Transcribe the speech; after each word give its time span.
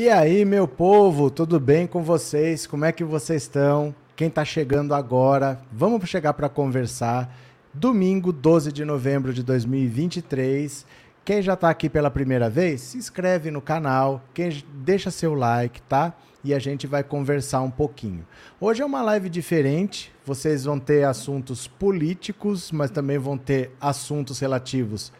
E 0.00 0.08
aí, 0.08 0.46
meu 0.46 0.66
povo, 0.66 1.30
tudo 1.30 1.60
bem 1.60 1.86
com 1.86 2.02
vocês? 2.02 2.66
Como 2.66 2.86
é 2.86 2.90
que 2.90 3.04
vocês 3.04 3.42
estão? 3.42 3.94
Quem 4.16 4.28
está 4.28 4.42
chegando 4.46 4.94
agora, 4.94 5.60
vamos 5.70 6.08
chegar 6.08 6.32
para 6.32 6.48
conversar. 6.48 7.30
Domingo, 7.74 8.32
12 8.32 8.72
de 8.72 8.82
novembro 8.82 9.30
de 9.34 9.42
2023. 9.42 10.86
Quem 11.22 11.42
já 11.42 11.52
está 11.52 11.68
aqui 11.68 11.90
pela 11.90 12.10
primeira 12.10 12.48
vez, 12.48 12.80
se 12.80 12.96
inscreve 12.96 13.50
no 13.50 13.60
canal, 13.60 14.24
quem 14.32 14.64
deixa 14.72 15.10
seu 15.10 15.34
like, 15.34 15.82
tá? 15.82 16.14
E 16.42 16.54
a 16.54 16.58
gente 16.58 16.86
vai 16.86 17.04
conversar 17.04 17.60
um 17.60 17.70
pouquinho. 17.70 18.26
Hoje 18.58 18.80
é 18.80 18.86
uma 18.86 19.02
live 19.02 19.28
diferente. 19.28 20.10
Vocês 20.24 20.64
vão 20.64 20.80
ter 20.80 21.04
assuntos 21.04 21.68
políticos, 21.68 22.72
mas 22.72 22.90
também 22.90 23.18
vão 23.18 23.36
ter 23.36 23.70
assuntos 23.78 24.40
relativos 24.40 25.12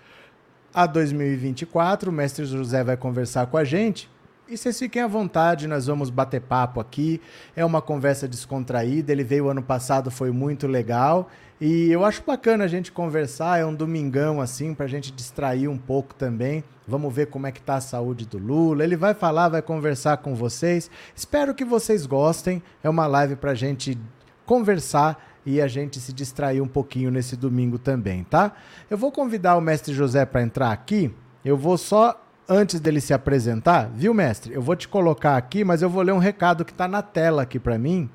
a 0.73 0.87
2024. 0.87 2.09
O 2.09 2.15
mestre 2.15 2.47
José 2.47 2.83
vai 2.83 2.97
conversar 2.97 3.47
com 3.49 3.59
a 3.59 3.65
gente. 3.65 4.09
E 4.51 4.57
vocês 4.57 4.77
fiquem 4.81 5.01
à 5.01 5.07
vontade, 5.07 5.69
nós 5.69 5.87
vamos 5.87 6.11
bater 6.11 6.41
papo 6.41 6.81
aqui. 6.81 7.21
É 7.55 7.65
uma 7.65 7.81
conversa 7.81 8.27
descontraída. 8.27 9.13
Ele 9.13 9.23
veio 9.23 9.49
ano 9.49 9.63
passado, 9.63 10.11
foi 10.11 10.33
muito 10.33 10.67
legal. 10.67 11.31
E 11.61 11.89
eu 11.89 12.05
acho 12.05 12.25
bacana 12.27 12.65
a 12.65 12.67
gente 12.67 12.91
conversar. 12.91 13.61
É 13.61 13.65
um 13.65 13.73
domingão 13.73 14.41
assim, 14.41 14.75
para 14.75 14.87
a 14.87 14.89
gente 14.89 15.13
distrair 15.13 15.69
um 15.69 15.79
pouco 15.79 16.17
também. 16.17 16.65
Vamos 16.85 17.15
ver 17.15 17.27
como 17.27 17.47
é 17.47 17.53
que 17.53 17.63
tá 17.63 17.77
a 17.77 17.81
saúde 17.81 18.27
do 18.27 18.39
Lula. 18.39 18.83
Ele 18.83 18.97
vai 18.97 19.15
falar, 19.15 19.51
vai 19.51 19.63
conversar 19.63 20.17
com 20.17 20.35
vocês. 20.35 20.91
Espero 21.15 21.55
que 21.55 21.65
vocês 21.65 22.05
gostem. 22.05 22.61
É 22.83 22.91
uma 22.91 23.07
live 23.07 23.37
para 23.37 23.53
a 23.53 23.55
gente 23.55 23.97
conversar 24.45 25.25
e 25.47 25.61
a 25.61 25.69
gente 25.69 26.01
se 26.01 26.13
distrair 26.13 26.61
um 26.61 26.67
pouquinho 26.67 27.13
nesse 27.13 27.37
domingo 27.37 27.79
também, 27.79 28.25
tá? 28.25 28.51
Eu 28.91 28.99
vou 28.99 29.13
convidar 29.13 29.57
o 29.57 29.61
mestre 29.61 29.95
José 29.95 30.27
para 30.27 30.43
entrar 30.43 30.73
aqui. 30.73 31.15
Eu 31.45 31.57
vou 31.57 31.79
só 31.79 32.21
antes 32.51 32.81
dele 32.81 33.01
se 33.01 33.15
apresentar, 33.15 33.89
viu, 33.95 34.13
mestre? 34.13 34.53
Eu 34.53 34.61
vou 34.61 34.75
te 34.75 34.89
colocar 34.89 35.37
aqui, 35.37 35.63
mas 35.63 35.81
eu 35.81 35.89
vou 35.89 36.03
ler 36.03 36.13
um 36.13 36.19
recado 36.19 36.65
que 36.65 36.73
está 36.73 36.89
na 36.89 37.01
tela 37.01 37.43
aqui 37.43 37.61
para 37.61 37.79
mim. 37.79 38.11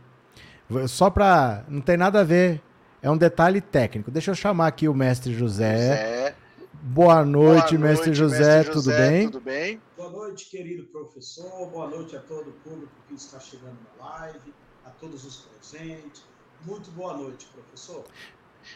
Só 0.87 1.09
para. 1.09 1.63
Não 1.69 1.79
tem 1.79 1.95
nada 1.95 2.19
a 2.19 2.23
ver. 2.23 2.61
É 3.01 3.09
um 3.09 3.17
detalhe 3.17 3.61
técnico. 3.61 4.11
Deixa 4.11 4.31
eu 4.31 4.35
chamar 4.35 4.67
aqui 4.67 4.89
o 4.89 4.93
mestre 4.93 5.33
José. 5.33 5.77
José. 5.77 6.35
Boa 6.81 7.23
noite, 7.23 7.77
Boa 7.77 7.87
mestre, 7.89 8.07
noite 8.07 8.19
José, 8.19 8.57
mestre 8.57 8.73
José, 8.73 8.91
tudo 8.91 8.97
bem? 8.97 9.29
Tudo 9.29 9.41
bem? 9.41 9.81
Boa 9.97 10.09
noite, 10.11 10.45
querido 10.45 10.83
professor. 10.83 11.67
Boa 11.71 11.87
noite 11.89 12.15
a 12.15 12.19
todo 12.19 12.49
o 12.49 12.53
público 12.53 12.91
que 13.07 13.15
está 13.15 13.39
chegando 13.39 13.77
na 13.97 14.05
live, 14.05 14.53
a 14.85 14.89
todos 14.89 15.25
os 15.25 15.47
presentes. 15.47 16.23
Muito 16.63 16.91
boa 16.91 17.17
noite, 17.17 17.47
professor. 17.53 18.03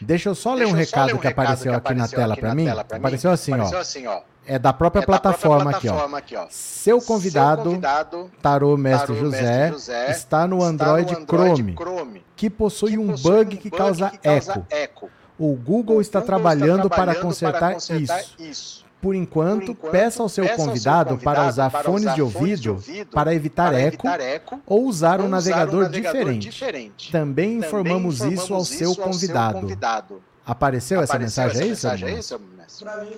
Deixa 0.00 0.28
eu 0.28 0.34
só 0.34 0.54
ler 0.54 0.66
um 0.66 0.72
recado, 0.72 1.14
um 1.14 1.18
que, 1.18 1.26
apareceu 1.26 1.72
que, 1.72 1.76
apareceu 1.76 1.76
aqui 1.76 1.94
na 1.94 2.08
tela 2.08 2.36
para 2.36 2.54
mim. 2.54 2.68
Apareceu 2.68 3.30
assim, 3.30 3.52
apareceu 3.52 3.78
ó. 3.78 3.80
Assim, 3.80 4.06
ó 4.06 4.20
é 4.46 4.58
da 4.58 4.72
própria, 4.72 5.00
é 5.00 5.06
plataforma, 5.06 5.70
da 5.70 5.78
própria 5.78 5.90
plataforma 5.92 6.18
aqui, 6.18 6.36
ó. 6.36 6.46
Seu 6.50 7.00
convidado, 7.00 7.62
Seu 7.62 7.70
convidado 7.70 8.30
Tarô 8.42 8.76
Mestre, 8.76 9.14
Tarô 9.14 9.20
José, 9.20 9.68
José, 9.70 10.10
está 10.10 10.46
no 10.46 10.62
Android, 10.62 11.12
está 11.12 11.18
no 11.18 11.22
Android 11.22 11.54
Chrome, 11.54 11.74
Chrome, 11.74 12.24
que 12.34 12.50
possui, 12.50 12.90
que 12.90 12.98
um, 12.98 13.08
possui 13.08 13.30
bug 13.30 13.38
um, 13.38 13.44
bug 13.44 13.56
que, 13.58 13.70
causa, 13.70 14.10
que 14.10 14.18
causa 14.18 14.52
eco. 14.52 14.66
eco. 14.70 15.10
O 15.38 15.54
Google, 15.54 15.98
o 15.98 16.00
está, 16.00 16.18
Google 16.18 16.26
trabalhando 16.26 16.86
está, 16.86 16.88
trabalhando 16.88 16.90
para 16.90 17.22
consertar, 17.22 17.60
para 17.60 17.74
consertar 17.74 18.20
isso. 18.20 18.34
isso. 18.38 18.89
Por 19.00 19.14
enquanto, 19.14 19.66
Por 19.66 19.72
enquanto, 19.72 19.92
peça 19.92 20.22
ao 20.22 20.28
seu, 20.28 20.44
peça 20.44 20.56
convidado, 20.56 21.14
ao 21.14 21.18
seu 21.18 21.26
convidado 21.26 21.42
para 21.42 21.48
usar 21.48 21.70
para 21.70 21.84
fones, 21.84 22.02
usar 22.02 22.14
de, 22.14 22.22
ouvido, 22.22 22.60
de 22.60 22.70
ouvido 22.70 23.10
para 23.10 23.34
evitar, 23.34 23.70
para 23.70 23.80
eco, 23.80 24.06
evitar 24.06 24.20
eco, 24.20 24.60
ou 24.66 24.84
usar 24.84 25.20
um 25.20 25.28
navegador, 25.28 25.80
um 25.80 25.82
navegador 25.84 26.22
diferente. 26.22 26.50
diferente. 26.50 27.12
Também 27.12 27.58
informamos, 27.58 28.18
Também 28.18 28.34
isso 28.34 28.52
ao 28.52 28.64
seu 28.64 28.94
convidado. 28.94 29.46
Ao 29.46 29.52
seu 29.52 29.60
convidado. 29.62 30.22
Apareceu, 30.44 31.00
Apareceu 31.00 31.02
essa 31.02 31.18
mensagem, 31.18 31.60
essa 31.60 31.68
mensagem 31.68 32.08
é 32.08 32.18
isso? 32.18 32.84
Para 32.84 33.04
mim, 33.04 33.16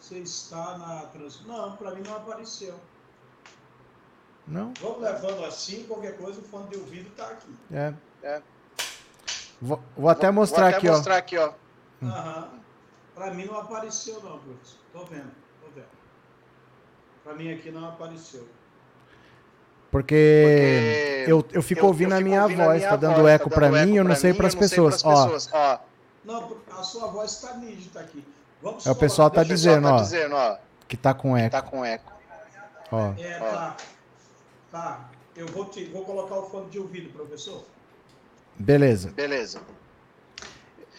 você 0.00 0.18
está 0.18 0.78
na 0.78 1.00
transmissão. 1.12 1.46
Não, 1.46 1.76
para 1.76 1.90
mim 1.90 2.02
não 2.06 2.16
apareceu. 2.16 2.74
Não? 4.46 4.72
Vamos 4.80 5.02
levando 5.02 5.44
assim, 5.44 5.84
qualquer 5.84 6.16
coisa, 6.16 6.40
o 6.40 6.44
fone 6.44 6.68
de 6.68 6.76
ouvido 6.76 7.08
está 7.08 7.26
aqui. 7.26 7.54
É. 7.72 7.92
é. 8.22 8.42
Vou, 9.60 9.80
vou, 9.96 10.10
até 10.10 10.30
mostrar 10.30 10.62
vou 10.62 10.68
até 10.68 10.76
aqui, 10.78 10.90
mostrar 10.90 11.14
ó. 11.14 11.18
aqui, 11.18 11.38
ó. 11.38 11.52
Uhum. 12.02 12.61
Para 13.14 13.32
mim 13.34 13.44
não 13.44 13.58
apareceu, 13.58 14.14
não, 14.22 14.38
professor. 14.38 14.78
Tô 14.92 15.04
vendo, 15.04 15.32
tô 15.60 15.68
vendo. 15.74 15.86
Para 17.24 17.34
mim 17.34 17.52
aqui 17.52 17.70
não 17.70 17.88
apareceu. 17.88 18.46
Porque, 19.90 21.24
Porque 21.24 21.30
eu, 21.30 21.44
eu 21.52 21.62
fico 21.62 21.82
eu, 21.82 21.86
ouvindo 21.86 22.12
eu 22.12 22.18
a 22.18 22.20
minha 22.20 22.42
ouvindo 22.42 22.58
voz, 22.58 22.70
a 22.70 22.74
minha 22.76 22.88
tá 22.88 22.96
dando 22.96 23.16
voz, 23.16 23.28
eco 23.28 23.50
tá 23.50 23.54
para 23.56 23.70
mim, 23.70 23.96
eu 23.96 24.04
não 24.04 24.16
sei 24.16 24.32
para 24.32 24.46
as 24.46 24.54
pessoas. 24.54 25.02
pessoas. 25.02 25.50
Ó. 25.52 25.78
Não, 26.24 26.56
a 26.70 26.82
sua 26.82 27.08
voz 27.08 27.32
está 27.32 27.56
nítida 27.58 28.00
aqui. 28.00 28.24
Vamos 28.62 28.86
é, 28.86 28.90
o 28.90 28.94
pessoal 28.94 29.30
tá 29.30 29.42
dizendo, 29.42 29.82
tá 29.82 29.94
ó, 29.94 30.00
dizendo, 30.00 30.34
ó, 30.34 30.56
que 30.88 30.96
tá 30.96 31.12
com 31.12 31.36
eco. 31.36 31.50
Tá 31.50 31.62
com 31.62 31.84
eco. 31.84 32.12
Ó. 32.90 33.12
É, 33.18 33.38
tá. 33.38 33.76
Tá. 34.70 35.10
Eu 35.36 35.46
vou, 35.48 35.66
te, 35.66 35.84
vou 35.86 36.04
colocar 36.04 36.36
o 36.36 36.48
fone 36.48 36.70
de 36.70 36.78
ouvido, 36.78 37.12
professor. 37.12 37.64
Beleza. 38.58 39.10
Beleza. 39.10 39.60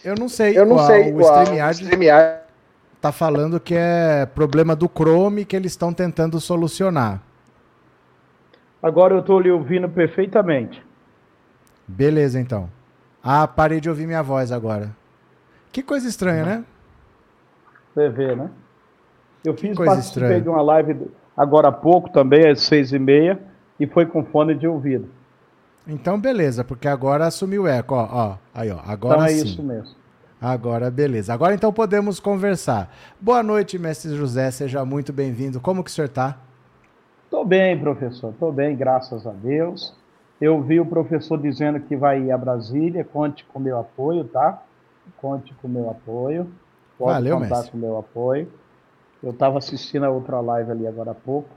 Eu 0.04 0.16
não 0.16 0.28
sei 0.28 0.58
Eu 0.58 0.66
não 0.66 0.76
qual, 0.76 0.88
sei 0.88 1.14
o 1.14 1.22
StreamYard, 1.22 1.84
StreamYard 1.84 2.44
tá 3.04 3.12
falando 3.12 3.60
que 3.60 3.76
é 3.76 4.26
problema 4.26 4.76
do 4.76 4.88
Chrome 4.88 5.44
que 5.44 5.58
eles 5.58 5.74
estão 5.74 5.94
tentando 5.94 6.40
solucionar. 6.40 7.22
Agora 8.82 9.14
eu 9.14 9.20
estou 9.20 9.42
lhe 9.42 9.52
ouvindo 9.52 9.90
perfeitamente. 9.90 10.82
Beleza, 11.86 12.40
então. 12.40 12.70
Ah, 13.22 13.46
parei 13.46 13.82
de 13.82 13.90
ouvir 13.90 14.06
minha 14.06 14.22
voz 14.22 14.54
agora. 14.54 14.90
Que 15.70 15.84
coisa 15.84 16.08
estranha, 16.08 16.46
né? 16.46 16.64
Você 17.94 18.10
vê, 18.10 18.36
né? 18.36 18.50
Eu 19.44 19.54
fiz, 19.54 19.76
participei 19.76 20.24
estranha. 20.24 20.42
de 20.42 20.50
uma 20.50 20.62
live 20.62 21.08
agora 21.36 21.68
há 21.68 21.72
pouco 21.72 22.10
também, 22.10 22.50
às 22.50 22.62
seis 22.62 22.94
e 22.94 23.00
meia, 23.00 23.38
e 23.78 23.86
foi 23.86 24.06
com 24.06 24.24
fone 24.24 24.56
de 24.56 24.66
ouvido. 24.66 25.10
Então, 25.88 26.20
beleza, 26.20 26.64
porque 26.64 26.88
agora 26.88 27.28
assumiu 27.28 27.64
o 27.64 27.68
eco, 27.68 27.94
ó, 27.94 28.08
ó. 28.12 28.38
Aí, 28.54 28.72
ó, 28.72 28.80
agora 28.86 29.16
então 29.16 29.26
é 29.26 29.30
sim. 29.30 29.46
isso 29.46 29.64
mesmo. 29.64 29.96
Agora, 30.40 30.90
beleza. 30.92 31.34
Agora 31.34 31.54
então 31.54 31.72
podemos 31.72 32.20
conversar. 32.20 32.94
Boa 33.20 33.42
noite, 33.42 33.78
mestre 33.80 34.16
José, 34.16 34.52
seja 34.52 34.84
muito 34.84 35.14
bem-vindo. 35.14 35.60
Como 35.60 35.84
que 35.84 35.90
o 35.90 35.94
senhor 35.94 36.08
está? 36.08 36.38
Estou 37.26 37.46
bem, 37.46 37.80
professor, 37.80 38.32
estou 38.32 38.52
bem, 38.52 38.76
graças 38.76 39.26
a 39.26 39.32
Deus. 39.32 39.96
Eu 40.40 40.62
vi 40.62 40.80
o 40.80 40.86
professor 40.86 41.42
dizendo 41.42 41.80
que 41.80 41.96
vai 41.96 42.22
ir 42.22 42.32
a 42.32 42.38
Brasília, 42.38 43.04
conte 43.04 43.46
com 43.46 43.60
meu 43.60 43.80
apoio, 43.80 44.26
tá? 44.26 44.62
Conte 45.18 45.54
com 45.62 45.68
meu 45.68 45.90
apoio. 45.90 46.52
Pode 46.98 47.14
Valeu, 47.14 47.40
contar 47.40 47.56
mestre. 47.56 47.72
com 47.72 47.78
meu 47.78 47.98
apoio. 47.98 48.52
Eu 49.22 49.32
estava 49.32 49.58
assistindo 49.58 50.04
a 50.04 50.10
outra 50.10 50.42
live 50.42 50.72
ali 50.72 50.86
agora 50.86 51.12
há 51.12 51.16
pouco. 51.16 51.50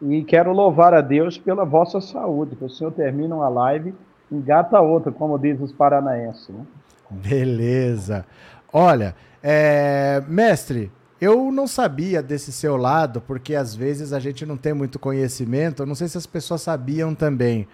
E 0.00 0.22
quero 0.22 0.52
louvar 0.52 0.94
a 0.94 1.00
Deus 1.00 1.36
pela 1.36 1.64
vossa 1.64 2.00
saúde, 2.00 2.56
que 2.56 2.64
o 2.64 2.70
senhor 2.70 2.92
termina 2.92 3.34
uma 3.34 3.48
live, 3.48 3.94
engata 4.30 4.80
outra, 4.80 5.10
como 5.10 5.38
diz 5.38 5.60
os 5.60 5.72
paranaenses. 5.72 6.48
Né? 6.48 6.64
Beleza. 7.10 8.24
Olha, 8.72 9.14
é... 9.42 10.22
mestre, 10.28 10.92
eu 11.20 11.50
não 11.50 11.66
sabia 11.66 12.22
desse 12.22 12.52
seu 12.52 12.76
lado, 12.76 13.20
porque 13.20 13.54
às 13.54 13.74
vezes 13.74 14.12
a 14.12 14.20
gente 14.20 14.46
não 14.46 14.56
tem 14.56 14.72
muito 14.72 14.98
conhecimento. 14.98 15.82
Eu 15.82 15.86
não 15.86 15.94
sei 15.94 16.06
se 16.06 16.16
as 16.16 16.26
pessoas 16.26 16.62
sabiam 16.62 17.14
também. 17.14 17.66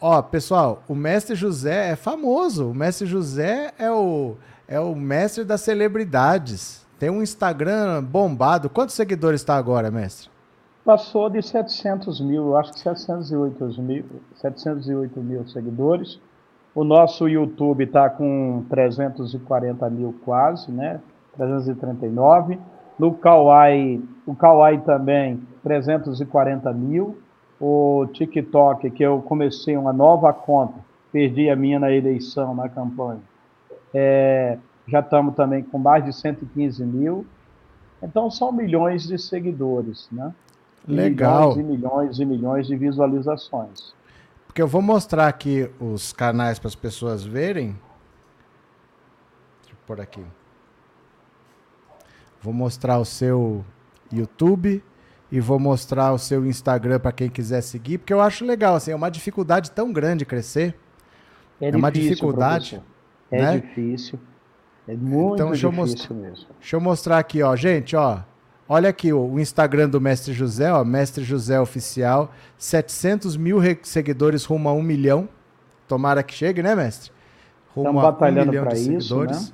Ó, 0.00 0.20
pessoal, 0.20 0.82
o 0.86 0.94
mestre 0.94 1.34
José 1.34 1.90
é 1.90 1.96
famoso. 1.96 2.70
O 2.70 2.74
mestre 2.74 3.06
José 3.06 3.72
é 3.78 3.90
o 3.90 4.36
é 4.68 4.80
o 4.80 4.94
mestre 4.94 5.44
das 5.44 5.60
celebridades. 5.60 6.84
Tem 6.98 7.08
um 7.08 7.22
Instagram 7.22 8.02
bombado. 8.02 8.68
Quantos 8.68 8.94
seguidores 8.94 9.40
está 9.40 9.56
agora, 9.56 9.90
mestre? 9.90 10.28
Passou 10.86 11.28
de 11.28 11.42
700 11.42 12.20
mil, 12.20 12.56
acho 12.56 12.72
que 12.72 12.78
708 12.78 13.82
mil, 13.82 14.04
708 14.36 15.20
mil 15.20 15.44
seguidores. 15.48 16.20
O 16.72 16.84
nosso 16.84 17.28
YouTube 17.28 17.82
está 17.82 18.08
com 18.08 18.64
340 18.70 19.90
mil 19.90 20.14
quase, 20.24 20.70
né? 20.70 21.00
339. 21.36 22.60
No 22.96 23.12
Kawaii, 23.12 24.00
o 24.24 24.32
Kawaii 24.36 24.78
também 24.82 25.42
340 25.64 26.72
mil. 26.72 27.18
O 27.60 28.06
TikTok, 28.12 28.88
que 28.92 29.02
eu 29.02 29.20
comecei 29.22 29.76
uma 29.76 29.92
nova 29.92 30.32
conta, 30.32 30.78
perdi 31.10 31.50
a 31.50 31.56
minha 31.56 31.80
na 31.80 31.90
eleição, 31.90 32.54
na 32.54 32.68
campanha, 32.68 33.22
é, 33.92 34.56
já 34.86 35.00
estamos 35.00 35.34
também 35.34 35.64
com 35.64 35.78
mais 35.78 36.04
de 36.04 36.12
115 36.12 36.84
mil. 36.84 37.26
Então 38.00 38.30
são 38.30 38.52
milhões 38.52 39.08
de 39.08 39.18
seguidores, 39.18 40.08
né? 40.12 40.32
Legal. 40.86 41.56
Milhões 41.56 41.56
e 41.56 41.62
milhões 41.62 42.18
e 42.18 42.24
milhões 42.24 42.66
de 42.66 42.76
visualizações. 42.76 43.94
Porque 44.46 44.62
eu 44.62 44.68
vou 44.68 44.80
mostrar 44.80 45.28
aqui 45.28 45.70
os 45.80 46.12
canais 46.12 46.58
para 46.58 46.68
as 46.68 46.74
pessoas 46.74 47.24
verem. 47.24 47.78
Deixa 49.62 49.72
eu 49.72 49.76
pôr 49.86 50.00
aqui. 50.00 50.24
Vou 52.40 52.52
mostrar 52.52 52.98
o 52.98 53.04
seu 53.04 53.64
YouTube 54.12 54.82
e 55.30 55.40
vou 55.40 55.58
mostrar 55.58 56.12
o 56.12 56.18
seu 56.18 56.46
Instagram 56.46 57.00
para 57.00 57.12
quem 57.12 57.28
quiser 57.28 57.60
seguir, 57.60 57.98
porque 57.98 58.14
eu 58.14 58.20
acho 58.20 58.44
legal, 58.44 58.76
assim, 58.76 58.92
é 58.92 58.94
uma 58.94 59.10
dificuldade 59.10 59.70
tão 59.72 59.92
grande 59.92 60.24
crescer. 60.24 60.74
É, 61.60 61.70
é 61.70 61.76
uma 61.76 61.90
dificuldade. 61.90 62.76
Professor. 62.76 62.96
É 63.30 63.42
né? 63.42 63.58
difícil. 63.58 64.20
É 64.86 64.94
muito 64.94 65.34
então, 65.34 65.50
deixa 65.50 65.68
difícil 65.68 66.06
eu 66.10 66.22
mesmo. 66.22 66.46
Deixa 66.60 66.76
eu 66.76 66.80
mostrar 66.80 67.18
aqui, 67.18 67.42
ó. 67.42 67.56
Gente, 67.56 67.96
ó. 67.96 68.20
Olha 68.68 68.88
aqui 68.90 69.12
o 69.12 69.38
Instagram 69.38 69.88
do 69.88 70.00
Mestre 70.00 70.32
José, 70.32 70.72
ó, 70.72 70.84
Mestre 70.84 71.22
José 71.22 71.60
Oficial, 71.60 72.32
700 72.58 73.36
mil 73.36 73.58
seguidores 73.82 74.44
rumo 74.44 74.68
a 74.68 74.72
um 74.72 74.82
milhão. 74.82 75.28
Tomara 75.86 76.22
que 76.22 76.34
chegue, 76.34 76.62
né, 76.62 76.74
mestre? 76.74 77.12
Rumo 77.74 77.88
Estamos 77.90 78.02
batalhando 78.02 78.50
um 78.50 78.64
para 78.64 78.76
isso, 78.76 79.24
né? 79.24 79.48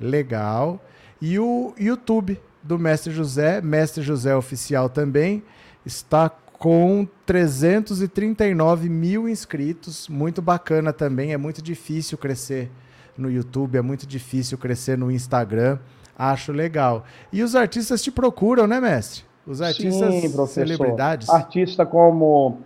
Legal. 0.00 0.80
E 1.20 1.38
o 1.38 1.74
YouTube 1.78 2.40
do 2.62 2.78
Mestre 2.78 3.12
José, 3.12 3.60
Mestre 3.60 4.02
José 4.02 4.34
Oficial 4.34 4.88
também, 4.88 5.42
está 5.84 6.30
com 6.60 7.06
339 7.26 8.88
mil 8.88 9.28
inscritos. 9.28 10.08
Muito 10.08 10.40
bacana 10.40 10.92
também. 10.92 11.34
É 11.34 11.36
muito 11.36 11.60
difícil 11.60 12.16
crescer 12.16 12.70
no 13.18 13.30
YouTube, 13.30 13.76
é 13.76 13.82
muito 13.82 14.06
difícil 14.06 14.56
crescer 14.56 14.96
no 14.96 15.10
Instagram. 15.10 15.78
Acho 16.22 16.52
legal. 16.52 17.04
E 17.32 17.42
os 17.42 17.56
artistas 17.56 18.02
te 18.02 18.12
procuram, 18.12 18.66
né, 18.66 18.78
mestre? 18.78 19.24
Os 19.46 19.62
artistas 19.62 20.14
Sim, 20.16 20.46
celebridades. 20.48 21.30
Artista 21.30 21.86
como 21.86 22.58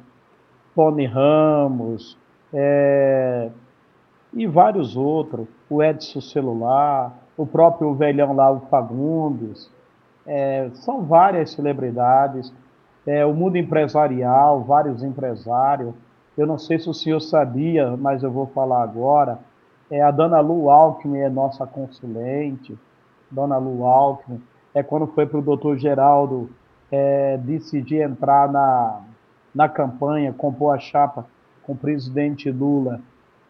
Tony 0.75 1.07
Ramos 1.07 2.19
é... 2.53 3.49
e 4.33 4.45
vários 4.49 4.97
outros. 4.97 5.47
O 5.71 5.81
Edson 5.81 6.21
Celular, 6.21 7.17
o 7.37 7.47
próprio 7.47 7.95
velhão 7.95 8.35
lá, 8.35 8.51
o 8.51 8.63
Fagundes. 8.63 9.71
É... 10.27 10.69
são 10.75 11.05
várias 11.05 11.53
celebridades. 11.53 12.53
É, 13.07 13.25
o 13.25 13.33
mundo 13.33 13.57
empresarial, 13.57 14.65
vários 14.65 15.05
empresários. 15.05 15.95
Eu 16.37 16.45
não 16.45 16.59
sei 16.59 16.81
se 16.81 16.91
o 16.91 16.95
senhor 16.95 17.21
sabia, 17.21 17.97
mas 17.97 18.25
eu 18.25 18.33
vou 18.33 18.49
falar 18.49 18.83
agora. 18.83 19.39
É, 19.89 20.03
a 20.03 20.11
dona 20.11 20.41
Lu 20.41 20.69
Alckmin 20.69 21.21
é 21.21 21.29
nossa 21.29 21.65
consulente. 21.65 22.77
Dona 23.31 23.59
Lu 23.59 23.85
Alckmin. 23.85 24.43
É 24.75 24.83
quando 24.83 25.07
foi 25.07 25.27
para 25.27 25.39
o 25.39 25.43
doutor 25.43 25.77
Geraldo 25.77 26.51
é, 26.91 27.37
decidir 27.39 28.03
entrar 28.03 28.51
na, 28.51 29.01
na 29.55 29.69
campanha, 29.69 30.33
compor 30.33 30.75
a 30.75 30.79
chapa 30.79 31.27
com 31.63 31.73
o 31.73 31.77
presidente 31.77 32.51
Lula. 32.51 33.01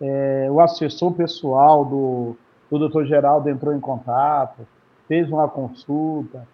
É, 0.00 0.48
o 0.50 0.60
assessor 0.60 1.12
pessoal 1.12 1.84
do, 1.84 2.36
do 2.70 2.78
doutor 2.78 3.06
Geraldo 3.06 3.48
entrou 3.48 3.74
em 3.74 3.80
contato, 3.80 4.66
fez 5.08 5.30
uma 5.30 5.48
consulta. 5.48 6.46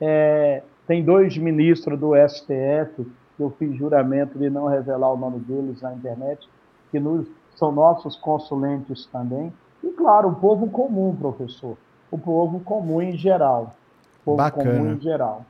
É, 0.00 0.62
tem 0.86 1.04
dois 1.04 1.36
ministros 1.36 1.98
do 1.98 2.12
STF, 2.14 3.04
que 3.36 3.42
eu 3.42 3.50
fiz 3.50 3.76
juramento 3.76 4.38
de 4.38 4.48
não 4.48 4.66
revelar 4.66 5.12
o 5.12 5.16
nome 5.16 5.40
deles 5.40 5.82
na 5.82 5.92
internet, 5.92 6.48
que 6.90 6.98
nos, 6.98 7.26
são 7.56 7.72
nossos 7.72 8.16
consulentes 8.16 9.06
também. 9.06 9.52
E, 9.82 9.88
claro, 9.88 10.28
o 10.28 10.34
povo 10.36 10.68
comum, 10.70 11.14
professor. 11.14 11.76
O 12.10 12.18
povo 12.18 12.60
comum 12.60 13.02
em 13.02 13.16
geral. 13.16 13.74
O 14.22 14.24
povo 14.24 14.36
Bacana. 14.36 14.70
comum 14.70 14.92
em 14.92 15.00
geral. 15.00 15.44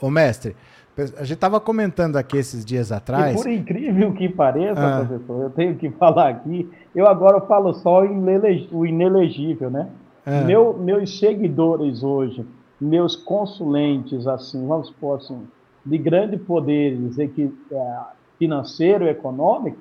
Ô, 0.00 0.10
mestre, 0.10 0.56
a 0.96 1.22
gente 1.22 1.34
estava 1.34 1.60
comentando 1.60 2.16
aqui 2.16 2.36
esses 2.36 2.64
dias 2.64 2.92
atrás. 2.92 3.34
E 3.34 3.42
por 3.42 3.50
incrível 3.50 4.12
que 4.12 4.28
pareça, 4.28 4.80
ah. 4.80 5.04
professor, 5.04 5.42
eu 5.42 5.50
tenho 5.50 5.76
que 5.76 5.90
falar 5.98 6.28
aqui, 6.28 6.70
eu 6.94 7.06
agora 7.06 7.40
falo 7.42 7.72
só 7.74 8.02
o 8.02 8.86
inelegível, 8.86 9.70
né? 9.70 9.88
Ah. 10.26 10.42
Meu, 10.42 10.74
meus 10.74 11.18
seguidores 11.18 12.02
hoje 12.02 12.44
meus 12.80 13.16
consulentes, 13.16 14.26
assim, 14.26 14.66
vamos 14.66 14.88
supor 14.88 15.18
assim, 15.18 15.46
de 15.84 15.98
grande 15.98 16.36
poder 16.36 16.98
que, 17.34 17.52
é, 17.70 17.98
financeiro 18.38 19.06
econômico, 19.06 19.78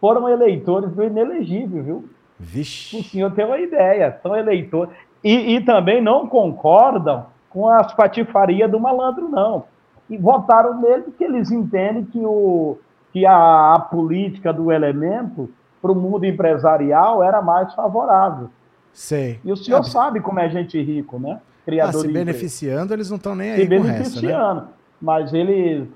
foram 0.00 0.28
eleitores 0.28 0.92
do 0.92 1.02
inelegível, 1.02 1.82
viu? 1.82 2.04
Vixe. 2.38 2.98
O 2.98 3.02
senhor 3.04 3.32
tem 3.32 3.44
uma 3.44 3.58
ideia, 3.58 4.18
são 4.22 4.36
eleitores. 4.36 4.94
E, 5.22 5.56
e 5.56 5.60
também 5.64 6.00
não 6.00 6.28
concordam 6.28 7.26
com 7.50 7.68
as 7.68 7.92
patifarias 7.92 8.70
do 8.70 8.78
malandro, 8.78 9.28
não. 9.28 9.64
E 10.08 10.16
votaram 10.16 10.80
nele 10.80 11.02
porque 11.02 11.24
eles 11.24 11.50
entendem 11.50 12.04
que, 12.04 12.20
o, 12.20 12.78
que 13.12 13.26
a, 13.26 13.74
a 13.74 13.80
política 13.80 14.52
do 14.52 14.70
elemento 14.70 15.50
para 15.82 15.92
o 15.92 15.94
mundo 15.94 16.24
empresarial 16.24 17.22
era 17.22 17.42
mais 17.42 17.74
favorável. 17.74 18.48
Sei. 18.92 19.40
E 19.44 19.52
o 19.52 19.56
senhor 19.56 19.80
é. 19.80 19.84
sabe 19.84 20.20
como 20.20 20.40
é 20.40 20.48
gente 20.48 20.80
rico, 20.80 21.18
né? 21.18 21.40
criador 21.68 22.00
ah, 22.02 22.06
se 22.06 22.12
beneficiando, 22.12 22.94
eles 22.94 23.10
não 23.10 23.18
estão 23.18 23.34
nem 23.34 23.50
aí 23.50 23.56
se 23.58 23.62
com 23.64 23.68
beneficiando. 23.68 24.60
Resto, 24.60 24.66
né? 24.66 24.72
Mas 25.00 25.34
eles, 25.34 25.86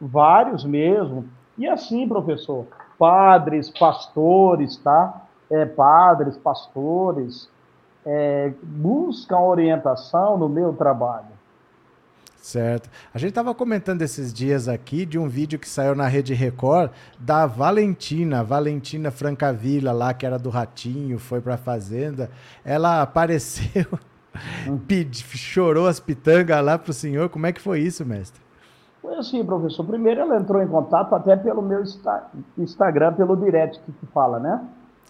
vários 0.00 0.64
mesmo. 0.64 1.26
E 1.58 1.68
assim, 1.68 2.08
professor, 2.08 2.66
padres, 2.98 3.70
pastores, 3.78 4.78
tá? 4.78 5.22
É, 5.50 5.64
padres, 5.64 6.36
pastores, 6.36 7.48
é, 8.04 8.52
buscam 8.62 9.38
orientação 9.38 10.36
no 10.36 10.48
meu 10.48 10.72
trabalho. 10.72 11.38
Certo. 12.36 12.88
A 13.12 13.18
gente 13.18 13.30
estava 13.30 13.54
comentando 13.54 14.00
esses 14.00 14.32
dias 14.32 14.68
aqui 14.68 15.04
de 15.04 15.18
um 15.18 15.28
vídeo 15.28 15.58
que 15.58 15.68
saiu 15.68 15.94
na 15.94 16.06
Rede 16.06 16.32
Record 16.32 16.90
da 17.18 17.46
Valentina, 17.46 18.44
Valentina 18.44 19.10
Francavilla 19.10 19.92
lá, 19.92 20.14
que 20.14 20.24
era 20.24 20.38
do 20.38 20.48
Ratinho, 20.48 21.18
foi 21.18 21.40
para 21.40 21.54
a 21.54 21.58
Fazenda. 21.58 22.30
Ela 22.64 23.02
apareceu 23.02 23.86
Pedi, 24.86 25.22
chorou 25.36 25.86
as 25.86 26.00
pitangas 26.00 26.64
lá 26.64 26.78
pro 26.78 26.92
senhor. 26.92 27.28
Como 27.28 27.46
é 27.46 27.52
que 27.52 27.60
foi 27.60 27.80
isso, 27.80 28.04
mestre? 28.04 28.40
Foi 29.00 29.14
assim, 29.16 29.44
professor. 29.44 29.84
Primeiro 29.84 30.20
ela 30.20 30.36
entrou 30.36 30.62
em 30.62 30.68
contato 30.68 31.14
até 31.14 31.36
pelo 31.36 31.62
meu 31.62 31.82
Instagram, 32.56 33.14
pelo 33.14 33.36
direct 33.36 33.80
que 33.80 34.06
fala, 34.06 34.38
né? 34.38 34.60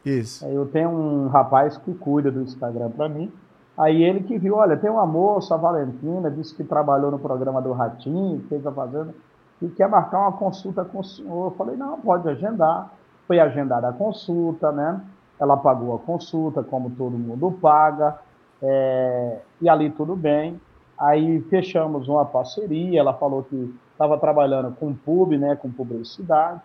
Isso. 0.08 0.44
Eu 0.46 0.66
tenho 0.66 0.88
um 0.88 1.28
rapaz 1.28 1.76
que 1.76 1.92
cuida 1.94 2.30
do 2.30 2.42
Instagram 2.42 2.90
para 2.90 3.08
mim. 3.08 3.32
Aí 3.76 4.02
ele 4.02 4.20
que 4.24 4.38
viu, 4.38 4.56
olha, 4.56 4.76
tem 4.76 4.90
uma 4.90 5.06
moça, 5.06 5.54
a 5.54 5.58
Valentina, 5.58 6.30
disse 6.30 6.54
que 6.54 6.64
trabalhou 6.64 7.10
no 7.10 7.18
programa 7.18 7.62
do 7.62 7.72
Ratinho, 7.72 8.44
fez 8.48 8.66
a 8.66 8.72
fazenda, 8.72 9.14
e 9.62 9.68
quer 9.68 9.88
marcar 9.88 10.20
uma 10.20 10.32
consulta 10.32 10.84
com 10.84 11.00
o 11.00 11.04
senhor. 11.04 11.46
Eu 11.46 11.50
falei, 11.56 11.76
não, 11.76 12.00
pode 12.00 12.28
agendar. 12.28 12.90
Foi 13.26 13.38
agendada 13.38 13.88
a 13.88 13.92
consulta, 13.92 14.72
né? 14.72 15.00
Ela 15.38 15.56
pagou 15.56 15.94
a 15.94 15.98
consulta, 15.98 16.62
como 16.62 16.90
todo 16.90 17.18
mundo 17.18 17.52
paga. 17.60 18.18
É, 18.62 19.38
e 19.60 19.68
ali 19.68 19.90
tudo 19.90 20.16
bem. 20.16 20.60
Aí 20.98 21.40
fechamos 21.42 22.08
uma 22.08 22.24
parceria. 22.24 22.98
Ela 22.98 23.14
falou 23.14 23.42
que 23.44 23.74
estava 23.92 24.16
trabalhando 24.18 24.74
com 24.76 24.94
pub, 24.94 25.36
né, 25.36 25.54
com 25.54 25.70
publicidade. 25.70 26.60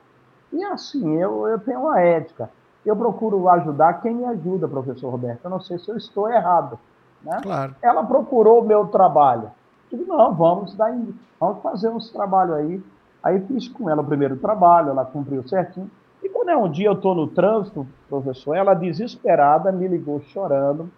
E 0.52 0.64
assim, 0.64 1.18
eu, 1.18 1.48
eu 1.48 1.60
tenho 1.60 1.82
uma 1.82 2.00
ética. 2.00 2.50
Eu 2.86 2.96
procuro 2.96 3.48
ajudar 3.50 4.02
quem 4.02 4.16
me 4.16 4.26
ajuda, 4.26 4.68
professor 4.68 5.10
Roberto. 5.10 5.40
Eu 5.44 5.50
não 5.50 5.60
sei 5.60 5.78
se 5.80 5.90
eu 5.90 5.98
estou 5.98 6.30
errado. 6.30 6.78
Né? 7.22 7.40
Claro. 7.42 7.76
Ela 7.82 8.04
procurou 8.04 8.62
o 8.62 8.66
meu 8.66 8.88
trabalho. 8.88 9.52
Eu 9.92 10.00
digo, 10.00 10.16
não, 10.16 10.34
vamos, 10.34 10.76
dar, 10.76 10.94
vamos 11.40 11.62
fazer 11.62 11.90
uns 11.90 12.12
trabalhos 12.12 12.56
aí. 12.56 12.84
Aí 13.24 13.40
fiz 13.42 13.70
com 13.70 13.90
ela 13.90 14.02
o 14.02 14.06
primeiro 14.06 14.36
trabalho, 14.38 14.90
ela 14.90 15.06
cumpriu 15.06 15.48
certinho. 15.48 15.90
E 16.22 16.28
quando 16.28 16.50
é 16.50 16.58
um 16.58 16.70
dia 16.70 16.88
eu 16.88 16.94
estou 16.94 17.16
no 17.16 17.28
trânsito, 17.28 17.88
professor, 18.10 18.56
ela 18.56 18.74
desesperada 18.74 19.72
me 19.72 19.88
ligou 19.88 20.22
chorando 20.22 20.90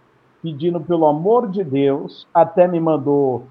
pedindo 0.45 0.79
pelo 0.79 1.07
amor 1.07 1.49
de 1.49 1.63
Deus, 1.63 2.27
até 2.31 2.67
me 2.67 2.79
mandou 2.79 3.47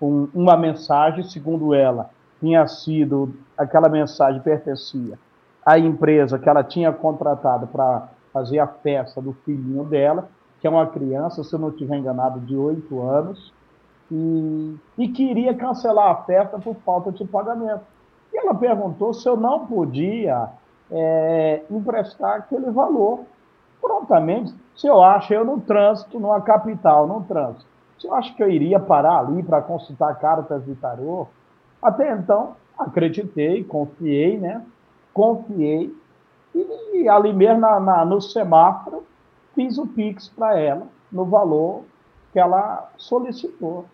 um, 0.00 0.26
uma 0.32 0.56
mensagem, 0.56 1.22
segundo 1.22 1.74
ela, 1.74 2.08
tinha 2.40 2.66
sido, 2.66 3.34
aquela 3.56 3.86
mensagem 3.86 4.40
pertencia 4.40 5.18
à 5.68 5.78
empresa 5.78 6.38
que 6.38 6.48
ela 6.48 6.64
tinha 6.64 6.90
contratado 6.90 7.66
para 7.66 8.08
fazer 8.32 8.58
a 8.58 8.66
festa 8.66 9.20
do 9.20 9.34
filhinho 9.44 9.84
dela, 9.84 10.26
que 10.58 10.66
é 10.66 10.70
uma 10.70 10.86
criança, 10.86 11.44
se 11.44 11.54
eu 11.54 11.58
não 11.58 11.68
estiver 11.68 11.98
enganado, 11.98 12.40
de 12.40 12.56
8 12.56 13.02
anos, 13.02 13.52
e, 14.10 14.76
e 14.96 15.08
queria 15.08 15.52
cancelar 15.54 16.10
a 16.10 16.22
festa 16.22 16.58
por 16.58 16.74
falta 16.76 17.12
de 17.12 17.22
pagamento. 17.26 17.82
E 18.32 18.38
ela 18.38 18.54
perguntou 18.54 19.12
se 19.12 19.28
eu 19.28 19.36
não 19.36 19.66
podia 19.66 20.48
é, 20.90 21.62
emprestar 21.70 22.38
aquele 22.38 22.70
valor. 22.70 23.20
Prontamente, 23.78 24.54
se 24.74 24.86
eu 24.86 25.02
acho 25.02 25.34
eu 25.34 25.44
no 25.44 25.60
trânsito, 25.60 26.18
numa 26.18 26.40
capital, 26.40 27.06
no 27.06 27.24
trânsito, 27.24 27.66
se 27.98 28.06
eu 28.06 28.14
acho 28.14 28.34
que 28.34 28.42
eu 28.42 28.48
iria 28.48 28.80
parar 28.80 29.18
ali 29.18 29.42
para 29.42 29.60
consultar 29.60 30.18
cartas 30.18 30.64
de 30.64 30.74
tarô, 30.76 31.26
até 31.82 32.10
então 32.14 32.56
acreditei, 32.78 33.62
confiei, 33.64 34.38
né? 34.38 34.64
Confiei 35.18 35.92
e 36.54 37.08
ali 37.08 37.32
mesmo 37.32 37.60
na, 37.60 37.80
na, 37.80 38.04
no 38.04 38.20
semáforo 38.20 39.02
fiz 39.52 39.76
o 39.76 39.84
Pix 39.84 40.28
para 40.28 40.56
ela 40.56 40.86
no 41.10 41.24
valor 41.24 41.82
que 42.32 42.38
ela 42.38 42.88
solicitou, 42.96 43.84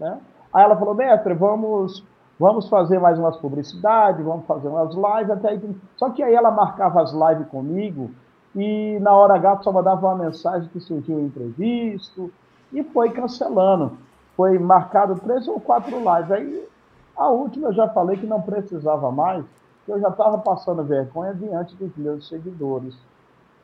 né? 0.00 0.18
Aí 0.52 0.64
ela 0.64 0.76
falou, 0.76 0.92
mestre, 0.92 1.32
vamos 1.32 2.04
vamos 2.40 2.68
fazer 2.68 2.98
mais 2.98 3.20
umas 3.20 3.36
publicidades, 3.36 4.24
vamos 4.24 4.46
fazer 4.46 4.66
umas 4.66 4.92
lives, 4.92 5.30
até 5.30 5.50
aí. 5.50 5.76
Só 5.96 6.10
que 6.10 6.24
aí 6.24 6.34
ela 6.34 6.50
marcava 6.50 7.02
as 7.02 7.12
lives 7.12 7.46
comigo 7.46 8.10
e 8.56 8.98
na 9.00 9.12
hora 9.14 9.34
H 9.34 9.62
só 9.62 9.70
mandava 9.70 10.08
uma 10.08 10.24
mensagem 10.24 10.68
que 10.70 10.80
surgiu 10.80 11.18
um 11.18 11.26
imprevisto 11.26 12.32
e 12.72 12.82
foi 12.82 13.10
cancelando. 13.10 13.96
Foi 14.36 14.58
marcado 14.58 15.14
três 15.20 15.46
ou 15.46 15.60
quatro 15.60 15.98
lives. 15.98 16.32
Aí 16.32 16.68
a 17.16 17.28
última 17.28 17.68
eu 17.68 17.72
já 17.72 17.88
falei 17.90 18.16
que 18.16 18.26
não 18.26 18.42
precisava 18.42 19.12
mais, 19.12 19.44
que 19.84 19.92
eu 19.92 20.00
já 20.00 20.08
estava 20.08 20.38
passando 20.38 20.82
vergonha 20.82 21.34
diante 21.34 21.74
dos 21.76 21.94
meus 21.96 22.28
seguidores. 22.28 22.94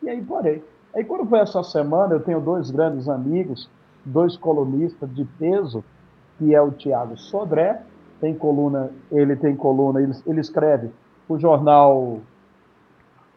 E 0.03 0.09
aí 0.09 0.23
parei. 0.23 0.65
Aí 0.95 1.05
quando 1.05 1.27
foi 1.27 1.39
essa 1.39 1.62
semana, 1.62 2.15
eu 2.15 2.21
tenho 2.21 2.41
dois 2.41 2.71
grandes 2.71 3.09
amigos, 3.09 3.71
dois 4.05 4.37
colunistas 4.37 5.12
de 5.15 5.25
peso, 5.25 5.85
que 6.39 6.55
é 6.55 6.61
o 6.61 6.71
Tiago 6.71 7.17
Sodré, 7.17 7.83
tem 8.21 8.35
coluna, 8.35 8.91
ele 9.11 9.37
tem 9.37 9.55
coluna, 9.57 10.03
ele, 10.03 10.12
ele 10.27 10.41
escreve 10.41 10.91
o 11.29 11.39
jornal 11.39 12.19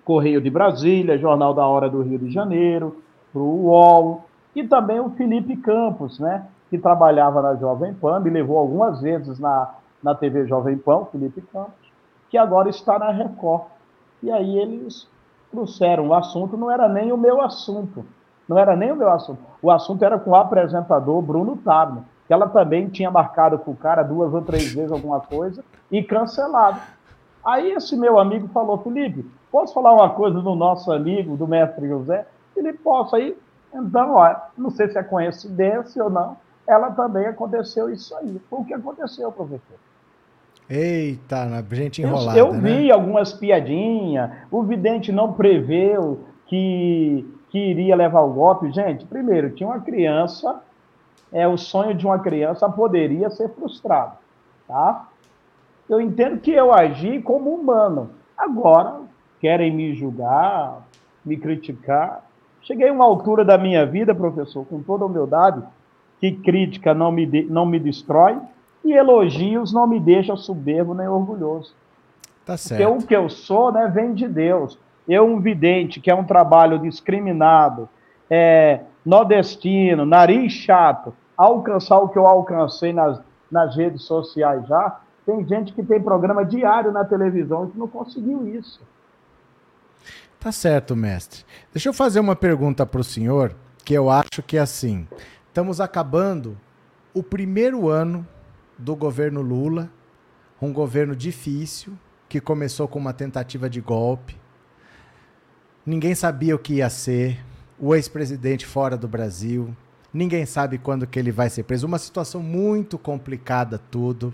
Correio 0.04 0.42
de 0.42 0.50
Brasília, 0.50 1.18
Jornal 1.18 1.54
da 1.54 1.66
Hora 1.66 1.90
do 1.90 2.02
Rio 2.02 2.20
de 2.20 2.32
Janeiro, 2.32 2.98
para 3.32 3.42
o 3.42 3.66
UOL, 3.66 4.26
e 4.56 4.68
também 4.68 5.00
o 5.00 5.10
Felipe 5.12 5.56
Campos, 5.58 6.20
né, 6.20 6.46
que 6.70 6.78
trabalhava 6.78 7.42
na 7.42 7.56
Jovem 7.56 7.94
Pan, 7.94 8.20
me 8.20 8.30
levou 8.30 8.58
algumas 8.58 9.02
vezes 9.02 9.40
na, 9.40 9.76
na 10.04 10.14
TV 10.14 10.46
Jovem 10.48 10.78
Pan, 10.78 11.06
Felipe 11.06 11.42
Campos, 11.54 11.93
que 12.34 12.38
agora 12.40 12.68
está 12.68 12.98
na 12.98 13.12
Record. 13.12 13.66
E 14.24 14.32
aí 14.32 14.58
eles 14.58 15.08
trouxeram 15.52 16.08
o 16.08 16.16
assunto, 16.16 16.58
não 16.58 16.72
era 16.72 16.90
nem 16.90 17.12
o 17.12 17.18
meu 17.18 17.40
assunto, 17.40 18.04
não 18.50 18.58
era 18.58 18.76
nem 18.76 18.92
o 18.92 18.96
meu 18.96 19.12
assunto. 19.12 19.40
O 19.62 19.70
assunto 19.70 20.04
era 20.04 20.18
com 20.18 20.32
o 20.32 20.36
apresentador 20.36 21.22
Bruno 21.22 21.56
Tabno, 21.58 22.04
que 22.26 22.34
ela 22.34 22.50
também 22.50 22.90
tinha 22.90 23.12
marcado 23.12 23.60
com 23.60 23.70
o 23.70 23.76
cara 23.76 24.02
duas 24.02 24.34
ou 24.34 24.42
três 24.42 24.74
vezes 24.74 24.92
alguma 24.92 25.20
coisa 25.20 25.64
e 25.92 26.02
cancelado. 26.02 26.82
Aí 27.46 27.72
esse 27.72 27.96
meu 27.96 28.18
amigo 28.18 28.48
falou, 28.48 28.80
Felipe, 28.80 29.30
posso 29.52 29.72
falar 29.72 29.94
uma 29.94 30.10
coisa 30.10 30.42
do 30.42 30.56
nosso 30.56 30.92
amigo, 30.92 31.38
do 31.38 31.48
mestre 31.48 31.88
José? 31.88 32.26
Ele 32.58 32.74
posso 32.74 33.16
aí. 33.16 33.38
Então, 33.72 34.16
ó, 34.16 34.36
não 34.58 34.72
sei 34.72 34.90
se 34.90 34.98
é 34.98 35.04
coincidência 35.04 36.04
ou 36.04 36.10
não, 36.10 36.36
ela 36.66 36.90
também 36.90 37.28
aconteceu 37.28 37.92
isso 37.92 38.16
aí. 38.16 38.42
Foi 38.50 38.62
o 38.62 38.66
que 38.66 38.74
aconteceu, 38.74 39.32
professor. 39.32 39.78
Eita, 40.70 41.64
gente 41.72 42.02
enrolada, 42.02 42.38
Eu, 42.38 42.48
eu 42.48 42.54
vi 42.54 42.88
né? 42.88 42.92
algumas 42.92 43.34
piadinhas, 43.34 44.32
o 44.50 44.64
vidente 44.64 45.12
não 45.12 45.34
preveu 45.34 46.22
que, 46.48 47.26
que 47.50 47.60
iria 47.60 47.96
levar 47.96 48.22
o 48.22 48.34
golpe. 48.34 48.72
Gente, 48.72 49.06
primeiro, 49.06 49.52
tinha 49.52 49.68
uma 49.68 49.82
criança, 49.82 50.62
é 51.32 51.48
o 51.48 51.58
sonho 51.58 51.94
de 51.94 52.06
uma 52.06 52.20
criança 52.20 52.70
poderia 52.70 53.30
ser 53.30 53.50
frustrado, 53.50 54.18
tá? 54.68 55.10
Eu 55.90 56.00
entendo 56.00 56.40
que 56.40 56.52
eu 56.52 56.74
agi 56.74 57.22
como 57.22 57.54
humano. 57.54 58.12
Agora, 58.38 59.02
querem 59.42 59.72
me 59.76 59.94
julgar, 59.94 60.88
me 61.26 61.38
criticar. 61.38 62.26
Cheguei 62.62 62.88
a 62.88 62.94
uma 62.94 63.04
altura 63.04 63.44
da 63.44 63.58
minha 63.58 63.86
vida, 63.86 64.16
professor, 64.16 64.66
com 64.66 64.82
toda 64.82 65.06
humildade, 65.06 65.62
que 66.22 66.32
crítica 66.32 66.94
não 66.94 67.12
me, 67.12 67.26
de, 67.26 67.44
não 67.44 67.66
me 67.66 67.78
destrói 67.78 68.38
e 68.84 68.94
elogios 68.94 69.72
não 69.72 69.88
me 69.88 70.00
deixam 70.00 70.36
soberbo 70.36 70.94
nem 70.94 71.08
orgulhoso. 71.08 71.74
Tá 72.46 72.58
certo. 72.58 72.82
Porque 72.82 73.04
o 73.04 73.08
que 73.08 73.16
eu 73.16 73.30
sou 73.30 73.72
né, 73.72 73.88
vem 73.88 74.14
de 74.14 74.28
Deus. 74.28 74.78
Eu, 75.08 75.26
um 75.26 75.40
vidente, 75.40 76.00
que 76.00 76.12
é 76.12 76.16
um 76.16 76.24
trabalho 76.24 76.80
discriminado, 76.80 77.90
é, 78.30 78.82
nordestino, 79.06 80.06
nariz 80.06 80.52
chato, 80.54 81.14
alcançar 81.38 82.00
o 82.00 82.10
que 82.10 82.18
eu 82.18 82.26
alcancei 82.26 82.94
nas, 82.94 83.20
nas 83.52 83.76
redes 83.76 84.04
sociais 84.04 84.66
já, 84.68 85.00
tem 85.26 85.46
gente 85.48 85.74
que 85.74 85.84
tem 85.84 86.02
programa 86.02 86.44
diário 86.44 86.92
na 86.92 87.06
televisão 87.06 87.66
e 87.66 87.72
que 87.72 87.78
não 87.78 87.88
conseguiu 87.88 88.48
isso. 88.48 88.82
Tá 90.40 90.52
certo, 90.52 90.96
mestre. 90.96 91.46
Deixa 91.72 91.88
eu 91.88 91.94
fazer 91.94 92.20
uma 92.20 92.36
pergunta 92.36 92.86
para 92.86 93.00
o 93.00 93.04
senhor, 93.04 93.56
que 93.86 93.94
eu 93.94 94.10
acho 94.10 94.44
que 94.46 94.58
é 94.58 94.62
assim. 94.62 95.08
Estamos 95.48 95.80
acabando 95.80 96.58
o 97.14 97.24
primeiro 97.24 97.88
ano 97.88 98.28
do 98.78 98.96
governo 98.96 99.42
Lula, 99.42 99.90
um 100.62 100.72
governo 100.72 101.16
difícil, 101.16 101.94
que 102.30 102.40
começou 102.40 102.88
com 102.88 103.00
uma 103.00 103.14
tentativa 103.14 103.70
de 103.70 103.82
golpe. 103.82 104.36
Ninguém 105.86 106.16
sabia 106.16 106.56
o 106.56 106.60
que 106.60 106.76
ia 106.76 106.90
ser. 106.90 107.44
O 107.78 107.94
ex-presidente 107.94 108.66
fora 108.66 108.96
do 108.96 109.08
Brasil. 109.08 109.76
Ninguém 110.14 110.46
sabe 110.46 110.78
quando 110.78 111.06
que 111.06 111.20
ele 111.20 111.32
vai 111.32 111.50
ser 111.50 111.64
preso. 111.64 111.86
Uma 111.86 111.98
situação 111.98 112.42
muito 112.42 112.98
complicada 112.98 113.78
tudo. 113.78 114.34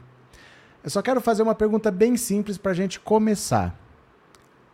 Eu 0.84 0.90
só 0.90 1.02
quero 1.02 1.20
fazer 1.20 1.42
uma 1.42 1.56
pergunta 1.56 1.90
bem 1.90 2.16
simples 2.16 2.58
para 2.58 2.72
a 2.72 2.76
gente 2.76 3.00
começar. 3.00 3.78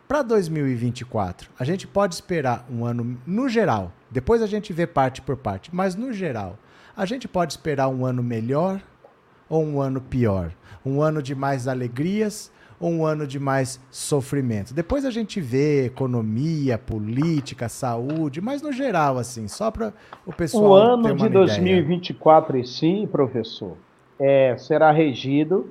Para 0.06 0.22
2024, 0.22 1.50
a 1.58 1.64
gente 1.64 1.84
pode 1.84 2.14
esperar 2.14 2.64
um 2.70 2.84
ano 2.84 3.18
no 3.26 3.48
geral, 3.48 3.92
depois 4.08 4.40
a 4.40 4.46
gente 4.46 4.72
vê 4.72 4.86
parte 4.86 5.20
por 5.20 5.36
parte, 5.36 5.74
mas 5.74 5.96
no 5.96 6.12
geral, 6.12 6.56
a 6.96 7.04
gente 7.04 7.26
pode 7.26 7.54
esperar 7.54 7.88
um 7.88 8.06
ano 8.06 8.22
melhor 8.22 8.80
ou 9.48 9.64
um 9.64 9.80
ano 9.80 10.00
pior? 10.00 10.50
Um 10.84 11.02
ano 11.02 11.22
de 11.22 11.34
mais 11.34 11.66
alegrias 11.66 12.52
ou 12.78 12.90
um 12.90 13.06
ano 13.06 13.26
de 13.26 13.38
mais 13.38 13.80
sofrimento? 13.90 14.74
Depois 14.74 15.04
a 15.04 15.10
gente 15.10 15.40
vê 15.40 15.86
economia, 15.86 16.78
política, 16.78 17.68
saúde, 17.68 18.40
mas 18.40 18.62
no 18.62 18.72
geral, 18.72 19.18
assim, 19.18 19.48
só 19.48 19.70
para 19.70 19.92
o 20.26 20.32
pessoal. 20.32 20.70
O 20.70 20.74
ano 20.74 21.14
de 21.14 21.28
2024 21.28 22.58
em 22.58 22.64
si, 22.64 23.08
professor, 23.10 23.76
é, 24.18 24.56
será 24.56 24.90
regido 24.90 25.70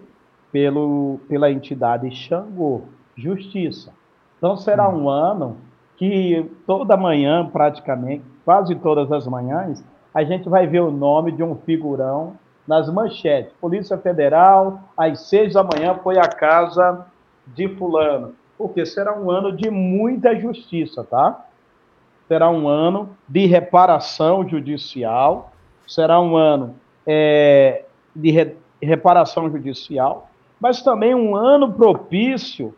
pelo, 0.51 1.20
pela 1.27 1.51
entidade 1.51 2.10
Xangô, 2.12 2.84
Justiça. 3.15 3.94
Então 4.38 4.58
será 4.58 4.89
hum. 4.89 5.03
um 5.03 5.10
ano 5.10 5.58
que 5.98 6.46
toda 6.67 6.98
manhã, 6.98 7.50
praticamente, 7.51 8.24
quase 8.44 8.75
todas 8.75 9.12
as 9.12 9.25
manhãs, 9.27 9.84
a 10.13 10.24
gente 10.24 10.48
vai 10.48 10.67
ver 10.67 10.82
o 10.82 10.91
nome 10.91 11.32
de 11.32 11.44
um 11.44 11.55
figurão 11.55 12.38
nas 12.67 12.91
manchetes. 12.91 13.53
Polícia 13.60 13.98
Federal, 13.98 14.79
às 14.98 15.22
seis 15.22 15.53
da 15.53 15.63
manhã, 15.63 15.95
foi 16.03 16.17
à 16.17 16.27
casa 16.27 17.05
de 17.48 17.67
fulano. 17.69 18.34
Porque 18.57 18.86
será 18.86 19.17
um 19.17 19.29
ano 19.29 19.55
de 19.55 19.69
muita 19.69 20.36
justiça, 20.39 21.03
tá? 21.03 21.45
Será 22.27 22.50
um 22.50 22.67
ano 22.67 23.15
de 23.27 23.45
reparação 23.45 24.48
judicial, 24.48 25.51
será 25.88 26.19
um 26.19 26.36
ano 26.36 26.75
é, 27.05 27.84
de 28.15 28.31
re, 28.31 28.55
reparação 28.81 29.50
judicial, 29.51 30.29
mas 30.60 30.81
também 30.81 31.13
um 31.13 31.36
ano 31.36 31.72
propício 31.74 32.74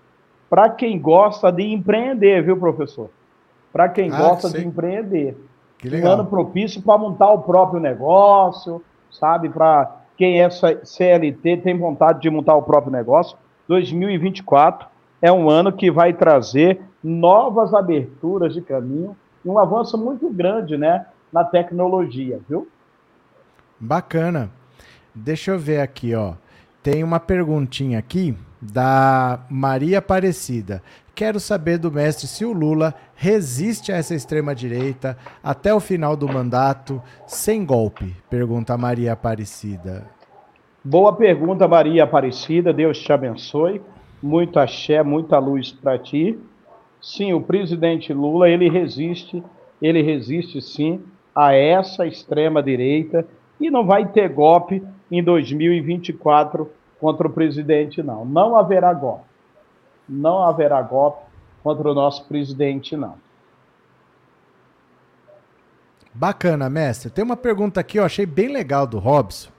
para 0.50 0.70
quem 0.70 1.00
gosta 1.00 1.52
de 1.52 1.64
empreender, 1.64 2.44
viu, 2.44 2.58
professor? 2.58 3.10
Para 3.72 3.88
quem 3.90 4.12
ah, 4.12 4.18
gosta 4.18 4.50
de 4.50 4.66
empreender. 4.66 5.38
Um 5.86 6.08
ano 6.08 6.26
propício 6.26 6.82
para 6.82 6.98
montar 6.98 7.32
o 7.32 7.44
próprio 7.44 7.80
negócio, 7.80 8.82
sabe? 9.12 9.50
Para 9.50 9.96
quem 10.18 10.42
é 10.42 10.50
CLT, 10.50 11.58
tem 11.58 11.78
vontade 11.78 12.22
de 12.22 12.30
montar 12.30 12.56
o 12.56 12.64
próprio 12.64 12.92
negócio. 12.92 13.38
2024 13.68 14.88
é 15.22 15.32
um 15.32 15.50
ano 15.50 15.72
que 15.72 15.92
vai 15.92 16.14
trazer 16.14 16.82
novas 17.04 17.74
aberturas 17.74 18.54
de 18.54 18.62
caminho 18.62 19.16
e 19.44 19.50
um 19.50 19.58
avanço 19.58 19.98
muito 19.98 20.30
grande, 20.30 20.78
né, 20.78 21.06
na 21.32 21.44
tecnologia, 21.44 22.40
viu? 22.50 22.68
Bacana. 23.80 24.50
Deixa 25.14 25.52
eu 25.52 25.60
ver 25.60 25.82
aqui, 25.82 26.14
ó. 26.16 26.34
Tem 26.82 27.04
uma 27.04 27.20
perguntinha 27.20 28.00
aqui 28.00 28.36
da 28.62 29.40
Maria 29.50 30.00
Aparecida. 30.00 30.82
Quero 31.18 31.40
saber 31.40 31.80
do 31.80 31.92
mestre 31.92 32.28
se 32.28 32.46
o 32.46 32.54
Lula 32.54 32.94
resiste 33.16 33.92
a 33.92 33.96
essa 33.96 34.14
extrema-direita 34.14 35.18
até 35.42 35.74
o 35.74 35.80
final 35.80 36.16
do 36.16 36.28
mandato 36.28 37.02
sem 37.26 37.66
golpe? 37.66 38.16
Pergunta 38.30 38.78
Maria 38.78 39.14
Aparecida. 39.14 40.06
Boa 40.84 41.12
pergunta, 41.12 41.68
Maria 41.68 42.04
Aparecida. 42.04 42.72
Deus 42.72 43.00
te 43.00 43.12
abençoe. 43.12 43.82
Muito 44.22 44.60
axé, 44.60 45.02
muita 45.02 45.40
luz 45.40 45.72
para 45.72 45.98
ti. 45.98 46.38
Sim, 47.02 47.34
o 47.34 47.42
presidente 47.42 48.14
Lula, 48.14 48.48
ele 48.48 48.70
resiste, 48.70 49.44
ele 49.82 50.04
resiste 50.04 50.62
sim 50.62 51.02
a 51.34 51.52
essa 51.52 52.06
extrema-direita 52.06 53.26
e 53.60 53.72
não 53.72 53.88
vai 53.88 54.06
ter 54.06 54.30
golpe 54.30 54.84
em 55.12 55.24
2024 55.24 56.70
contra 57.00 57.26
o 57.26 57.32
presidente, 57.32 58.04
não. 58.04 58.24
Não 58.24 58.56
haverá 58.56 58.94
golpe. 58.94 59.27
Não 60.08 60.44
haverá 60.44 60.82
golpe 60.82 61.24
contra 61.64 61.90
o 61.90 61.94
nosso 61.94 62.26
presidente, 62.26 62.96
não. 62.96 63.16
Bacana, 66.14 66.70
mestre. 66.70 67.12
Tem 67.12 67.24
uma 67.24 67.38
pergunta 67.38 67.80
aqui, 67.80 68.00
eu 68.00 68.04
achei 68.04 68.26
bem 68.26 68.48
legal 68.48 68.88
do 68.88 68.98
Robson, 68.98 69.50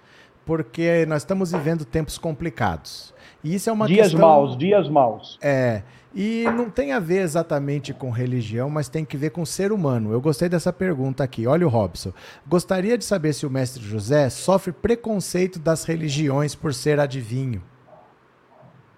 porque 0.45 1.07
nós 1.07 1.23
estamos 1.23 1.53
vivendo 1.53 1.85
tempos 1.85 2.19
complicados. 2.19 3.15
E 3.45 3.55
isso 3.55 3.71
é 3.71 3.73
uma 3.73 3.87
dias 3.87 4.09
questão... 4.09 4.27
maus, 4.27 4.57
dias 4.57 4.89
maus. 4.89 5.39
É. 5.41 5.83
E 6.13 6.45
não 6.57 6.69
tem 6.69 6.93
a 6.93 6.99
ver 6.99 7.21
exatamente 7.21 7.95
com 7.95 8.11
religião, 8.11 8.69
mas 8.69 8.89
tem 8.89 9.05
que 9.05 9.17
ver 9.17 9.31
com 9.31 9.45
ser 9.45 9.71
humano. 9.71 10.13
Eu 10.13 10.21
gostei 10.21 10.49
dessa 10.49 10.73
pergunta 10.73 11.23
aqui. 11.23 11.47
Olha 11.47 11.67
o 11.67 11.71
Robson. 11.71 12.13
Gostaria 12.47 12.99
de 12.99 13.05
saber 13.05 13.35
se 13.35 13.47
o 13.47 13.51
mestre 13.51 13.83
José 13.83 14.29
sofre 14.29 14.73
preconceito 14.73 15.59
das 15.61 15.85
religiões 15.85 16.55
por 16.57 16.75
ser 16.75 16.99
adivinho. 16.99 17.63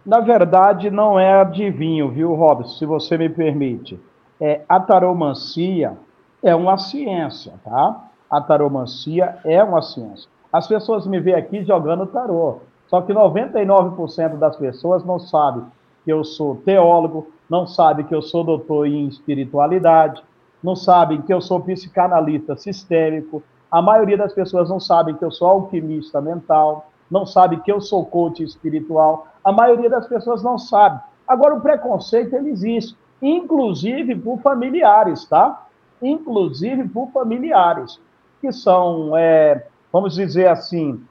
Na 0.04 0.20
verdade, 0.20 0.90
não 0.90 1.18
é 1.18 1.40
adivinho, 1.40 2.10
viu, 2.10 2.34
Robson? 2.34 2.78
Se 2.78 2.86
você 2.86 3.18
me 3.18 3.28
permite. 3.28 4.00
É, 4.40 4.62
a 4.68 4.80
taromancia 4.80 5.96
é 6.42 6.54
uma 6.54 6.78
ciência, 6.78 7.52
tá? 7.62 8.08
A 8.30 8.40
taromancia 8.40 9.38
é 9.44 9.62
uma 9.62 9.82
ciência. 9.82 10.28
As 10.52 10.66
pessoas 10.66 11.06
me 11.06 11.20
veem 11.20 11.36
aqui 11.36 11.62
jogando 11.64 12.06
tarô. 12.06 12.60
Só 12.88 13.02
que 13.02 13.12
99% 13.12 14.36
das 14.38 14.56
pessoas 14.56 15.04
não 15.04 15.18
sabem 15.18 15.64
que 16.04 16.10
eu 16.10 16.24
sou 16.24 16.56
teólogo, 16.56 17.28
não 17.48 17.66
sabem 17.66 18.06
que 18.06 18.14
eu 18.14 18.22
sou 18.22 18.42
doutor 18.42 18.86
em 18.86 19.06
espiritualidade, 19.06 20.22
não 20.62 20.74
sabem 20.74 21.20
que 21.22 21.32
eu 21.32 21.40
sou 21.40 21.60
psicanalista 21.60 22.56
sistêmico, 22.56 23.42
A 23.70 23.80
maioria 23.80 24.16
das 24.16 24.32
pessoas 24.32 24.68
não 24.68 24.80
sabe 24.80 25.14
que 25.14 25.24
eu 25.24 25.30
sou 25.30 25.46
alquimista 25.46 26.20
mental, 26.20 26.90
não 27.08 27.24
sabe 27.24 27.58
que 27.58 27.70
eu 27.70 27.80
sou 27.80 28.04
coach 28.04 28.42
espiritual. 28.42 29.28
A 29.44 29.52
maioria 29.52 29.88
das 29.88 30.06
pessoas 30.06 30.42
não 30.42 30.58
sabe. 30.58 31.00
Agora, 31.26 31.54
o 31.54 31.60
preconceito, 31.60 32.34
ele 32.34 32.50
existe, 32.50 32.96
inclusive 33.22 34.16
por 34.16 34.40
familiares, 34.40 35.24
tá? 35.26 35.66
Inclusive 36.02 36.88
por 36.88 37.10
familiares, 37.12 38.00
que 38.40 38.52
são, 38.52 39.16
é, 39.16 39.66
vamos 39.92 40.14
dizer 40.14 40.48
assim, 40.48 41.02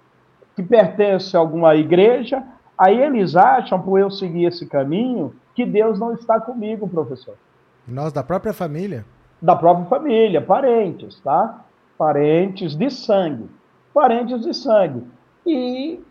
que 0.55 0.63
pertencem 0.63 1.37
a 1.37 1.41
alguma 1.41 1.75
igreja, 1.75 2.43
aí 2.77 3.01
eles 3.01 3.35
acham, 3.35 3.81
por 3.81 3.99
eu 3.99 4.11
seguir 4.11 4.45
esse 4.45 4.65
caminho, 4.65 5.33
que 5.55 5.65
Deus 5.65 5.99
não 5.99 6.13
está 6.13 6.39
comigo, 6.39 6.87
professor. 6.87 7.35
Nós, 7.87 8.11
da 8.11 8.23
própria 8.23 8.53
família? 8.53 9.05
Da 9.41 9.55
própria 9.55 9.85
família, 9.85 10.41
parentes, 10.41 11.19
tá? 11.21 11.61
Parentes 11.97 12.75
de 12.75 12.89
sangue. 12.89 13.49
Parentes 13.93 14.41
de 14.41 14.53
sangue. 14.53 15.03
E 15.45 16.01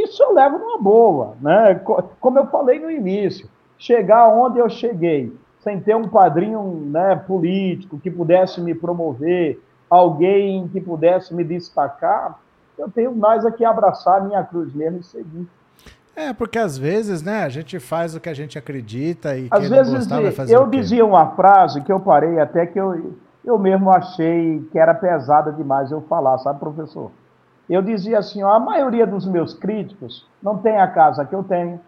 isso 0.00 0.22
eu 0.22 0.32
levo 0.32 0.58
numa 0.58 0.78
boa, 0.78 1.36
né? 1.40 1.80
Como 2.20 2.38
eu 2.38 2.46
falei 2.46 2.78
no 2.78 2.90
início, 2.90 3.48
chegar 3.78 4.28
onde 4.28 4.58
eu 4.58 4.68
cheguei, 4.68 5.36
sem 5.60 5.80
ter 5.80 5.94
um 5.94 6.08
padrinho 6.08 6.62
né, 6.90 7.16
político 7.16 7.98
que 7.98 8.10
pudesse 8.10 8.60
me 8.60 8.74
promover, 8.74 9.60
alguém 9.90 10.68
que 10.68 10.80
pudesse 10.80 11.34
me 11.34 11.44
destacar, 11.44 12.38
eu 12.78 12.90
tenho 12.90 13.14
mais 13.14 13.44
aqui 13.44 13.64
abraçar 13.64 14.20
a 14.20 14.24
minha 14.24 14.42
cruz 14.42 14.74
mesmo 14.74 15.00
e 15.00 15.02
seguir. 15.02 15.46
É, 16.14 16.32
porque 16.32 16.58
às 16.58 16.76
vezes, 16.76 17.22
né, 17.22 17.42
a 17.42 17.48
gente 17.48 17.78
faz 17.78 18.14
o 18.14 18.20
que 18.20 18.28
a 18.28 18.34
gente 18.34 18.58
acredita 18.58 19.36
e 19.36 19.48
às 19.50 19.60
quem 19.60 19.70
vezes, 19.70 19.94
gostar 19.94 20.20
vai 20.20 20.30
fazer 20.30 20.54
Eu 20.54 20.66
dizia 20.66 21.04
uma 21.04 21.30
frase 21.30 21.80
que 21.80 21.92
eu 21.92 22.00
parei 22.00 22.38
até 22.38 22.66
que 22.66 22.78
eu, 22.78 23.14
eu 23.44 23.58
mesmo 23.58 23.90
achei 23.90 24.62
que 24.70 24.78
era 24.78 24.94
pesada 24.94 25.52
demais 25.52 25.90
eu 25.90 26.02
falar, 26.02 26.38
sabe, 26.38 26.60
professor? 26.60 27.10
Eu 27.68 27.80
dizia 27.80 28.18
assim, 28.18 28.42
ó, 28.42 28.50
a 28.50 28.60
maioria 28.60 29.06
dos 29.06 29.26
meus 29.26 29.54
críticos 29.54 30.26
não 30.42 30.58
tem 30.58 30.78
a 30.78 30.86
casa 30.86 31.24
que 31.24 31.34
eu 31.34 31.42
tenho, 31.42 31.80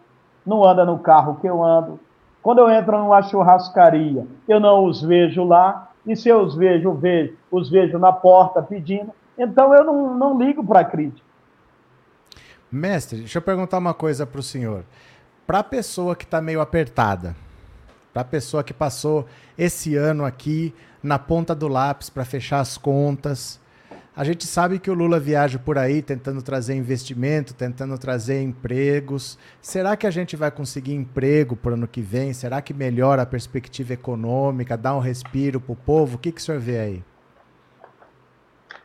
não 0.46 0.64
anda 0.64 0.84
no 0.84 0.98
carro 0.98 1.36
que 1.40 1.46
eu 1.46 1.62
ando. 1.62 1.98
Quando 2.42 2.58
eu 2.58 2.70
entro 2.70 2.98
numa 2.98 3.22
churrascaria, 3.22 4.26
eu 4.46 4.60
não 4.60 4.84
os 4.84 5.02
vejo 5.02 5.44
lá, 5.44 5.90
e 6.06 6.14
se 6.14 6.28
eu 6.28 6.40
os 6.42 6.54
vejo, 6.54 6.92
vejo 6.92 7.34
os 7.50 7.70
vejo 7.70 7.98
na 7.98 8.12
porta 8.12 8.62
pedindo. 8.62 9.10
Então 9.38 9.74
eu 9.74 9.84
não, 9.84 10.14
não 10.16 10.38
ligo 10.38 10.64
para 10.64 10.80
a 10.80 10.84
crítica. 10.84 11.24
Mestre, 12.70 13.18
deixa 13.18 13.38
eu 13.38 13.42
perguntar 13.42 13.78
uma 13.78 13.94
coisa 13.94 14.26
para 14.26 14.40
o 14.40 14.42
senhor. 14.42 14.84
Para 15.46 15.60
a 15.60 15.64
pessoa 15.64 16.16
que 16.16 16.24
está 16.24 16.40
meio 16.40 16.60
apertada, 16.60 17.34
para 18.12 18.22
a 18.22 18.24
pessoa 18.24 18.64
que 18.64 18.74
passou 18.74 19.26
esse 19.56 19.96
ano 19.96 20.24
aqui 20.24 20.74
na 21.02 21.18
ponta 21.18 21.54
do 21.54 21.68
lápis 21.68 22.10
para 22.10 22.24
fechar 22.24 22.60
as 22.60 22.76
contas, 22.76 23.60
a 24.16 24.22
gente 24.22 24.46
sabe 24.46 24.78
que 24.78 24.90
o 24.90 24.94
Lula 24.94 25.18
viaja 25.18 25.58
por 25.58 25.76
aí 25.76 26.00
tentando 26.00 26.42
trazer 26.42 26.74
investimento, 26.74 27.54
tentando 27.54 27.98
trazer 27.98 28.42
empregos. 28.42 29.38
Será 29.60 29.96
que 29.96 30.06
a 30.06 30.10
gente 30.10 30.36
vai 30.36 30.50
conseguir 30.50 30.94
emprego 30.94 31.56
para 31.56 31.72
o 31.72 31.74
ano 31.74 31.88
que 31.88 32.00
vem? 32.00 32.32
Será 32.32 32.62
que 32.62 32.72
melhora 32.72 33.22
a 33.22 33.26
perspectiva 33.26 33.92
econômica, 33.92 34.76
dá 34.76 34.94
um 34.94 35.00
respiro 35.00 35.60
para 35.60 35.72
o 35.72 35.76
povo? 35.76 36.16
O 36.16 36.18
que, 36.18 36.30
que 36.30 36.40
o 36.40 36.44
senhor 36.44 36.60
vê 36.60 36.78
aí? 36.78 37.02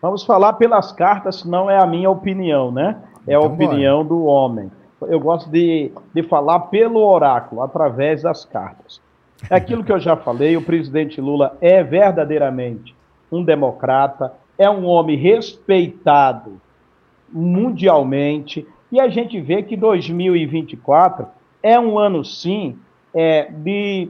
Vamos 0.01 0.23
falar 0.23 0.53
pelas 0.53 0.91
cartas, 0.91 1.43
não 1.43 1.69
é 1.69 1.77
a 1.77 1.85
minha 1.85 2.09
opinião, 2.09 2.71
né? 2.71 2.95
é 3.27 3.35
a 3.35 3.39
então, 3.39 3.53
opinião 3.53 3.97
bora. 3.97 4.09
do 4.09 4.25
homem. 4.25 4.71
Eu 5.03 5.19
gosto 5.19 5.49
de, 5.49 5.91
de 6.13 6.23
falar 6.23 6.59
pelo 6.61 6.99
oráculo, 6.99 7.61
através 7.61 8.23
das 8.23 8.43
cartas. 8.43 8.99
É 9.49 9.55
aquilo 9.55 9.83
que 9.83 9.91
eu 9.91 9.99
já 9.99 10.17
falei, 10.17 10.57
o 10.57 10.61
presidente 10.61 11.21
Lula 11.21 11.55
é 11.61 11.81
verdadeiramente 11.83 12.95
um 13.31 13.43
democrata, 13.43 14.33
é 14.59 14.69
um 14.69 14.85
homem 14.85 15.15
respeitado 15.15 16.61
mundialmente, 17.31 18.67
e 18.91 18.99
a 18.99 19.07
gente 19.07 19.39
vê 19.39 19.63
que 19.63 19.77
2024 19.77 21.25
é 21.63 21.79
um 21.79 21.97
ano, 21.97 22.25
sim, 22.25 22.77
é, 23.13 23.49
de, 23.51 24.09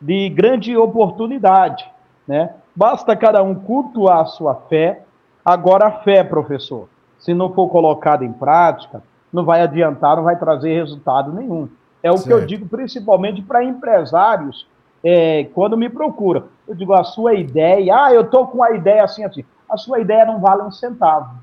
de 0.00 0.28
grande 0.30 0.76
oportunidade. 0.76 1.84
Né? 2.26 2.54
Basta 2.74 3.14
cada 3.14 3.42
um 3.42 3.54
cultuar 3.54 4.20
a 4.20 4.26
sua 4.26 4.54
fé. 4.54 5.02
Agora, 5.44 5.88
a 5.88 5.90
fé, 5.90 6.22
professor, 6.22 6.88
se 7.18 7.34
não 7.34 7.52
for 7.52 7.68
colocado 7.68 8.22
em 8.22 8.32
prática, 8.32 9.02
não 9.32 9.44
vai 9.44 9.60
adiantar, 9.60 10.16
não 10.16 10.22
vai 10.22 10.38
trazer 10.38 10.72
resultado 10.74 11.32
nenhum. 11.32 11.68
É 12.02 12.10
o 12.10 12.16
certo. 12.16 12.26
que 12.26 12.32
eu 12.32 12.46
digo 12.46 12.68
principalmente 12.68 13.42
para 13.42 13.64
empresários 13.64 14.66
é, 15.02 15.44
quando 15.52 15.76
me 15.76 15.88
procuram. 15.88 16.44
Eu 16.66 16.74
digo, 16.74 16.92
a 16.92 17.02
sua 17.02 17.34
ideia, 17.34 17.94
ah, 17.96 18.14
eu 18.14 18.22
estou 18.22 18.46
com 18.46 18.62
a 18.62 18.72
ideia 18.72 19.02
assim, 19.02 19.24
assim. 19.24 19.44
A 19.72 19.76
sua 19.78 20.00
ideia 20.00 20.26
não 20.26 20.38
vale 20.38 20.62
um 20.62 20.70
centavo. 20.70 21.34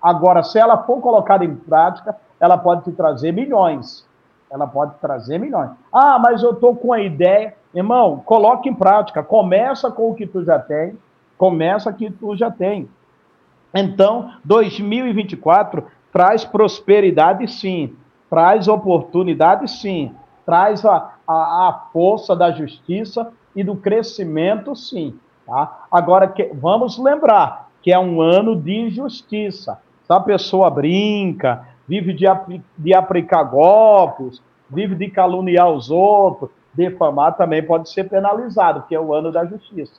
Agora, 0.00 0.44
se 0.44 0.60
ela 0.60 0.78
for 0.84 1.00
colocada 1.00 1.44
em 1.44 1.56
prática, 1.56 2.16
ela 2.38 2.56
pode 2.56 2.84
te 2.84 2.92
trazer 2.92 3.32
milhões. 3.32 4.06
Ela 4.48 4.64
pode 4.64 4.94
trazer 5.00 5.38
milhões. 5.38 5.70
Ah, 5.92 6.16
mas 6.20 6.40
eu 6.40 6.52
estou 6.52 6.76
com 6.76 6.92
a 6.92 7.00
ideia. 7.00 7.56
Irmão, 7.74 8.22
coloque 8.24 8.68
em 8.68 8.74
prática. 8.74 9.24
Começa 9.24 9.90
com 9.90 10.08
o 10.08 10.14
que 10.14 10.24
tu 10.24 10.44
já 10.44 10.56
tem. 10.56 10.96
Começa 11.36 11.90
com 11.90 11.96
o 11.96 11.98
que 11.98 12.10
tu 12.12 12.36
já 12.36 12.48
tem. 12.48 12.88
Então, 13.74 14.30
2024 14.44 15.84
traz 16.12 16.44
prosperidade 16.44 17.48
sim, 17.48 17.96
traz 18.30 18.68
oportunidade 18.68 19.68
sim, 19.68 20.14
traz 20.46 20.84
a, 20.84 21.10
a, 21.26 21.68
a 21.68 21.72
força 21.92 22.36
da 22.36 22.52
justiça 22.52 23.32
e 23.56 23.64
do 23.64 23.74
crescimento 23.74 24.76
sim. 24.76 25.18
Tá? 25.44 25.86
Agora, 25.90 26.28
que, 26.28 26.52
vamos 26.54 26.96
lembrar 26.98 27.63
que 27.84 27.92
é 27.92 27.98
um 27.98 28.22
ano 28.22 28.56
de 28.56 28.74
injustiça. 28.74 29.78
A 30.08 30.18
pessoa 30.18 30.70
brinca, 30.70 31.68
vive 31.86 32.14
de, 32.14 32.24
de 32.78 32.94
aplicar 32.94 33.42
golpes, 33.42 34.40
vive 34.70 34.94
de 34.94 35.10
caluniar 35.10 35.70
os 35.70 35.90
outros, 35.90 36.48
defamar 36.72 37.36
também 37.36 37.62
pode 37.62 37.90
ser 37.90 38.04
penalizado, 38.04 38.84
que 38.88 38.94
é 38.94 39.00
o 39.00 39.12
ano 39.12 39.30
da 39.30 39.44
justiça. 39.44 39.92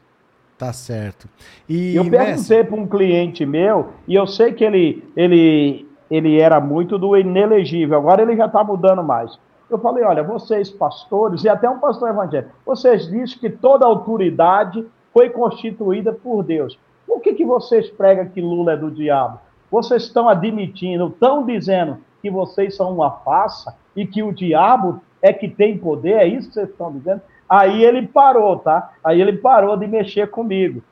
Tá 0.58 0.74
certo. 0.74 1.30
E 1.70 1.96
eu 1.96 2.10
perguntei 2.10 2.64
para 2.64 2.76
um 2.76 2.88
cliente 2.88 3.46
meu, 3.46 3.90
e 4.08 4.16
eu 4.16 4.26
sei 4.26 4.52
que 4.52 4.64
ele, 4.64 5.08
ele, 5.16 5.88
ele 6.10 6.40
era 6.40 6.60
muito 6.60 6.98
do 6.98 7.16
inelegível, 7.16 8.00
agora 8.00 8.24
ele 8.24 8.36
já 8.36 8.48
está 8.48 8.64
mudando 8.64 9.04
mais. 9.04 9.38
Eu 9.70 9.78
falei, 9.78 10.04
olha, 10.04 10.24
vocês 10.24 10.72
pastores, 10.72 11.44
e 11.44 11.50
até 11.50 11.70
um 11.70 11.78
pastor 11.78 12.10
evangélico, 12.10 12.52
vocês 12.66 13.08
dizem 13.08 13.38
que 13.38 13.50
toda 13.52 13.86
autoridade 13.86 14.84
foi 15.14 15.30
constituída 15.30 16.12
por 16.12 16.42
Deus. 16.42 16.80
Por 17.08 17.22
que, 17.22 17.34
que 17.34 17.46
vocês 17.46 17.90
pregam 17.90 18.28
que 18.30 18.42
Lula 18.42 18.74
é 18.74 18.78
do 18.78 18.92
diabo? 18.92 19.40
Vocês 19.72 20.04
estão 20.04 20.30
admitindo, 20.30 21.08
estão 21.08 21.46
dizendo 21.46 21.98
que 22.22 22.30
vocês 22.30 22.76
são 22.76 22.94
uma 22.94 23.12
farsa 23.12 23.76
e 23.96 24.06
que 24.06 24.24
o 24.24 24.32
diabo 24.32 25.02
é 25.22 25.34
que 25.34 25.48
tem 25.48 25.78
poder, 25.78 26.14
é 26.14 26.28
isso 26.28 26.48
que 26.50 26.54
vocês 26.56 26.70
estão 26.70 26.92
dizendo? 26.92 27.22
Aí 27.48 27.84
ele 27.84 28.08
parou, 28.08 28.58
tá? 28.58 28.94
Aí 29.04 29.22
ele 29.22 29.34
parou 29.34 29.78
de 29.78 29.88
mexer 29.88 30.30
comigo. 30.30 30.84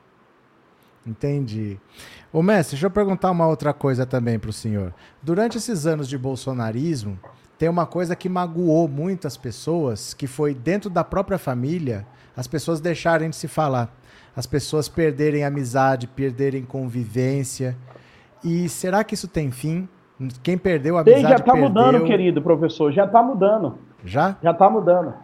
Entendi. 1.06 1.78
Ô 2.32 2.42
mestre, 2.42 2.74
deixa 2.74 2.86
eu 2.86 2.90
perguntar 2.90 3.30
uma 3.30 3.46
outra 3.46 3.72
coisa 3.72 4.06
também 4.06 4.38
para 4.38 4.50
o 4.50 4.52
senhor. 4.52 4.92
Durante 5.22 5.58
esses 5.58 5.86
anos 5.86 6.08
de 6.08 6.18
bolsonarismo, 6.18 7.18
tem 7.58 7.68
uma 7.68 7.86
coisa 7.86 8.16
que 8.16 8.28
magoou 8.28 8.88
muitas 8.88 9.36
pessoas, 9.36 10.14
que 10.14 10.26
foi 10.26 10.54
dentro 10.54 10.90
da 10.90 11.04
própria 11.04 11.38
família, 11.38 12.06
as 12.36 12.46
pessoas 12.46 12.80
deixarem 12.80 13.30
de 13.30 13.36
se 13.36 13.46
falar. 13.46 13.94
As 14.36 14.46
pessoas 14.46 14.88
perderem 14.88 15.44
amizade, 15.44 16.06
perderem 16.06 16.64
convivência. 16.64 17.76
E 18.44 18.68
será 18.68 19.04
que 19.04 19.14
isso 19.14 19.28
tem 19.28 19.50
fim? 19.50 19.88
Quem 20.42 20.58
perdeu 20.58 20.96
a 20.96 21.00
amizade 21.00 21.22
tem, 21.22 21.30
já 21.30 21.36
está 21.36 21.54
mudando, 21.54 22.04
querido 22.04 22.42
professor, 22.42 22.92
já 22.92 23.04
está 23.04 23.22
mudando. 23.22 23.78
Já? 24.04 24.36
Já 24.42 24.50
está 24.50 24.68
mudando. 24.68 25.14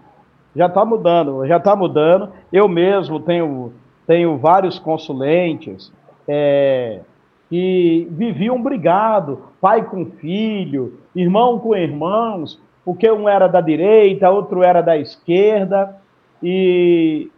Já 0.54 0.66
está 0.66 0.84
mudando, 0.84 1.46
já 1.46 1.56
está 1.56 1.76
mudando. 1.76 2.30
Eu 2.52 2.68
mesmo 2.68 3.20
tenho, 3.20 3.72
tenho 4.06 4.36
vários 4.38 4.78
consulentes 4.78 5.92
é, 6.26 7.00
que 7.48 8.08
viviam 8.10 8.60
brigado, 8.60 9.44
pai 9.60 9.84
com 9.84 10.06
filho, 10.06 10.98
irmão 11.14 11.58
com 11.58 11.74
irmãos, 11.74 12.60
porque 12.84 13.10
um 13.10 13.28
era 13.28 13.46
da 13.46 13.60
direita, 13.60 14.30
outro 14.30 14.62
era 14.62 14.80
da 14.80 14.96
esquerda, 14.96 15.96
e 16.42 17.30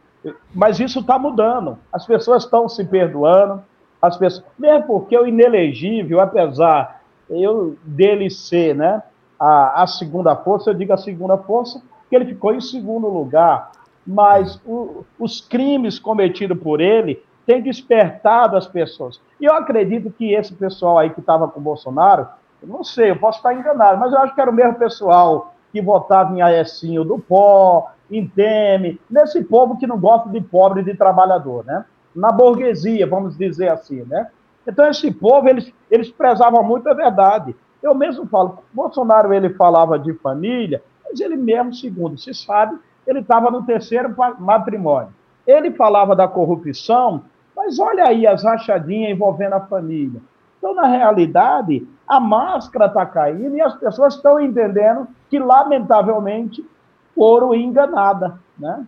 mas 0.54 0.80
isso 0.80 1.00
está 1.00 1.18
mudando. 1.18 1.78
As 1.92 2.06
pessoas 2.06 2.44
estão 2.44 2.68
se 2.68 2.85
perdoando, 2.85 3.62
as 4.00 4.16
pessoas, 4.16 4.44
mesmo 4.58 4.87
porque 4.87 5.16
o 5.16 5.26
inelegível, 5.26 6.20
apesar 6.20 7.00
eu 7.30 7.76
dele 7.85 8.28
ser, 8.30 8.74
né, 8.74 9.02
a, 9.38 9.82
a 9.82 9.87
segunda 9.87 10.37
força, 10.37 10.70
eu 10.70 10.74
digo 10.74 10.92
a 10.92 10.96
segunda 10.96 11.37
força, 11.38 11.82
que 12.08 12.16
ele 12.16 12.26
ficou 12.26 12.54
em 12.54 12.61
segundo 12.61 13.08
lugar, 13.08 13.72
mas 14.06 14.61
o, 14.66 15.04
os 15.18 15.40
crimes 15.40 15.98
cometidos 15.98 16.58
por 16.58 16.80
ele 16.80 17.22
têm 17.46 17.62
despertado 17.62 18.56
as 18.56 18.66
pessoas. 18.66 19.20
E 19.40 19.44
eu 19.44 19.54
acredito 19.54 20.11
que 20.11 20.32
esse 20.32 20.54
pessoal 20.54 20.98
aí 20.98 21.11
que 21.11 21.20
estava 21.20 21.48
com 21.48 21.58
o 21.58 21.62
Bolsonaro, 21.62 22.26
não 22.62 22.85
sei, 22.85 23.11
eu 23.11 23.18
posso 23.18 23.38
estar 23.38 23.54
enganado, 23.54 23.98
mas 23.98 24.12
eu 24.12 24.18
acho 24.18 24.35
que 24.35 24.40
era 24.40 24.50
o 24.50 24.54
mesmo 24.54 24.74
pessoal 24.74 25.54
que 25.72 25.80
votava 25.80 26.32
em 26.37 26.42
Aecinho 26.42 27.02
do 27.02 27.18
Pó, 27.18 27.90
em 28.12 28.29
Teme, 28.29 29.01
nesse 29.11 29.42
povo 29.42 29.79
que 29.79 29.87
não 29.87 29.98
gosta 29.98 30.29
de 30.29 30.40
pobre 30.40 30.83
de 30.83 30.94
trabalhador, 30.94 31.64
né? 31.64 31.85
Na 32.14 32.31
burguesia, 32.31 33.07
vamos 33.07 33.37
dizer 33.37 33.70
assim, 33.70 34.03
né? 34.05 34.29
Então, 34.66 34.87
esse 34.88 35.11
povo, 35.11 35.48
eles, 35.48 35.72
eles 35.90 36.11
prezavam 36.11 36.62
muito 36.62 36.88
a 36.88 36.94
verdade. 36.94 37.57
Eu 37.83 37.94
mesmo 37.94 38.27
falo, 38.27 38.59
Bolsonaro, 38.72 39.33
ele 39.33 39.51
falava 39.55 39.98
de 39.98 40.12
família, 40.14 40.83
mas 41.05 41.20
ele 41.20 41.37
mesmo, 41.37 41.75
segundo 41.75 42.18
se 42.18 42.33
sabe, 42.33 42.79
ele 43.07 43.20
estava 43.20 43.51
no 43.51 43.64
terceiro 43.64 44.14
matrimônio. 44.38 45.12
Ele 45.46 45.72
falava 45.72 46.14
da 46.14 46.29
corrupção, 46.29 47.25
mas 47.57 47.79
olha 47.79 48.05
aí 48.05 48.27
as 48.27 48.44
rachadinhas 48.44 49.11
envolvendo 49.11 49.55
a 49.55 49.61
família. 49.61 50.20
Então, 50.59 50.75
na 50.75 50.87
realidade, 50.87 51.85
a 52.07 52.20
máscara 52.20 52.87
está 52.87 53.05
caindo 53.05 53.57
e 53.57 53.61
as 53.61 53.75
pessoas 53.75 54.14
estão 54.14 54.38
entendendo 54.38 55.09
que, 55.29 55.38
lamentavelmente, 55.38 56.64
foram 57.14 57.55
enganadas. 57.55 58.33
Né? 58.59 58.87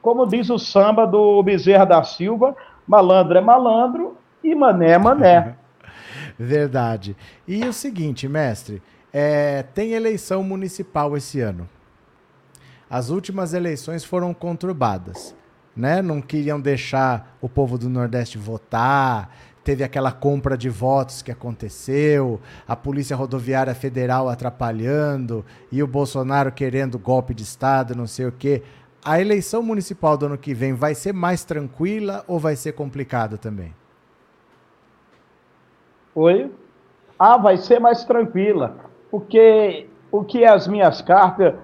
Como 0.00 0.26
diz 0.26 0.50
o 0.50 0.58
samba 0.58 1.06
do 1.06 1.42
Bezerra 1.42 1.84
da 1.84 2.02
Silva, 2.02 2.56
malandro 2.86 3.38
é 3.38 3.40
malandro 3.40 4.16
e 4.42 4.54
mané 4.54 4.92
é 4.92 4.98
mané. 4.98 5.56
Verdade. 6.38 7.16
E 7.46 7.64
o 7.64 7.72
seguinte, 7.72 8.28
mestre, 8.28 8.82
é, 9.12 9.62
tem 9.62 9.92
eleição 9.92 10.42
municipal 10.42 11.16
esse 11.16 11.40
ano. 11.40 11.68
As 12.88 13.10
últimas 13.10 13.54
eleições 13.54 14.04
foram 14.04 14.34
conturbadas, 14.34 15.34
né? 15.74 16.02
Não 16.02 16.20
queriam 16.20 16.60
deixar 16.60 17.36
o 17.40 17.48
povo 17.48 17.78
do 17.78 17.88
Nordeste 17.88 18.36
votar. 18.36 19.30
Teve 19.64 19.84
aquela 19.84 20.10
compra 20.10 20.56
de 20.56 20.68
votos 20.68 21.22
que 21.22 21.30
aconteceu, 21.30 22.40
a 22.66 22.74
Polícia 22.74 23.14
Rodoviária 23.14 23.74
Federal 23.74 24.28
atrapalhando 24.28 25.44
e 25.70 25.82
o 25.82 25.86
Bolsonaro 25.86 26.50
querendo 26.50 26.98
golpe 26.98 27.32
de 27.32 27.44
Estado, 27.44 27.94
não 27.94 28.06
sei 28.06 28.26
o 28.26 28.32
quê. 28.32 28.62
A 29.04 29.20
eleição 29.20 29.62
municipal 29.62 30.16
do 30.16 30.26
ano 30.26 30.38
que 30.38 30.52
vem 30.52 30.74
vai 30.74 30.96
ser 30.96 31.12
mais 31.12 31.44
tranquila 31.44 32.24
ou 32.26 32.40
vai 32.40 32.56
ser 32.56 32.72
complicada 32.72 33.38
também? 33.38 33.72
Oi? 36.14 36.50
Ah, 37.16 37.36
vai 37.36 37.56
ser 37.56 37.78
mais 37.78 38.04
tranquila, 38.04 38.76
porque 39.10 39.86
o 40.10 40.24
que 40.24 40.44
as 40.44 40.66
minhas 40.66 41.00
cartas, 41.00 41.54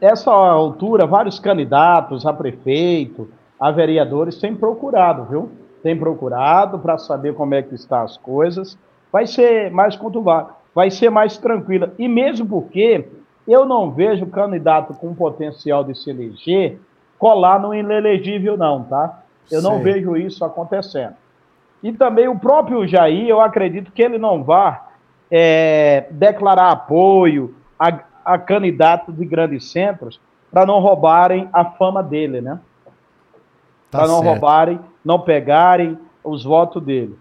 essa 0.00 0.30
altura, 0.30 1.04
vários 1.04 1.40
candidatos 1.40 2.24
a 2.24 2.32
prefeito, 2.32 3.28
a 3.58 3.72
vereadores 3.72 4.38
têm 4.38 4.54
procurado, 4.54 5.24
viu? 5.24 5.59
Tem 5.82 5.96
procurado 5.96 6.78
para 6.78 6.98
saber 6.98 7.34
como 7.34 7.54
é 7.54 7.62
que 7.62 7.74
estão 7.74 8.02
as 8.02 8.16
coisas. 8.16 8.78
Vai 9.12 9.26
ser 9.26 9.70
mais 9.70 9.96
conturbado, 9.96 10.50
vai 10.74 10.90
ser 10.90 11.10
mais 11.10 11.36
tranquila. 11.36 11.92
E 11.98 12.06
mesmo 12.06 12.46
porque 12.46 13.08
eu 13.46 13.64
não 13.64 13.90
vejo 13.90 14.26
candidato 14.26 14.94
com 14.94 15.14
potencial 15.14 15.82
de 15.82 15.94
se 15.94 16.10
eleger 16.10 16.78
colar 17.18 17.60
no 17.60 17.74
inelegível, 17.74 18.56
não, 18.56 18.84
tá? 18.84 19.22
Eu 19.50 19.60
Sei. 19.60 19.70
não 19.70 19.80
vejo 19.80 20.16
isso 20.16 20.44
acontecendo. 20.44 21.14
E 21.82 21.92
também 21.92 22.28
o 22.28 22.38
próprio 22.38 22.86
Jair, 22.86 23.28
eu 23.28 23.40
acredito 23.40 23.92
que 23.92 24.02
ele 24.02 24.18
não 24.18 24.42
vá 24.42 24.88
é, 25.30 26.06
declarar 26.10 26.70
apoio 26.70 27.54
a, 27.78 28.00
a 28.24 28.38
candidatos 28.38 29.16
de 29.16 29.24
grandes 29.24 29.70
centros 29.70 30.20
para 30.50 30.66
não 30.66 30.80
roubarem 30.80 31.48
a 31.52 31.64
fama 31.64 32.02
dele, 32.02 32.40
né? 32.40 32.58
Tá 33.90 33.98
para 33.98 34.08
não 34.08 34.20
roubarem, 34.20 34.80
não 35.04 35.20
pegarem 35.20 35.98
os 36.22 36.44
votos 36.44 36.82
dele. 36.82 37.18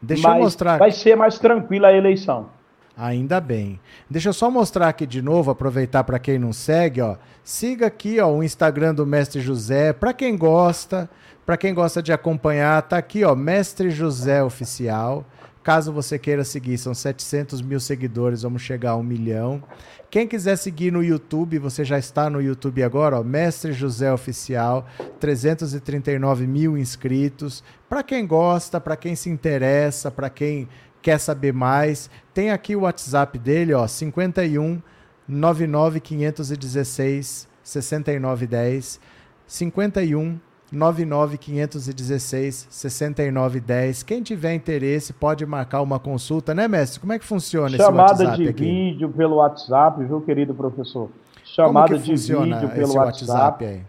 Deixa 0.00 0.28
Mas 0.28 0.36
eu 0.36 0.42
mostrar. 0.44 0.78
Vai 0.78 0.90
ser 0.90 1.16
mais 1.16 1.38
tranquila 1.38 1.88
a 1.88 1.92
eleição. 1.92 2.48
Ainda 2.96 3.40
bem. 3.40 3.80
Deixa 4.08 4.28
eu 4.28 4.32
só 4.32 4.50
mostrar 4.50 4.88
aqui 4.88 5.04
de 5.06 5.20
novo, 5.20 5.50
aproveitar 5.50 6.04
para 6.04 6.18
quem 6.18 6.38
não 6.38 6.52
segue, 6.52 7.00
ó. 7.00 7.16
Siga 7.42 7.86
aqui, 7.86 8.20
ó, 8.20 8.30
o 8.30 8.42
Instagram 8.42 8.94
do 8.94 9.04
Mestre 9.04 9.40
José. 9.40 9.92
Para 9.92 10.12
quem 10.12 10.36
gosta, 10.36 11.10
para 11.44 11.56
quem 11.56 11.74
gosta 11.74 12.00
de 12.00 12.12
acompanhar, 12.12 12.80
tá 12.82 12.96
aqui, 12.96 13.24
ó, 13.24 13.34
Mestre 13.34 13.90
José 13.90 14.42
Oficial. 14.44 15.24
Caso 15.64 15.90
você 15.90 16.18
queira 16.18 16.44
seguir, 16.44 16.76
são 16.76 16.92
700 16.92 17.62
mil 17.62 17.80
seguidores, 17.80 18.42
vamos 18.42 18.60
chegar 18.60 18.90
a 18.90 18.96
um 18.96 19.02
milhão. 19.02 19.62
Quem 20.10 20.28
quiser 20.28 20.56
seguir 20.56 20.92
no 20.92 21.02
YouTube, 21.02 21.58
você 21.58 21.82
já 21.86 21.98
está 21.98 22.28
no 22.28 22.42
YouTube 22.42 22.82
agora, 22.82 23.18
ó, 23.18 23.24
Mestre 23.24 23.72
José 23.72 24.12
Oficial, 24.12 24.86
339 25.18 26.46
mil 26.46 26.76
inscritos. 26.76 27.64
Para 27.88 28.02
quem 28.02 28.26
gosta, 28.26 28.78
para 28.78 28.94
quem 28.94 29.16
se 29.16 29.30
interessa, 29.30 30.10
para 30.10 30.28
quem 30.28 30.68
quer 31.00 31.16
saber 31.16 31.54
mais, 31.54 32.10
tem 32.34 32.50
aqui 32.50 32.76
o 32.76 32.80
WhatsApp 32.80 33.38
dele, 33.38 33.72
ó, 33.72 33.88
51 33.88 34.82
99 35.26 35.98
516 35.98 37.48
6910 37.62 39.00
51 39.46 40.38
99 40.74 41.38
516 41.38 42.66
6910. 42.70 44.02
Quem 44.02 44.22
tiver 44.22 44.54
interesse 44.54 45.12
pode 45.12 45.44
marcar 45.46 45.82
uma 45.82 45.98
consulta, 45.98 46.54
né, 46.54 46.68
mestre? 46.68 47.00
Como 47.00 47.12
é 47.12 47.18
que 47.18 47.24
funciona 47.24 47.76
Chamada 47.76 48.12
esse 48.12 48.22
WhatsApp 48.22 48.42
de 48.42 48.48
aqui? 48.48 48.64
vídeo 48.64 49.08
pelo 49.10 49.36
WhatsApp, 49.36 50.04
viu, 50.04 50.20
querido 50.20 50.54
professor? 50.54 51.08
Chamada 51.44 51.98
de 51.98 52.14
vídeo 52.14 52.68
pelo 52.70 52.94
WhatsApp. 52.94 53.64
WhatsApp? 53.64 53.86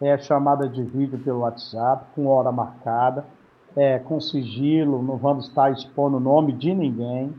É 0.00 0.18
chamada 0.18 0.68
de 0.68 0.82
vídeo 0.82 1.18
pelo 1.18 1.40
WhatsApp, 1.40 2.04
com 2.14 2.26
hora 2.26 2.52
marcada 2.52 3.24
é, 3.78 3.98
com 3.98 4.20
sigilo, 4.20 5.00
não 5.00 5.16
vamos 5.16 5.46
estar 5.46 5.70
expondo 5.70 6.16
o 6.16 6.20
nome 6.20 6.52
de 6.52 6.74
ninguém, 6.74 7.32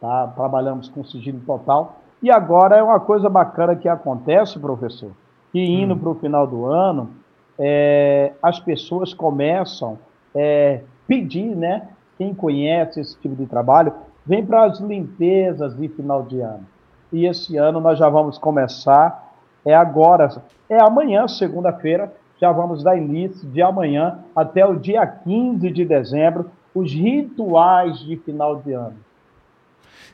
tá? 0.00 0.28
Trabalhamos 0.28 0.88
com 0.88 1.04
sigilo 1.04 1.40
total. 1.40 2.00
E 2.22 2.30
agora 2.30 2.76
é 2.76 2.82
uma 2.82 3.00
coisa 3.00 3.28
bacana 3.28 3.74
que 3.74 3.88
acontece, 3.88 4.60
professor, 4.60 5.10
que 5.50 5.60
indo 5.60 5.94
hum. 5.94 5.98
para 5.98 6.10
o 6.10 6.14
final 6.14 6.46
do 6.46 6.66
ano, 6.66 7.10
é, 7.58 8.32
as 8.42 8.60
pessoas 8.60 9.14
começam 9.14 9.98
a 10.34 10.38
é, 10.38 10.82
pedir, 11.06 11.54
né? 11.56 11.88
Quem 12.18 12.34
conhece 12.34 13.00
esse 13.00 13.16
tipo 13.18 13.34
de 13.36 13.46
trabalho, 13.46 13.92
vem 14.24 14.44
para 14.44 14.64
as 14.64 14.80
limpezas 14.80 15.76
de 15.76 15.88
final 15.88 16.22
de 16.22 16.40
ano. 16.40 16.66
E 17.12 17.26
esse 17.26 17.56
ano 17.56 17.80
nós 17.80 17.98
já 17.98 18.08
vamos 18.08 18.38
começar, 18.38 19.32
é 19.64 19.74
agora, 19.74 20.42
é 20.68 20.80
amanhã, 20.80 21.28
segunda-feira, 21.28 22.12
já 22.40 22.52
vamos 22.52 22.82
dar 22.82 22.96
início 22.96 23.48
de 23.48 23.62
amanhã 23.62 24.18
até 24.34 24.64
o 24.66 24.76
dia 24.76 25.06
15 25.06 25.70
de 25.70 25.84
dezembro, 25.84 26.50
os 26.74 26.92
rituais 26.92 27.98
de 28.00 28.16
final 28.18 28.56
de 28.56 28.72
ano. 28.72 28.96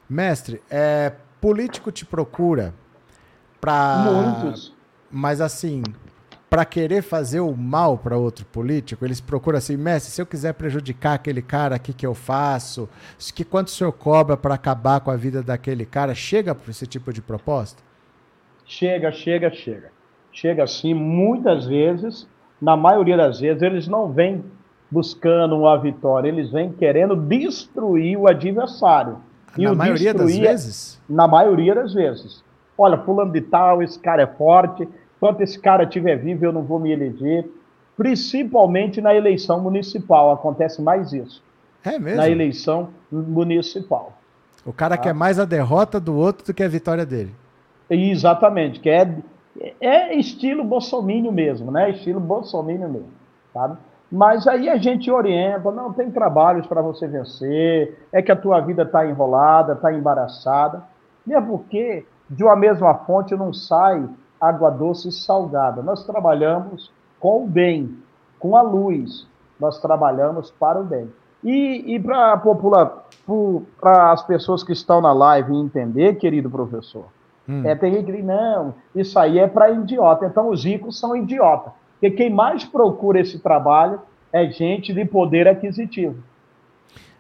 Mestre, 0.09 0.63
é, 0.71 1.13
político 1.41 1.91
te 1.91 2.05
procura 2.05 2.73
para. 3.61 4.05
Muitos. 4.05 4.75
Mas 5.11 5.41
assim, 5.41 5.83
para 6.53 6.67
querer 6.67 7.03
fazer 7.03 7.41
o 7.41 7.57
mal 7.57 7.97
para 7.97 8.19
outro 8.19 8.45
político, 8.45 9.07
eles 9.07 9.23
procuram 9.23 9.57
assim, 9.57 9.75
mestre, 9.75 10.13
se 10.13 10.21
eu 10.21 10.27
quiser 10.27 10.53
prejudicar 10.53 11.15
aquele 11.15 11.41
cara, 11.41 11.77
o 11.77 11.81
que, 11.81 11.95
que 11.95 12.07
eu 12.07 12.15
faço? 12.15 12.89
Que 13.35 13.43
quanto 13.43 13.69
o 13.69 13.71
senhor 13.71 13.93
cobra 13.93 14.37
para 14.37 14.55
acabar 14.55 15.01
com 15.01 15.11
a 15.11 15.17
vida 15.17 15.43
daquele 15.43 15.87
cara? 15.87 16.15
Chega 16.15 16.55
para 16.55 16.71
esse 16.71 16.87
tipo 16.87 17.11
de 17.11 17.23
proposta? 17.23 17.83
Chega, 18.67 19.11
chega, 19.11 19.51
chega 19.51 19.91
chega 20.33 20.65
assim, 20.65 20.95
muitas 20.95 21.67
vezes, 21.67 22.27
na 22.61 22.77
maioria 22.77 23.17
das 23.17 23.39
vezes, 23.39 23.63
eles 23.63 23.87
não 23.87 24.11
vêm 24.11 24.43
buscando 24.91 25.57
uma 25.57 25.79
vitória, 25.79 26.29
eles 26.29 26.51
vêm 26.51 26.73
querendo 26.73 27.15
destruir 27.15 28.17
o 28.17 28.27
adversário. 28.27 29.19
E 29.57 29.65
na 29.65 29.75
maioria 29.75 30.15
das 30.15 30.37
é 30.37 30.41
vezes? 30.41 31.03
Na 31.09 31.29
maioria 31.29 31.75
das 31.75 31.93
vezes. 31.93 32.43
Olha, 32.77 32.97
fulano 32.99 33.33
de 33.33 33.43
tal, 33.43 33.83
esse 33.83 33.99
cara 33.99 34.23
é 34.23 34.27
forte, 34.27 34.89
enquanto 35.23 35.41
esse 35.41 35.57
cara 35.57 35.85
estiver 35.85 36.17
vivo, 36.17 36.45
eu 36.45 36.53
não 36.53 36.63
vou 36.63 36.81
me 36.81 36.91
eleger. 36.91 37.49
Principalmente 37.97 39.01
na 39.01 39.15
eleição 39.15 39.61
municipal, 39.61 40.33
acontece 40.33 40.83
mais 40.83 41.13
isso. 41.13 41.41
É 41.85 41.97
mesmo? 41.97 42.17
Na 42.17 42.29
eleição 42.29 42.89
municipal. 43.11 44.15
O 44.67 44.73
cara 44.73 44.97
tá? 44.97 45.03
quer 45.05 45.15
mais 45.15 45.39
a 45.39 45.45
derrota 45.45 46.01
do 46.01 46.17
outro 46.17 46.47
do 46.47 46.55
que 46.55 46.63
a 46.63 46.69
vitória 46.69 47.07
dele. 47.07 47.33
Exatamente, 47.89 48.81
quer 48.81 49.19
é 49.81 50.15
estilo 50.15 50.65
bolsomínio 50.65 51.31
mesmo, 51.31 51.71
né? 51.71 51.91
Estilo 51.91 52.19
bolsomínio 52.19 52.89
mesmo, 52.89 53.13
sabe? 53.53 53.77
Mas 54.11 54.49
aí 54.49 54.69
a 54.69 54.77
gente 54.77 55.11
orienta, 55.11 55.71
não 55.71 55.93
tem 55.93 56.11
trabalhos 56.11 56.67
para 56.67 56.83
você 56.83 57.07
vencer, 57.07 58.07
é 58.13 58.21
que 58.21 58.33
a 58.33 58.37
tua 58.37 58.61
vida 58.61 58.83
está 58.83 59.07
enrolada, 59.07 59.75
está 59.75 59.93
embaraçada. 59.93 60.83
Mesmo 61.25 61.59
porque 61.59 62.05
de 62.29 62.43
uma 62.43 62.57
mesma 62.57 62.95
fonte 62.95 63.37
não 63.37 63.53
sai 63.53 64.09
água 64.49 64.71
doce 64.71 65.09
e 65.09 65.13
salgada. 65.13 65.83
Nós 65.83 66.05
trabalhamos 66.05 66.91
com 67.21 67.45
o 67.45 67.47
bem, 67.47 67.97
com 68.39 68.57
a 68.57 68.63
luz. 68.63 69.27
Nós 69.59 69.81
trabalhamos 69.81 70.51
para 70.51 70.81
o 70.81 70.85
bem. 70.85 71.09
E, 71.45 71.95
e 71.95 72.01
para 72.01 72.41
as 74.13 74.23
pessoas 74.23 74.63
que 74.63 74.73
estão 74.73 75.01
na 75.01 75.13
live 75.13 75.55
entender, 75.55 76.17
querido 76.17 76.51
professor, 76.51 77.07
Hum. 77.49 77.63
É, 77.67 77.75
tem 77.75 77.93
gente 77.93 78.13
que 78.13 78.23
não, 78.23 78.75
isso 78.95 79.19
aí 79.19 79.39
é 79.39 79.49
para 79.49 79.71
idiota. 79.71 80.27
Então 80.27 80.49
os 80.49 80.65
ricos 80.65 80.99
são 80.99 81.17
idiota. 81.17 81.73
Porque 81.93 82.11
quem 82.11 82.31
mais 82.31 82.65
procura 82.65 83.21
esse 83.21 83.39
trabalho 83.39 84.01
é 84.33 84.47
gente 84.47 84.93
de 84.93 85.05
poder 85.05 85.47
aquisitivo. 85.49 86.23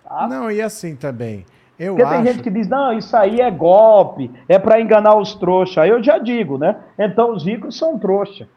Tá? 0.04 0.26
Não, 0.28 0.50
e 0.50 0.60
assim 0.60 0.96
também. 0.96 1.44
Eu 1.78 1.94
Porque 1.94 2.02
acho... 2.02 2.14
tem 2.14 2.32
gente 2.32 2.42
que 2.42 2.50
diz, 2.50 2.68
não, 2.68 2.92
isso 2.92 3.16
aí 3.16 3.40
é 3.40 3.50
golpe, 3.50 4.30
é 4.48 4.58
para 4.58 4.80
enganar 4.80 5.16
os 5.16 5.34
trouxas. 5.34 5.78
Aí 5.78 5.90
eu 5.90 6.02
já 6.02 6.18
digo, 6.18 6.58
né? 6.58 6.76
Então 6.98 7.32
os 7.32 7.44
ricos 7.44 7.76
são 7.76 7.98
trouxa. 7.98 8.48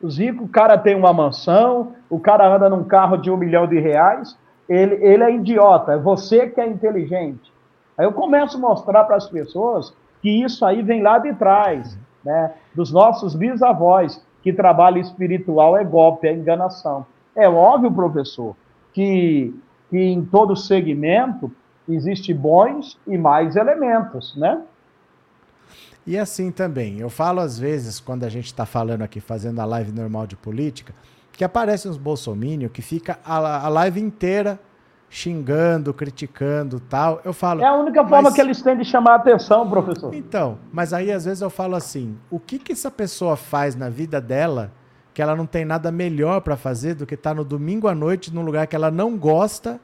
Os 0.00 0.18
ricos, 0.18 0.44
o 0.44 0.48
cara 0.48 0.78
tem 0.78 0.94
uma 0.94 1.12
mansão, 1.12 1.92
o 2.08 2.20
cara 2.20 2.46
anda 2.46 2.68
num 2.68 2.84
carro 2.84 3.16
de 3.16 3.30
um 3.30 3.36
milhão 3.36 3.66
de 3.66 3.80
reais, 3.80 4.36
ele, 4.68 4.94
ele 5.04 5.24
é 5.24 5.34
idiota, 5.34 5.92
é 5.92 5.98
você 5.98 6.46
que 6.48 6.60
é 6.60 6.66
inteligente. 6.66 7.52
Aí 7.96 8.04
eu 8.04 8.12
começo 8.12 8.56
a 8.56 8.60
mostrar 8.60 9.04
para 9.04 9.16
as 9.16 9.28
pessoas 9.28 9.92
que 10.22 10.42
isso 10.42 10.64
aí 10.64 10.82
vem 10.82 11.02
lá 11.02 11.18
de 11.18 11.32
trás, 11.34 11.98
né? 12.24 12.52
Dos 12.74 12.92
nossos 12.92 13.34
bisavós, 13.34 14.24
que 14.42 14.52
trabalho 14.52 14.98
espiritual 14.98 15.76
é 15.76 15.82
golpe, 15.82 16.28
é 16.28 16.32
enganação. 16.32 17.04
É 17.34 17.48
óbvio, 17.48 17.90
professor, 17.90 18.54
que, 18.92 19.54
que 19.90 19.98
em 19.98 20.24
todo 20.24 20.54
segmento 20.54 21.50
existe 21.88 22.32
bons 22.34 22.98
e 23.06 23.16
mais 23.16 23.56
elementos, 23.56 24.36
né? 24.36 24.62
E 26.06 26.16
assim 26.16 26.50
também, 26.50 27.00
eu 27.00 27.10
falo 27.10 27.40
às 27.40 27.58
vezes, 27.58 28.00
quando 28.00 28.24
a 28.24 28.28
gente 28.28 28.46
está 28.46 28.64
falando 28.64 29.02
aqui, 29.02 29.20
fazendo 29.20 29.60
a 29.60 29.64
live 29.64 29.92
normal 29.92 30.26
de 30.26 30.36
política, 30.36 30.94
que 31.32 31.44
aparecem 31.44 31.90
uns 31.90 31.98
bolsominions 31.98 32.72
que 32.72 32.80
fica 32.80 33.18
a, 33.24 33.66
a 33.66 33.68
live 33.68 34.00
inteira 34.00 34.58
xingando, 35.10 35.94
criticando 35.94 36.80
tal. 36.80 37.20
Eu 37.24 37.32
falo. 37.32 37.62
É 37.62 37.66
a 37.66 37.74
única 37.74 38.02
forma 38.02 38.22
mas... 38.22 38.34
que 38.34 38.40
eles 38.40 38.60
têm 38.62 38.76
de 38.76 38.84
chamar 38.84 39.12
a 39.12 39.16
atenção, 39.16 39.68
professor. 39.68 40.14
Então, 40.14 40.58
mas 40.72 40.92
aí 40.92 41.10
às 41.12 41.24
vezes 41.24 41.40
eu 41.40 41.50
falo 41.50 41.76
assim: 41.76 42.16
o 42.30 42.38
que 42.38 42.58
que 42.58 42.72
essa 42.72 42.90
pessoa 42.90 43.36
faz 43.36 43.74
na 43.74 43.88
vida 43.88 44.20
dela 44.20 44.72
que 45.14 45.22
ela 45.22 45.34
não 45.34 45.46
tem 45.46 45.64
nada 45.64 45.90
melhor 45.90 46.40
para 46.42 46.56
fazer 46.56 46.94
do 46.94 47.04
que 47.04 47.14
estar 47.14 47.30
tá 47.30 47.34
no 47.34 47.44
domingo 47.44 47.88
à 47.88 47.94
noite 47.94 48.32
num 48.32 48.42
lugar 48.42 48.66
que 48.66 48.76
ela 48.76 48.90
não 48.90 49.16
gosta 49.16 49.80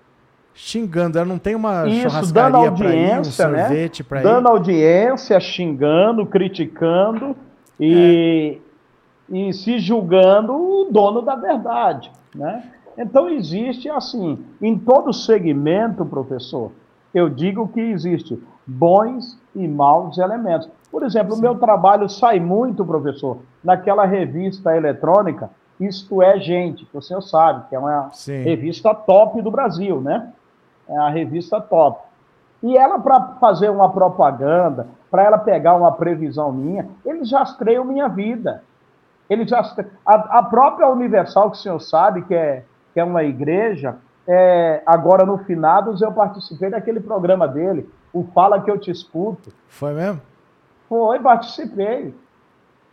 xingando. 0.55 1.19
Ela 1.19 1.27
não 1.27 1.39
tem 1.39 1.55
uma 1.55 1.87
Isso, 1.87 2.03
churrascaria 2.03 2.73
para 2.73 2.95
ir, 2.95 3.19
um 3.19 3.25
sorvete 3.25 4.03
né? 4.03 4.07
para 4.09 4.21
ir. 4.21 4.23
Dando 4.23 4.49
audiência, 4.49 5.41
xingando, 5.41 6.25
criticando 6.25 7.37
e, 7.79 8.61
é. 9.31 9.37
e 9.37 9.53
se 9.53 9.79
julgando 9.79 10.53
o 10.53 10.89
dono 10.91 11.21
da 11.21 11.35
verdade, 11.35 12.11
né? 12.35 12.71
Então 12.97 13.29
existe 13.29 13.91
assim, 13.91 14.39
em 14.63 14.79
todo 14.79 15.13
segmento, 15.13 16.05
professor, 16.05 16.71
eu 17.13 17.29
digo 17.29 17.67
que 17.69 17.81
existe 17.81 18.41
bons 18.65 19.37
e 19.55 19.67
maus 19.67 20.17
elementos. 20.19 20.69
Por 20.91 21.03
exemplo, 21.03 21.35
o 21.35 21.41
meu 21.41 21.57
trabalho 21.57 22.09
sai 22.09 22.39
muito, 22.39 22.85
professor, 22.85 23.39
naquela 23.63 24.05
revista 24.05 24.77
eletrônica 24.77 25.51
Isto 25.81 26.23
é 26.23 26.39
Gente, 26.39 26.85
que 26.85 26.97
o 26.97 27.03
senhor 27.03 27.21
sabe, 27.21 27.69
que 27.69 27.75
é 27.75 27.79
uma 27.79 28.11
Sim. 28.13 28.43
revista 28.43 28.95
top 28.95 29.43
do 29.43 29.51
Brasil, 29.51 30.01
né? 30.01 30.33
É 30.89 30.97
a 30.97 31.09
revista 31.09 31.61
top. 31.61 32.01
E 32.63 32.77
ela, 32.77 32.99
para 32.99 33.21
fazer 33.41 33.69
uma 33.69 33.91
propaganda, 33.91 34.87
para 35.11 35.23
ela 35.23 35.39
pegar 35.39 35.75
uma 35.75 35.93
previsão 35.93 36.51
minha, 36.51 36.89
eles 37.05 37.31
rastreiam 37.31 37.85
minha 37.85 38.09
vida. 38.09 38.63
Eles 39.29 39.51
rastreiam... 39.51 39.91
a, 40.05 40.39
a 40.39 40.43
própria 40.43 40.89
Universal, 40.89 41.51
que 41.51 41.59
o 41.59 41.61
senhor 41.61 41.81
sabe, 41.81 42.23
que 42.23 42.35
é, 42.35 42.65
que 42.93 43.01
é 43.01 43.05
uma 43.05 43.23
igreja, 43.23 43.97
é, 44.27 44.83
agora 44.87 45.27
no 45.27 45.39
Finados 45.39 46.01
eu 46.01 46.11
participei 46.13 46.71
daquele 46.71 47.01
programa 47.01 47.47
dele, 47.47 47.89
o 48.13 48.25
Fala 48.25 48.61
Que 48.61 48.71
Eu 48.71 48.79
Te 48.79 48.91
Escuto. 48.91 49.53
Foi 49.69 49.93
mesmo? 49.93 50.21
Foi, 50.89 51.19
participei. 51.21 52.15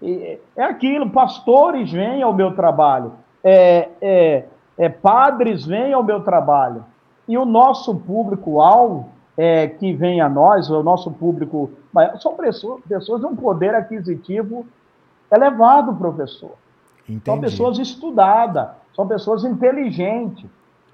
E, 0.01 0.39
é 0.57 0.63
aquilo, 0.63 1.09
pastores 1.11 1.91
vêm 1.91 2.21
ao 2.21 2.33
meu 2.33 2.55
trabalho, 2.55 3.13
é, 3.43 3.89
é, 4.01 4.45
é 4.77 4.89
padres 4.89 5.65
vêm 5.65 5.93
ao 5.93 6.03
meu 6.03 6.21
trabalho, 6.23 6.83
e 7.27 7.37
o 7.37 7.45
nosso 7.45 7.95
público-alvo 7.95 9.09
é, 9.37 9.67
que 9.67 9.93
vem 9.93 10.21
a 10.21 10.29
nós, 10.29 10.69
o 10.69 10.83
nosso 10.83 11.11
público, 11.11 11.71
são 12.19 12.35
pessoas, 12.35 12.81
pessoas 12.87 13.21
de 13.21 13.27
um 13.27 13.35
poder 13.35 13.73
aquisitivo 13.73 14.65
elevado, 15.31 15.95
professor. 15.95 16.51
Entendi. 17.03 17.25
São 17.25 17.39
pessoas 17.39 17.79
estudadas, 17.79 18.69
são 18.93 19.07
pessoas 19.07 19.43
inteligentes. 19.43 20.45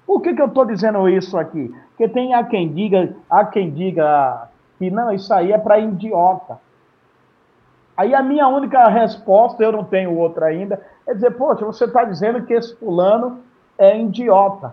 Por 0.06 0.22
que, 0.22 0.34
que 0.34 0.40
eu 0.40 0.46
estou 0.46 0.64
dizendo 0.64 1.08
isso 1.08 1.36
aqui? 1.36 1.74
Porque 1.90 2.08
tem 2.08 2.34
a 2.34 2.44
quem 2.44 2.72
diga, 2.72 3.14
há 3.28 3.44
quem 3.44 3.70
diga 3.70 4.48
que 4.78 4.90
não, 4.90 5.12
isso 5.12 5.32
aí 5.34 5.52
é 5.52 5.58
para 5.58 5.78
idiota. 5.78 6.58
Aí 7.96 8.14
a 8.14 8.22
minha 8.22 8.46
única 8.46 8.86
resposta, 8.88 9.62
eu 9.62 9.72
não 9.72 9.82
tenho 9.84 10.16
outra 10.16 10.46
ainda, 10.46 10.80
é 11.06 11.12
dizer, 11.12 11.32
poxa, 11.32 11.64
você 11.64 11.84
está 11.84 12.04
dizendo 12.04 12.42
que 12.42 12.54
esse 12.54 12.74
fulano 12.76 13.40
é 13.76 14.00
idiota. 14.00 14.72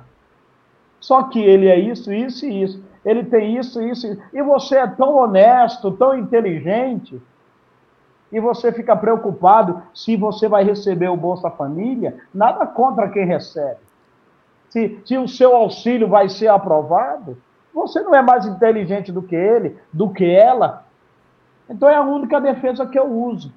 Só 1.06 1.22
que 1.22 1.40
ele 1.40 1.68
é 1.68 1.78
isso, 1.78 2.12
isso 2.12 2.48
e 2.48 2.64
isso. 2.64 2.84
Ele 3.06 3.24
tem 3.24 3.58
isso, 3.58 3.80
isso, 3.80 4.08
isso. 4.08 4.22
E 4.34 4.42
você 4.42 4.78
é 4.78 4.88
tão 4.88 5.16
honesto, 5.16 5.92
tão 5.92 6.18
inteligente, 6.18 7.22
e 8.32 8.40
você 8.40 8.72
fica 8.72 8.96
preocupado 8.96 9.84
se 9.94 10.18
você 10.18 10.48
vai 10.48 10.64
receber 10.64 11.08
o 11.10 11.16
Bolsa 11.16 11.52
Família. 11.52 12.18
Nada 12.34 12.66
contra 12.66 13.08
quem 13.08 13.24
recebe. 13.24 13.78
Se, 14.70 15.00
se 15.06 15.16
o 15.16 15.28
seu 15.28 15.56
auxílio 15.56 16.08
vai 16.08 16.28
ser 16.28 16.48
aprovado, 16.48 17.38
você 17.72 18.02
não 18.02 18.16
é 18.16 18.24
mais 18.24 18.48
inteligente 18.48 19.12
do 19.12 19.22
que 19.22 19.36
ele, 19.36 19.78
do 19.94 20.10
que 20.10 20.26
ela. 20.26 20.86
Então 21.70 21.88
é 21.88 21.96
a 21.96 22.02
única 22.02 22.42
defesa 22.42 22.88
que 22.88 22.98
eu 22.98 23.06
uso. 23.06 23.54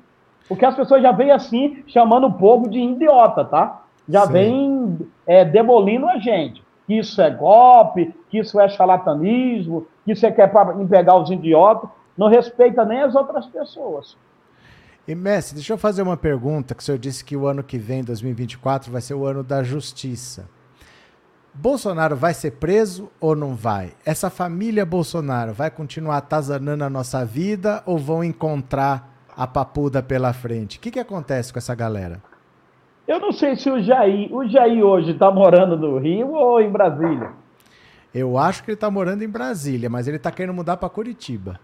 Porque 0.47 0.67
as 0.67 0.77
pessoas 0.77 1.01
já 1.01 1.13
vêm 1.13 1.31
assim, 1.31 1.83
chamando 1.87 2.27
o 2.27 2.35
povo 2.35 2.69
de 2.69 2.79
idiota, 2.79 3.43
tá? 3.43 3.85
Já 4.07 4.27
Sim. 4.27 4.33
vêm 4.33 4.99
é, 5.27 5.47
demolindo 5.47 6.07
a 6.07 6.19
gente 6.19 6.67
que 6.88 6.94
isso 6.94 7.20
é 7.20 7.31
golpe, 7.31 8.14
que 8.31 8.38
isso 8.38 8.59
é 8.59 8.66
charlatanismo, 8.66 9.87
que 10.07 10.12
isso 10.12 10.24
é 10.24 10.33
que 10.33 10.40
é 10.40 10.46
para 10.46 10.72
pegar 10.87 11.16
os 11.16 11.31
idiotas, 11.31 11.90
não 12.16 12.29
respeita 12.29 12.83
nem 12.83 13.03
as 13.03 13.14
outras 13.14 13.44
pessoas. 13.44 14.16
E 15.07 15.14
Messi, 15.14 15.55
deixa 15.55 15.74
eu 15.74 15.79
fazer 15.79 16.01
uma 16.01 16.16
pergunta, 16.16 16.74
que 16.74 16.83
o 16.83 16.85
senhor 16.85 16.98
disse 16.98 17.22
que 17.22 17.37
o 17.37 17.46
ano 17.46 17.62
que 17.62 17.77
vem, 17.77 18.03
2024, 18.03 18.90
vai 18.90 19.03
ser 19.03 19.12
o 19.12 19.27
ano 19.27 19.44
da 19.44 19.62
justiça. 19.62 20.48
Bolsonaro 21.53 22.16
vai 22.16 22.33
ser 22.33 22.53
preso 22.53 23.11
ou 23.20 23.37
não 23.37 23.55
vai? 23.55 23.92
Essa 24.03 24.31
família 24.31 24.87
Bolsonaro 24.87 25.53
vai 25.53 25.70
continuar 25.70 26.16
atazanando 26.16 26.85
a 26.85 26.90
nossa 26.90 27.22
vida 27.22 27.83
ou 27.85 27.98
vão 27.98 28.24
encontrar 28.24 29.14
a 29.37 29.46
papuda 29.46 30.03
pela 30.03 30.33
frente? 30.33 30.79
O 30.79 30.81
que, 30.81 30.90
que 30.90 31.01
acontece 31.01 31.53
com 31.53 31.59
essa 31.59 31.74
galera? 31.74 32.22
Eu 33.09 33.18
não 33.18 33.33
sei 33.33 33.57
se 33.57 33.71
o 33.71 33.81
Jair, 33.81 34.29
o 34.31 34.47
Jair 34.47 34.85
hoje 34.85 35.12
está 35.12 35.31
morando 35.31 35.79
no 35.79 35.97
Rio 35.97 36.31
ou 36.33 36.61
em 36.61 36.71
Brasília. 36.71 37.31
Eu 38.14 38.37
acho 38.37 38.62
que 38.62 38.71
ele 38.71 38.75
está 38.75 38.90
morando 38.90 39.25
em 39.25 39.29
Brasília, 39.29 39.88
mas 39.88 40.07
ele 40.07 40.18
está 40.18 40.31
querendo 40.31 40.55
mudar 40.55 40.77
para 40.77 40.90
Curitiba. 40.90 41.59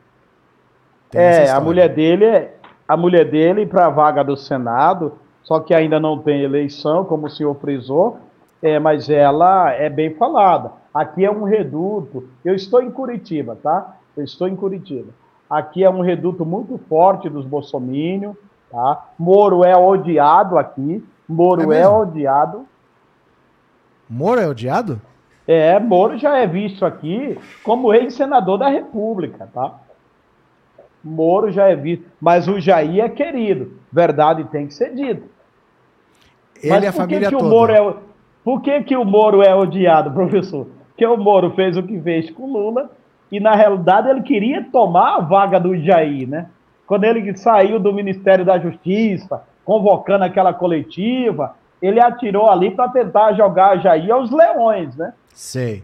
Tem 1.11 1.21
é, 1.21 1.51
a 1.51 1.61
mulher 1.61 1.91
dele 1.91 2.25
é 2.25 2.55
a 2.89 2.97
mulher 2.97 3.31
dele 3.31 3.67
para 3.67 3.87
a 3.87 3.91
vaga 3.91 4.23
do 4.25 4.37
Senado, 4.37 5.13
só 5.43 5.61
que 5.61 5.75
ainda 5.75 6.01
não 6.01 6.19
tem 6.19 6.43
eleição, 6.43 7.05
como 7.05 7.27
o 7.27 7.31
senhor 7.31 7.55
frisou, 7.57 8.19
é, 8.63 8.79
mas 8.79 9.11
ela 9.11 9.71
é 9.71 9.91
bem 9.91 10.15
falada. 10.15 10.73
Aqui 10.95 11.25
é 11.25 11.31
um 11.31 11.45
reduto. 11.45 12.27
Eu 12.43 12.55
estou 12.55 12.83
em 12.83 12.91
Curitiba, 12.91 13.59
tá? 13.63 13.97
Eu 14.17 14.25
estou 14.25 14.49
em 14.49 14.57
Curitiba. 14.57 15.13
Aqui 15.49 15.85
é 15.85 15.91
um 15.91 16.01
reduto 16.01 16.45
muito 16.45 16.79
forte 16.89 17.29
dos 17.29 17.45
bolsomínios, 17.45 18.35
tá? 18.71 19.09
Moro 19.19 19.63
é 19.63 19.77
odiado 19.77 20.57
aqui. 20.57 21.05
Moro 21.29 21.73
é, 21.73 21.81
é 21.81 21.89
odiado. 21.89 22.67
Moro 24.09 24.41
é 24.41 24.47
odiado? 24.47 25.01
É, 25.47 25.79
Moro 25.79 26.17
já 26.17 26.39
é 26.39 26.47
visto 26.47 26.85
aqui 26.85 27.39
como 27.63 27.93
ex-senador 27.93 28.59
da 28.59 28.69
República, 28.69 29.49
tá? 29.53 29.75
Moro 31.03 31.51
já 31.51 31.69
é 31.69 31.77
visto. 31.77 32.05
Mas 32.21 32.49
o 32.49 32.59
Jair 32.59 33.05
é 33.05 33.09
querido. 33.09 33.79
Verdade 33.93 34.45
tem 34.45 34.67
que 34.67 34.75
ser 34.75 34.95
dito. 34.95 35.29
Ele 36.63 36.73
mas 36.73 36.85
e 36.85 36.87
a 36.87 36.93
família 36.93 37.29
que 37.29 37.37
toda. 37.37 37.73
É, 37.73 37.95
por 38.43 38.63
que, 38.63 38.83
que 38.83 38.97
o 38.97 39.05
Moro 39.05 39.43
é 39.43 39.55
odiado, 39.55 40.11
professor? 40.15 40.67
Porque 40.89 41.07
o 41.07 41.17
Moro 41.17 41.51
fez 41.51 41.77
o 41.77 41.83
que 41.83 42.01
fez 42.01 42.31
com 42.31 42.51
Lula 42.51 42.91
e, 43.31 43.39
na 43.41 43.55
realidade, 43.55 44.09
ele 44.09 44.23
queria 44.23 44.65
tomar 44.71 45.17
a 45.17 45.21
vaga 45.21 45.59
do 45.59 45.77
Jair, 45.77 46.29
né? 46.29 46.49
Quando 46.87 47.05
ele 47.05 47.37
saiu 47.37 47.79
do 47.79 47.93
Ministério 47.93 48.45
da 48.45 48.59
Justiça, 48.59 49.43
convocando 49.65 50.25
aquela 50.25 50.53
coletiva, 50.53 51.55
ele 51.81 52.01
atirou 52.01 52.49
ali 52.49 52.71
para 52.71 52.89
tentar 52.89 53.33
jogar 53.35 53.79
Jair 53.79 54.13
aos 54.13 54.31
leões, 54.31 54.97
né? 54.97 55.13
Sei. 55.33 55.83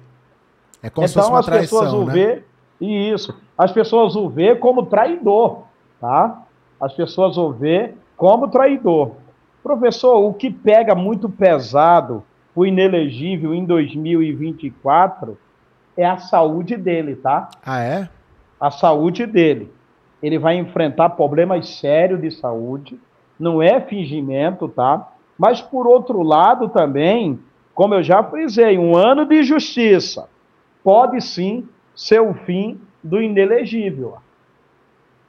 É 0.82 0.88
como 0.88 1.06
então, 1.06 1.08
se 1.08 1.14
fosse 1.14 1.30
uma 1.30 1.40
as 1.40 1.46
traição, 1.46 1.80
pessoas 1.80 1.92
o 1.92 2.04
né? 2.06 2.12
vê 2.12 2.44
e 2.80 3.10
isso. 3.10 3.34
As 3.56 3.70
pessoas 3.72 4.16
o 4.16 4.28
vê 4.28 4.54
como 4.54 4.86
traidor, 4.86 5.64
tá? 6.00 6.42
As 6.80 6.94
pessoas 6.94 7.36
o 7.36 7.50
vê 7.52 7.94
como 8.16 8.48
traidor. 8.48 9.12
Professor, 9.62 10.16
o 10.24 10.32
que 10.32 10.50
pega 10.50 10.94
muito 10.94 11.28
pesado 11.28 12.24
o 12.54 12.64
inelegível 12.64 13.54
em 13.54 13.64
2024 13.64 15.38
é 15.96 16.04
a 16.04 16.16
saúde 16.16 16.76
dele, 16.76 17.16
tá? 17.16 17.50
Ah, 17.64 17.82
é? 17.82 18.08
A 18.58 18.70
saúde 18.70 19.26
dele. 19.26 19.70
Ele 20.22 20.38
vai 20.38 20.56
enfrentar 20.56 21.10
problemas 21.10 21.78
sérios 21.78 22.20
de 22.20 22.30
saúde 22.30 22.98
não 23.40 23.62
é 23.62 23.80
fingimento, 23.80 24.68
tá? 24.68 25.08
Mas, 25.38 25.62
por 25.62 25.86
outro 25.86 26.22
lado, 26.22 26.68
também, 26.68 27.40
como 27.74 27.94
eu 27.94 28.02
já 28.02 28.22
frisei, 28.22 28.78
um 28.78 28.94
ano 28.94 29.24
de 29.24 29.42
justiça 29.42 30.28
pode 30.84 31.20
sim 31.22 31.66
ser 31.96 32.20
o 32.20 32.34
fim 32.34 32.78
do 33.02 33.20
inelegível. 33.20 34.16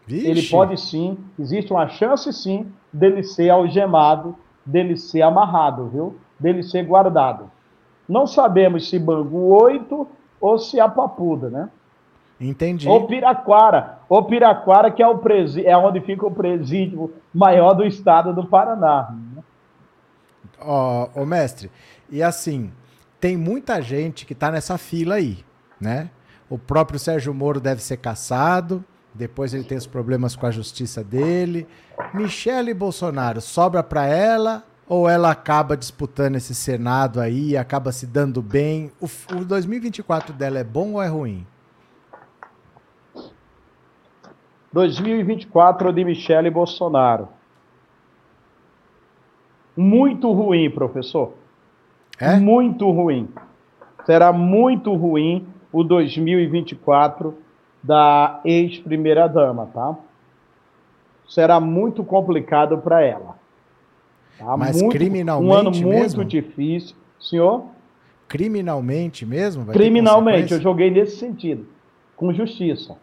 Vixe. 0.06 0.28
Ele 0.28 0.44
pode 0.44 0.80
sim, 0.80 1.18
existe 1.40 1.72
uma 1.72 1.88
chance 1.88 2.32
sim 2.34 2.68
dele 2.92 3.24
ser 3.24 3.50
algemado, 3.50 4.36
dele 4.66 4.98
ser 4.98 5.22
amarrado, 5.22 5.88
viu? 5.88 6.18
Dele 6.38 6.64
ser 6.64 6.84
guardado. 6.86 7.50
Não 8.08 8.28
sabemos 8.28 8.90
se 8.90 9.00
Bangu 9.00 9.54
8 9.54 10.08
ou 10.42 10.58
se 10.58 10.80
a 10.80 10.90
Papuda, 10.90 11.50
né? 11.50 11.70
Entendi. 12.42 12.90
Ou 12.90 13.06
Piraquara. 13.06 14.00
Ou 14.10 14.24
Piraquara, 14.26 14.90
que 14.90 15.04
é, 15.04 15.08
o 15.08 15.20
presi... 15.20 15.66
é 15.66 15.78
onde 15.78 16.02
fica 16.02 16.26
o 16.26 16.32
presídio 16.32 17.14
maior 17.34 17.74
do 17.74 17.86
estado 17.86 18.34
do 18.34 18.48
Paraná. 18.48 19.14
Ó, 20.60 21.04
oh, 21.16 21.22
oh, 21.22 21.26
mestre, 21.26 21.72
e 22.10 22.22
assim, 22.22 22.72
tem 23.20 23.36
muita 23.38 23.82
gente 23.82 24.26
que 24.26 24.36
tá 24.36 24.52
nessa 24.52 24.78
fila 24.78 25.16
aí, 25.16 25.40
né? 25.80 26.10
O 26.50 26.58
próprio 26.58 27.00
Sérgio 27.00 27.34
Moro 27.34 27.60
deve 27.60 27.82
ser 27.82 27.98
caçado, 27.98 28.84
depois 29.14 29.54
ele 29.54 29.64
tem 29.64 29.78
os 29.78 29.88
problemas 29.88 30.36
com 30.36 30.46
a 30.46 30.52
justiça 30.52 31.04
dele. 31.04 31.68
Michele 32.14 32.74
Bolsonaro 32.74 33.42
sobra 33.42 33.82
para 33.82 34.06
ela 34.06 34.64
ou 34.88 35.10
ela 35.10 35.32
acaba 35.32 35.78
disputando 35.78 36.36
esse 36.36 36.54
Senado 36.54 37.22
aí, 37.22 37.56
acaba 37.56 37.92
se 37.92 38.06
dando 38.06 38.42
bem? 38.42 38.92
O, 39.00 39.08
o 39.36 39.46
2024 39.46 40.34
dela 40.34 40.60
é 40.60 40.64
bom 40.64 40.94
ou 40.94 41.02
é 41.02 41.08
ruim? 41.08 41.48
2024 44.72 45.92
de 45.92 46.06
Michele 46.06 46.50
Bolsonaro. 46.50 47.28
Muito 49.76 50.32
ruim, 50.32 50.70
professor. 50.70 51.34
É? 52.20 52.38
Muito 52.38 52.90
ruim. 52.90 53.28
Será 54.06 54.32
muito 54.32 54.94
ruim 54.94 55.48
o 55.72 55.84
2024 55.84 57.36
da 57.82 58.40
ex-primeira-dama, 58.46 59.68
tá? 59.74 59.96
Será 61.28 61.60
muito 61.60 62.04
complicado 62.04 62.78
para 62.78 63.02
ela. 63.02 63.36
Tá? 64.38 64.58
Mas 64.58 64.82
muito, 64.82 64.94
criminalmente 64.94 65.50
Um 65.50 65.54
ano 65.54 65.72
muito 65.72 65.88
mesmo? 65.88 66.26
difícil. 66.26 66.96
Senhor? 67.20 67.66
Criminalmente 68.28 69.26
mesmo? 69.26 69.66
criminalmente, 69.66 70.54
eu 70.54 70.62
joguei 70.62 70.90
nesse 70.90 71.18
sentido. 71.18 71.66
Com 72.16 72.34
justiça. 72.34 72.98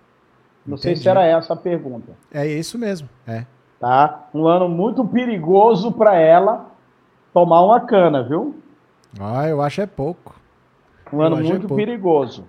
Não 0.69 0.77
Entendi. 0.77 0.97
sei 0.97 0.97
se 0.97 1.09
era 1.09 1.25
essa 1.25 1.55
a 1.55 1.57
pergunta. 1.57 2.13
É 2.31 2.47
isso 2.47 2.79
mesmo, 2.79 3.09
é. 3.27 3.47
Tá? 3.81 4.29
Um 4.35 4.47
ano 4.47 4.69
muito 4.69 5.03
perigoso 5.03 5.91
para 5.91 6.15
ela 6.15 6.67
tomar 7.33 7.63
uma 7.63 7.81
cana, 7.81 8.23
viu? 8.23 8.55
Ah, 9.19 9.49
eu 9.49 9.63
acho 9.63 9.81
é 9.81 9.87
pouco. 9.87 10.39
Um 11.11 11.23
eu 11.23 11.27
ano 11.27 11.39
é 11.39 11.43
muito 11.43 11.73
é 11.73 11.77
perigoso. 11.77 12.45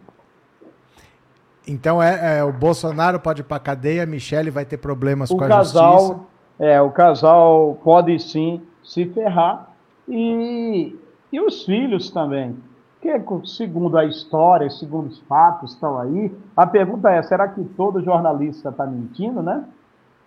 Então 1.65 2.03
é, 2.03 2.39
é, 2.39 2.43
o 2.43 2.51
Bolsonaro 2.51 3.21
pode 3.21 3.39
ir 3.39 3.45
para 3.45 3.59
cadeia, 3.59 4.03
a 4.03 4.05
Michelle 4.05 4.49
vai 4.49 4.65
ter 4.65 4.77
problemas 4.77 5.31
o 5.31 5.37
com 5.37 5.45
a 5.45 5.47
casal, 5.47 5.99
justiça. 5.99 6.19
É, 6.59 6.81
o 6.81 6.91
casal 6.91 7.79
pode 7.81 8.19
sim 8.19 8.61
se 8.83 9.05
ferrar 9.05 9.69
e, 10.09 10.93
e 11.31 11.39
os 11.39 11.63
filhos 11.63 12.09
também. 12.09 12.57
Que 13.01 13.09
segundo 13.45 13.97
a 13.97 14.03
história, 14.05 14.69
segundo 14.69 15.07
os 15.07 15.19
fatos 15.19 15.73
estão 15.73 15.97
aí, 15.97 16.35
a 16.55 16.67
pergunta 16.67 17.09
é: 17.09 17.21
será 17.23 17.47
que 17.47 17.63
todo 17.63 18.03
jornalista 18.03 18.69
está 18.69 18.85
mentindo, 18.85 19.41
né? 19.41 19.63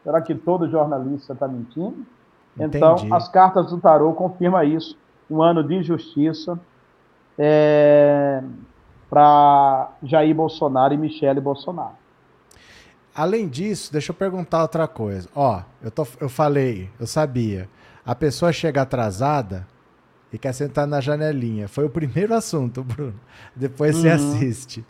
Será 0.03 0.21
que 0.21 0.35
todo 0.35 0.69
jornalista 0.69 1.35
está 1.35 1.47
mentindo? 1.47 2.05
Então, 2.57 2.95
Entendi. 2.95 3.07
Então, 3.07 3.17
as 3.17 3.29
cartas 3.29 3.71
do 3.71 3.79
tarô 3.79 4.13
confirmam 4.15 4.63
isso. 4.63 4.99
Um 5.31 5.43
ano 5.43 5.63
de 5.63 5.83
justiça 5.83 6.59
é, 7.39 8.43
para 9.09 9.91
Jair 10.03 10.35
Bolsonaro 10.35 10.93
e 10.93 10.97
Michele 10.97 11.41
Bolsonaro. 11.41 12.03
Além 13.15 13.49
disso, 13.49 13.93
deixa 13.93 14.11
eu 14.11 14.17
perguntar 14.17 14.63
outra 14.63 14.89
coisa. 14.89 15.29
Ó, 15.35 15.63
eu, 15.83 15.91
tô, 15.91 16.07
eu 16.21 16.29
falei, 16.29 16.91
eu 16.99 17.07
sabia. 17.07 17.69
A 18.05 18.15
pessoa 18.15 18.53
chega 18.53 18.83
atrasada 18.83 19.67
e 20.33 20.39
quer 20.39 20.53
sentar 20.53 20.87
na 20.87 21.01
janelinha. 21.01 21.69
Foi 21.69 21.85
o 21.85 21.91
primeiro 21.91 22.33
assunto, 22.35 22.83
Bruno. 22.83 23.19
Depois 23.55 23.97
uhum. 23.97 24.03
você 24.03 24.09
assiste. 24.09 24.85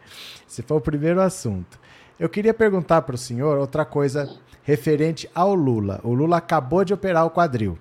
Se 0.46 0.62
foi 0.62 0.76
o 0.76 0.80
primeiro 0.80 1.20
assunto. 1.20 1.80
Eu 2.18 2.28
queria 2.28 2.54
perguntar 2.54 3.02
para 3.02 3.14
o 3.14 3.18
senhor 3.18 3.58
outra 3.58 3.84
coisa 3.84 4.38
referente 4.62 5.28
ao 5.34 5.54
Lula. 5.54 6.00
O 6.04 6.12
Lula 6.12 6.36
acabou 6.36 6.84
de 6.84 6.94
operar 6.94 7.26
o 7.26 7.30
quadril. 7.30 7.76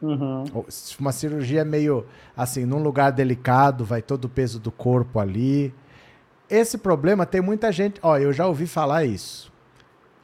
Uhum. 0.00 0.44
Uma 0.98 1.12
cirurgia 1.12 1.64
meio 1.64 2.04
assim, 2.36 2.64
num 2.64 2.82
lugar 2.82 3.12
delicado, 3.12 3.84
vai 3.84 4.02
todo 4.02 4.24
o 4.24 4.28
peso 4.28 4.58
do 4.58 4.72
corpo 4.72 5.20
ali. 5.20 5.72
Esse 6.48 6.78
problema 6.78 7.26
tem 7.26 7.40
muita 7.40 7.70
gente. 7.70 8.00
Ó, 8.02 8.16
eu 8.16 8.32
já 8.32 8.46
ouvi 8.46 8.66
falar 8.66 9.04
isso. 9.04 9.52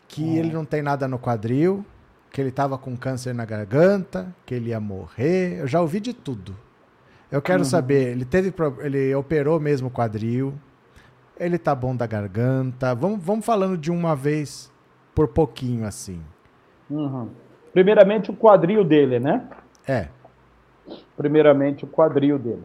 Que 0.09 0.23
uhum. 0.23 0.37
ele 0.37 0.53
não 0.53 0.65
tem 0.65 0.83
nada 0.83 1.07
no 1.07 1.19
quadril, 1.19 1.85
que 2.39 2.43
ele 2.43 2.51
estava 2.51 2.79
com 2.79 2.97
câncer 2.97 3.35
na 3.35 3.45
garganta, 3.45 4.33
que 4.47 4.55
ele 4.55 4.71
ia 4.71 4.79
morrer. 4.79 5.59
Eu 5.59 5.67
já 5.67 5.81
ouvi 5.81 5.99
de 5.99 6.15
tudo. 6.15 6.55
Eu 7.33 7.43
quero 7.43 7.63
uhum. 7.63 7.65
saber, 7.65 8.13
ele 8.13 8.25
teve 8.25 8.55
ele 8.79 9.13
operou 9.17 9.59
mesmo 9.59 9.89
o 9.89 9.91
quadril. 9.91 10.55
Ele 11.37 11.59
tá 11.59 11.75
bom 11.75 11.97
da 11.97 12.07
garganta. 12.07 12.95
Vamos, 12.95 13.21
vamos 13.21 13.45
falando 13.45 13.77
de 13.77 13.91
uma 13.91 14.15
vez 14.15 14.71
por 15.17 15.27
pouquinho 15.27 15.85
assim. 15.85 16.23
Uhum. 16.89 17.29
Primeiramente 17.73 18.31
o 18.31 18.37
quadril 18.37 18.85
dele, 18.85 19.19
né? 19.19 19.49
É. 19.85 20.07
Primeiramente 21.17 21.85
o 21.85 21.89
quadril 21.89 22.39
dele. 22.39 22.63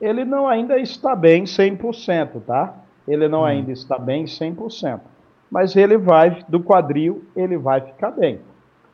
Ele 0.00 0.24
não 0.24 0.46
ainda 0.46 0.78
está 0.78 1.16
bem 1.16 1.42
100%, 1.42 2.42
tá? 2.46 2.76
Ele 3.10 3.28
não 3.28 3.40
hum. 3.40 3.44
ainda 3.44 3.72
está 3.72 3.98
bem 3.98 4.24
100%. 4.24 5.00
Mas 5.50 5.74
ele 5.74 5.98
vai, 5.98 6.44
do 6.48 6.60
quadril, 6.60 7.24
ele 7.34 7.58
vai 7.58 7.80
ficar 7.80 8.12
bem. 8.12 8.40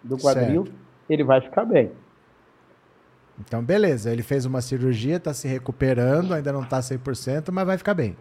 Do 0.03 0.17
quadril, 0.17 0.65
certo. 0.65 0.79
ele 1.11 1.23
vai 1.23 1.41
ficar 1.41 1.67
bem. 1.67 1.93
Então, 3.39 3.63
beleza. 3.63 4.11
Ele 4.11 4.23
fez 4.23 4.47
uma 4.47 4.63
cirurgia, 4.63 5.17
está 5.17 5.35
se 5.35 5.47
recuperando, 5.47 6.33
ainda 6.33 6.53
não 6.53 6.63
está 6.63 6.81
100%, 6.81 7.51
mas 7.53 7.67
vai 7.67 7.77
ficar 7.77 7.93
bem. 7.93 8.17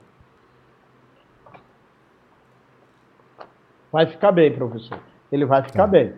Vai 3.89 4.05
ficar 4.07 4.33
bem, 4.33 4.51
professor. 4.53 4.99
Ele 5.31 5.45
vai 5.45 5.63
ficar 5.63 5.83
tá. 5.83 5.87
bem. 5.87 6.13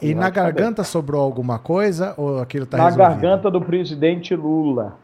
Ele 0.00 0.12
e 0.12 0.14
na 0.14 0.30
garganta 0.30 0.82
bem. 0.82 0.90
sobrou 0.90 1.20
alguma 1.20 1.58
coisa 1.58 2.14
ou 2.16 2.40
aquilo 2.40 2.64
está 2.64 2.78
resolvido? 2.78 2.98
Na 2.98 3.08
garganta 3.10 3.50
do 3.50 3.60
presidente 3.60 4.34
Lula. 4.34 4.96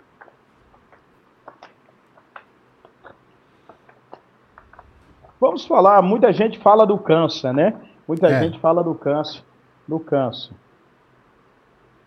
Vamos 5.40 5.64
falar, 5.66 6.02
muita 6.02 6.32
gente 6.32 6.58
fala 6.58 6.84
do 6.84 6.98
câncer, 6.98 7.52
né? 7.52 7.74
Muita 8.08 8.26
é. 8.26 8.42
gente 8.42 8.58
fala 8.58 8.82
do 8.82 8.94
câncer, 8.94 9.40
do 9.86 10.00
câncer. 10.00 10.52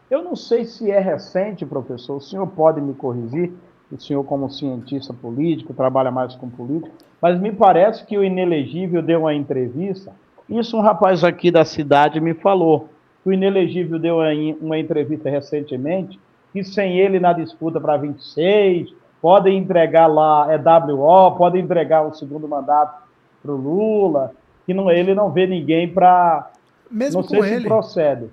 Eu 0.10 0.22
não 0.22 0.36
sei 0.36 0.66
se 0.66 0.92
é 0.92 1.00
recente, 1.00 1.66
professor, 1.66 2.18
o 2.18 2.22
senhor 2.22 2.46
pode 2.48 2.82
me 2.82 2.94
corrigir, 2.94 3.54
o 3.90 3.98
senhor 3.98 4.24
como 4.26 4.50
cientista 4.50 5.14
político, 5.14 5.74
trabalha 5.74 6.12
mais 6.12 6.36
com 6.36 6.50
político, 6.50 6.94
mas 7.22 7.40
me 7.40 7.52
parece 7.54 8.06
que 8.06 8.18
o 8.18 8.24
inelegível 8.24 9.02
deu 9.02 9.22
uma 9.22 9.34
entrevista, 9.34 10.12
isso 10.50 10.76
um 10.76 10.82
rapaz 10.82 11.24
aqui 11.24 11.50
da 11.50 11.64
cidade 11.64 12.20
me 12.20 12.34
falou, 12.34 12.90
o 13.24 13.32
inelegível 13.32 13.98
deu 13.98 14.18
uma 14.60 14.78
entrevista 14.78 15.30
recentemente, 15.30 16.20
que 16.52 16.62
sem 16.66 17.00
ele 17.00 17.18
na 17.18 17.32
disputa 17.32 17.80
para 17.80 17.96
26, 17.96 18.94
podem 19.22 19.58
entregar 19.58 20.08
lá, 20.08 20.48
é 20.52 20.58
WO, 20.58 21.38
podem 21.38 21.64
entregar 21.64 22.02
o 22.02 22.14
segundo 22.14 22.48
mandato 22.50 23.01
para 23.42 23.52
o 23.52 23.56
Lula, 23.56 24.34
que 24.66 24.74
não, 24.74 24.90
ele 24.90 25.14
não 25.14 25.32
vê 25.32 25.48
ninguém 25.48 25.92
para. 25.92 26.52
Mesmo 26.90 27.22
não 27.22 27.28
com 27.28 27.46
ele. 27.46 27.66
procede. 27.66 28.30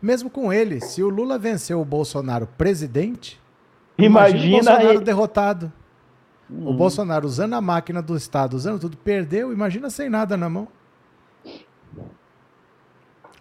Mesmo 0.00 0.30
com 0.30 0.52
ele, 0.52 0.80
se 0.80 1.02
o 1.02 1.08
Lula 1.08 1.38
venceu 1.38 1.80
o 1.80 1.84
Bolsonaro 1.84 2.46
presidente, 2.56 3.40
imagina, 3.98 4.36
imagina 4.36 4.48
o 4.48 4.50
Bolsonaro 4.50 4.98
ele... 4.98 5.04
derrotado. 5.04 5.72
Hum. 6.50 6.68
O 6.68 6.72
Bolsonaro 6.72 7.26
usando 7.26 7.54
a 7.54 7.60
máquina 7.60 8.00
do 8.00 8.16
Estado, 8.16 8.54
usando 8.54 8.80
tudo, 8.80 8.96
perdeu, 8.96 9.52
imagina 9.52 9.90
sem 9.90 10.08
nada 10.08 10.36
na 10.36 10.48
mão. 10.48 10.68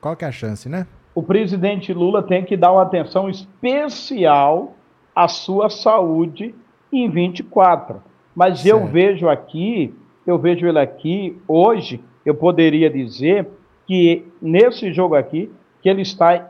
Qual 0.01 0.15
que 0.15 0.25
é 0.25 0.27
a 0.27 0.31
chance, 0.31 0.67
né? 0.67 0.87
O 1.13 1.23
presidente 1.23 1.93
Lula 1.93 2.21
tem 2.21 2.43
que 2.43 2.57
dar 2.57 2.71
uma 2.71 2.83
atenção 2.83 3.29
especial 3.29 4.75
à 5.15 5.27
sua 5.27 5.69
saúde 5.69 6.53
em 6.91 7.09
24. 7.09 8.01
Mas 8.35 8.59
certo. 8.59 8.77
eu 8.77 8.87
vejo 8.87 9.27
aqui 9.27 9.95
eu 10.29 10.37
vejo 10.37 10.67
ele 10.67 10.79
aqui, 10.79 11.41
hoje, 11.47 12.03
eu 12.25 12.35
poderia 12.35 12.89
dizer 12.89 13.47
que 13.85 14.27
nesse 14.41 14.91
jogo 14.91 15.15
aqui, 15.15 15.51
que 15.81 15.87
ele 15.89 16.01
está 16.01 16.49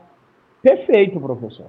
perfeito, 0.61 1.19
professor. 1.19 1.67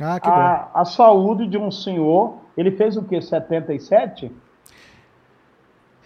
Ah, 0.00 0.18
que 0.18 0.28
a, 0.28 0.70
bom. 0.72 0.80
a 0.80 0.84
saúde 0.84 1.46
de 1.46 1.58
um 1.58 1.70
senhor, 1.70 2.38
ele 2.56 2.70
fez 2.70 2.96
o 2.96 3.02
quê? 3.02 3.20
77? 3.20 4.32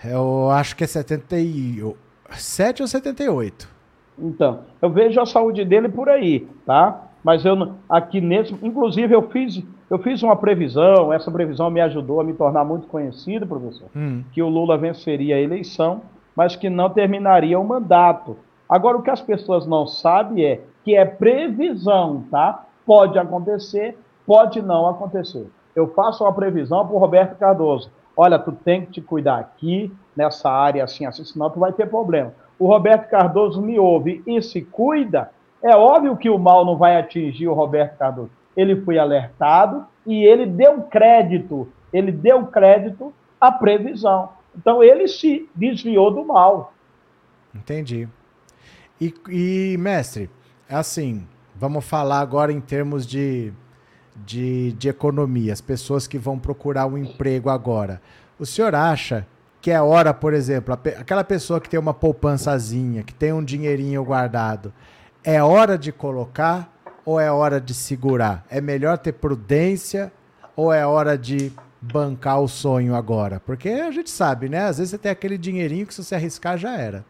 Eu 0.04 0.50
acho 0.50 0.74
que 0.74 0.84
é 0.84 0.86
77 0.86 2.82
ou 2.82 2.88
78. 2.88 3.68
Então, 4.18 4.64
eu 4.82 4.90
vejo 4.90 5.20
a 5.20 5.26
saúde 5.26 5.64
dele 5.64 5.88
por 5.88 6.08
aí, 6.08 6.48
tá? 6.66 7.06
Mas 7.22 7.44
eu 7.44 7.74
aqui 7.88 8.20
nesse, 8.20 8.52
inclusive 8.62 9.14
eu 9.14 9.28
fiz 9.30 9.62
eu 9.90 9.98
fiz 9.98 10.22
uma 10.22 10.36
previsão, 10.36 11.12
essa 11.12 11.32
previsão 11.32 11.68
me 11.68 11.80
ajudou 11.80 12.20
a 12.20 12.24
me 12.24 12.32
tornar 12.32 12.64
muito 12.64 12.86
conhecido, 12.86 13.44
professor, 13.44 13.88
hum. 13.94 14.22
que 14.32 14.40
o 14.40 14.48
Lula 14.48 14.78
venceria 14.78 15.34
a 15.34 15.40
eleição, 15.40 16.02
mas 16.36 16.54
que 16.54 16.70
não 16.70 16.88
terminaria 16.88 17.58
o 17.58 17.64
mandato. 17.64 18.36
Agora, 18.68 18.96
o 18.96 19.02
que 19.02 19.10
as 19.10 19.20
pessoas 19.20 19.66
não 19.66 19.88
sabem 19.88 20.44
é 20.44 20.60
que 20.84 20.94
é 20.94 21.04
previsão, 21.04 22.24
tá? 22.30 22.66
Pode 22.86 23.18
acontecer, 23.18 23.98
pode 24.24 24.62
não 24.62 24.88
acontecer. 24.88 25.50
Eu 25.74 25.88
faço 25.88 26.22
uma 26.22 26.32
previsão 26.32 26.86
para 26.86 26.94
o 26.94 26.98
Roberto 26.98 27.36
Cardoso. 27.36 27.90
Olha, 28.16 28.38
tu 28.38 28.52
tem 28.52 28.86
que 28.86 28.92
te 28.92 29.00
cuidar 29.00 29.40
aqui, 29.40 29.92
nessa 30.16 30.48
área 30.48 30.84
assim, 30.84 31.04
assim, 31.04 31.24
senão 31.24 31.50
tu 31.50 31.58
vai 31.58 31.72
ter 31.72 31.88
problema. 31.88 32.32
O 32.60 32.66
Roberto 32.68 33.08
Cardoso 33.08 33.60
me 33.60 33.76
ouve 33.78 34.22
e 34.24 34.40
se 34.40 34.62
cuida, 34.62 35.30
é 35.60 35.74
óbvio 35.74 36.16
que 36.16 36.30
o 36.30 36.38
mal 36.38 36.64
não 36.64 36.76
vai 36.76 36.96
atingir 36.96 37.48
o 37.48 37.54
Roberto 37.54 37.98
Cardoso. 37.98 38.39
Ele 38.56 38.80
foi 38.82 38.98
alertado 38.98 39.86
e 40.06 40.24
ele 40.24 40.46
deu 40.46 40.82
crédito, 40.82 41.68
ele 41.92 42.10
deu 42.10 42.46
crédito 42.46 43.12
à 43.40 43.50
previsão. 43.52 44.30
Então 44.56 44.82
ele 44.82 45.06
se 45.06 45.48
desviou 45.54 46.10
do 46.10 46.24
mal. 46.24 46.72
Entendi. 47.54 48.08
E, 49.00 49.14
e 49.28 49.76
mestre, 49.78 50.28
assim, 50.68 51.26
vamos 51.56 51.84
falar 51.84 52.20
agora 52.20 52.52
em 52.52 52.60
termos 52.60 53.06
de, 53.06 53.52
de, 54.16 54.72
de 54.72 54.88
economia, 54.88 55.52
as 55.52 55.60
pessoas 55.60 56.06
que 56.06 56.18
vão 56.18 56.38
procurar 56.38 56.86
um 56.86 56.98
emprego 56.98 57.48
agora. 57.48 58.00
O 58.38 58.44
senhor 58.44 58.74
acha 58.74 59.26
que 59.60 59.70
é 59.70 59.80
hora, 59.80 60.14
por 60.14 60.32
exemplo, 60.32 60.72
aquela 60.74 61.22
pessoa 61.22 61.60
que 61.60 61.68
tem 61.68 61.78
uma 61.78 61.92
poupançazinha, 61.92 63.02
que 63.02 63.12
tem 63.12 63.32
um 63.32 63.44
dinheirinho 63.44 64.02
guardado, 64.04 64.72
é 65.22 65.42
hora 65.42 65.76
de 65.76 65.92
colocar 65.92 66.72
ou 67.04 67.18
é 67.18 67.30
hora 67.30 67.60
de 67.60 67.74
segurar? 67.74 68.44
É 68.50 68.60
melhor 68.60 68.98
ter 68.98 69.12
prudência 69.12 70.12
ou 70.56 70.72
é 70.72 70.86
hora 70.86 71.16
de 71.16 71.52
bancar 71.80 72.40
o 72.40 72.48
sonho 72.48 72.94
agora? 72.94 73.40
Porque 73.40 73.68
a 73.68 73.90
gente 73.90 74.10
sabe, 74.10 74.48
né? 74.48 74.66
Às 74.66 74.78
vezes 74.78 74.90
você 74.90 74.98
tem 74.98 75.10
aquele 75.10 75.38
dinheirinho 75.38 75.86
que 75.86 75.94
se 75.94 76.04
você 76.04 76.14
arriscar 76.14 76.58
já 76.58 76.76
era. 76.76 77.04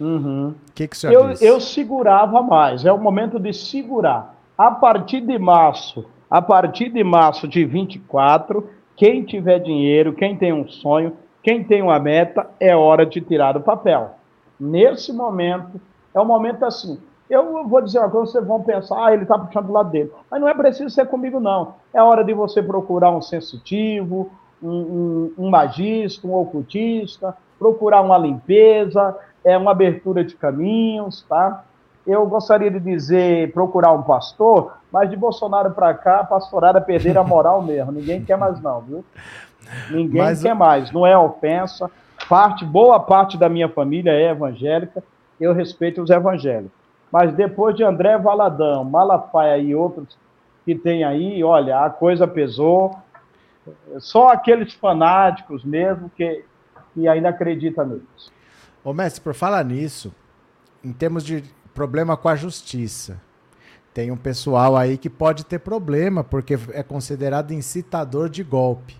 O 0.00 0.04
uhum. 0.04 0.54
que, 0.74 0.88
que 0.88 0.96
o 0.96 0.98
senhor 0.98 1.30
eu? 1.32 1.36
Eu 1.40 1.60
segurava 1.60 2.42
mais, 2.42 2.84
é 2.84 2.92
o 2.92 2.98
momento 2.98 3.38
de 3.38 3.52
segurar. 3.52 4.34
A 4.56 4.70
partir 4.70 5.20
de 5.20 5.38
março, 5.38 6.06
a 6.30 6.40
partir 6.40 6.88
de 6.90 7.04
março 7.04 7.46
de 7.46 7.64
24, 7.64 8.68
quem 8.96 9.24
tiver 9.24 9.58
dinheiro, 9.58 10.14
quem 10.14 10.36
tem 10.36 10.52
um 10.52 10.66
sonho, 10.66 11.12
quem 11.42 11.62
tem 11.62 11.82
uma 11.82 11.98
meta, 11.98 12.48
é 12.58 12.74
hora 12.74 13.04
de 13.04 13.20
tirar 13.20 13.52
do 13.52 13.60
papel. 13.60 14.16
Nesse 14.58 15.12
momento, 15.12 15.80
é 16.14 16.20
um 16.20 16.24
momento 16.24 16.64
assim. 16.64 16.98
Eu 17.28 17.66
vou 17.66 17.82
dizer 17.82 17.98
uma 17.98 18.10
coisa, 18.10 18.32
vocês 18.32 18.46
vão 18.46 18.62
pensar, 18.62 19.04
ah, 19.04 19.12
ele 19.12 19.22
está 19.22 19.38
puxando 19.38 19.66
do 19.66 19.72
lado 19.72 19.90
dele. 19.90 20.12
Mas 20.30 20.40
não 20.40 20.48
é 20.48 20.54
preciso 20.54 20.90
ser 20.90 21.06
comigo, 21.06 21.40
não. 21.40 21.74
É 21.92 22.00
hora 22.00 22.24
de 22.24 22.32
você 22.32 22.62
procurar 22.62 23.10
um 23.10 23.20
sensitivo, 23.20 24.30
um, 24.62 24.68
um, 24.68 25.32
um 25.38 25.50
magista, 25.50 26.26
um 26.26 26.34
ocultista, 26.34 27.36
procurar 27.58 28.00
uma 28.02 28.16
limpeza, 28.16 29.16
é 29.44 29.56
uma 29.56 29.72
abertura 29.72 30.24
de 30.24 30.34
caminhos, 30.36 31.22
tá? 31.28 31.64
Eu 32.06 32.24
gostaria 32.26 32.70
de 32.70 32.78
dizer 32.78 33.52
procurar 33.52 33.92
um 33.92 34.02
pastor, 34.02 34.76
mas 34.92 35.10
de 35.10 35.16
Bolsonaro 35.16 35.72
para 35.72 35.92
cá, 35.94 36.20
a 36.20 36.24
pastorada 36.24 36.80
perder 36.80 37.18
a 37.18 37.24
moral 37.24 37.60
mesmo. 37.62 37.90
Ninguém 37.90 38.24
quer 38.24 38.38
mais 38.38 38.60
não, 38.62 38.80
viu? 38.80 39.04
Ninguém 39.90 40.22
mas... 40.22 40.42
quer 40.42 40.54
mais. 40.54 40.92
Não 40.92 41.04
é 41.04 41.18
ofensa. 41.18 41.90
Parte, 42.28 42.64
boa 42.64 43.00
parte 43.00 43.36
da 43.36 43.48
minha 43.48 43.68
família 43.68 44.12
é 44.12 44.30
evangélica. 44.30 45.02
Eu 45.40 45.52
respeito 45.52 46.00
os 46.00 46.10
evangélicos. 46.10 46.85
Mas 47.10 47.32
depois 47.34 47.74
de 47.74 47.84
André 47.84 48.18
Valadão, 48.18 48.84
Malafaia 48.84 49.58
e 49.58 49.74
outros 49.74 50.16
que 50.64 50.74
tem 50.74 51.04
aí, 51.04 51.42
olha, 51.44 51.84
a 51.84 51.90
coisa 51.90 52.26
pesou. 52.26 52.96
Só 53.98 54.30
aqueles 54.30 54.74
fanáticos 54.74 55.64
mesmo 55.64 56.10
que, 56.10 56.44
que 56.92 57.06
ainda 57.06 57.28
acreditam 57.28 57.86
nisso. 57.86 58.32
Ô, 58.84 58.92
mestre, 58.92 59.20
por 59.20 59.34
falar 59.34 59.64
nisso, 59.64 60.14
em 60.84 60.92
termos 60.92 61.24
de 61.24 61.42
problema 61.74 62.16
com 62.16 62.28
a 62.28 62.36
justiça, 62.36 63.20
tem 63.92 64.10
um 64.10 64.16
pessoal 64.16 64.76
aí 64.76 64.98
que 64.98 65.08
pode 65.08 65.44
ter 65.44 65.58
problema, 65.58 66.22
porque 66.22 66.58
é 66.72 66.82
considerado 66.82 67.52
incitador 67.52 68.28
de 68.28 68.42
golpe. 68.42 68.96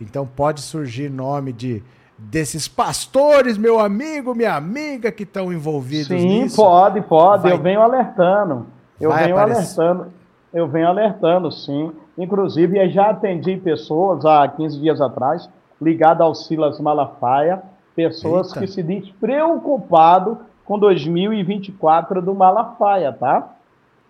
Então 0.00 0.26
pode 0.26 0.62
surgir 0.62 1.10
nome 1.10 1.52
de 1.52 1.82
desses 2.20 2.68
pastores, 2.68 3.56
meu 3.56 3.80
amigo, 3.80 4.34
minha 4.34 4.54
amiga, 4.54 5.10
que 5.10 5.22
estão 5.22 5.50
envolvidos 5.52 6.08
Sim, 6.08 6.42
nisso? 6.42 6.56
Sim, 6.56 6.62
pode, 6.62 7.00
pode. 7.00 7.42
Vai... 7.44 7.52
Eu 7.52 7.58
venho 7.58 7.80
alertando. 7.80 8.66
Eu 9.00 9.10
Vai 9.10 9.24
venho 9.24 9.36
aparecer... 9.36 9.80
alertando. 9.80 10.12
Eu 10.52 10.68
venho 10.68 10.88
alertando, 10.88 11.50
sim. 11.50 11.92
Inclusive, 12.18 12.78
eu 12.78 12.90
já 12.90 13.10
atendi 13.10 13.56
pessoas 13.56 14.24
há 14.24 14.46
15 14.46 14.80
dias 14.80 15.00
atrás, 15.00 15.48
ligadas 15.80 16.20
ao 16.20 16.34
Silas 16.34 16.78
Malafaia, 16.80 17.62
pessoas 17.94 18.48
Eita. 18.48 18.60
que 18.60 18.66
se 18.66 18.82
diz 18.82 19.08
preocupado 19.12 20.38
com 20.64 20.78
2024 20.78 22.20
do 22.20 22.34
Malafaia, 22.34 23.12
tá? 23.12 23.54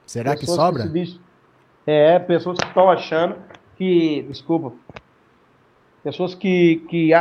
Será 0.07 0.33
pessoas 0.33 0.51
que 0.51 0.65
sobra? 0.65 0.83
Que 0.85 0.89
diz, 0.89 1.21
é, 1.87 2.19
pessoas 2.19 2.59
que 2.59 2.67
estão 2.67 2.91
achando 2.91 3.37
que, 3.77 4.27
desculpa, 4.29 4.73
pessoas 6.03 6.35
que, 6.35 6.85
que, 6.89 7.13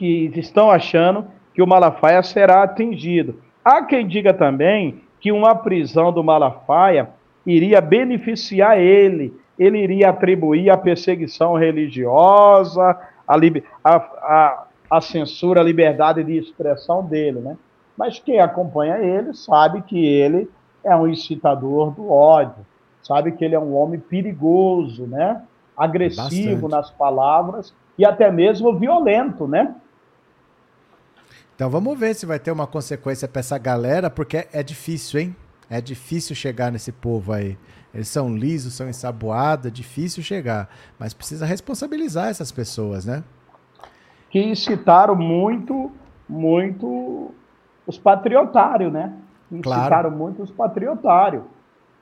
que 0.00 0.32
estão 0.34 0.70
achando 0.70 1.26
que 1.52 1.60
o 1.60 1.66
Malafaia 1.66 2.22
será 2.22 2.62
atingido. 2.62 3.38
Há 3.62 3.82
quem 3.82 4.08
diga 4.08 4.32
também 4.32 5.02
que 5.20 5.30
uma 5.30 5.54
prisão 5.54 6.10
do 6.10 6.24
Malafaia 6.24 7.10
iria 7.44 7.82
beneficiar 7.82 8.78
ele, 8.78 9.38
ele 9.58 9.76
iria 9.76 10.08
atribuir 10.08 10.70
a 10.70 10.76
perseguição 10.78 11.52
religiosa, 11.52 12.96
a, 13.28 13.36
a, 13.84 13.96
a, 13.96 14.64
a 14.90 15.00
censura, 15.02 15.60
a 15.60 15.64
liberdade 15.64 16.24
de 16.24 16.38
expressão 16.38 17.04
dele, 17.04 17.40
né? 17.40 17.58
Mas 17.94 18.18
quem 18.18 18.40
acompanha 18.40 18.96
ele 18.96 19.34
sabe 19.34 19.82
que 19.82 20.02
ele 20.02 20.48
é 20.82 20.96
um 20.96 21.06
incitador 21.06 21.90
do 21.90 22.10
ódio, 22.10 22.64
sabe 23.02 23.32
que 23.32 23.44
ele 23.44 23.54
é 23.54 23.60
um 23.60 23.76
homem 23.76 24.00
perigoso, 24.00 25.06
né? 25.06 25.42
Agressivo 25.76 26.68
Bastante. 26.68 26.70
nas 26.70 26.90
palavras 26.90 27.74
e 27.98 28.06
até 28.06 28.32
mesmo 28.32 28.78
violento, 28.78 29.46
né? 29.46 29.74
Então 31.60 31.68
vamos 31.68 32.00
ver 32.00 32.14
se 32.14 32.24
vai 32.24 32.38
ter 32.38 32.50
uma 32.50 32.66
consequência 32.66 33.28
para 33.28 33.40
essa 33.40 33.58
galera, 33.58 34.08
porque 34.08 34.48
é 34.50 34.62
difícil, 34.62 35.20
hein? 35.20 35.36
É 35.68 35.78
difícil 35.78 36.34
chegar 36.34 36.72
nesse 36.72 36.90
povo 36.90 37.34
aí. 37.34 37.58
Eles 37.92 38.08
são 38.08 38.34
lisos, 38.34 38.72
são 38.72 38.88
ensaboados, 38.88 39.66
é 39.66 39.70
difícil 39.70 40.22
chegar. 40.22 40.70
Mas 40.98 41.12
precisa 41.12 41.44
responsabilizar 41.44 42.30
essas 42.30 42.50
pessoas, 42.50 43.04
né? 43.04 43.22
Que 44.30 44.42
incitaram 44.42 45.14
muito, 45.14 45.92
muito 46.26 47.30
os 47.86 47.98
patriotários, 47.98 48.90
né? 48.90 49.12
Incitaram 49.52 49.88
claro. 49.88 50.10
muito 50.12 50.42
os 50.42 50.50
patriotários. 50.50 51.42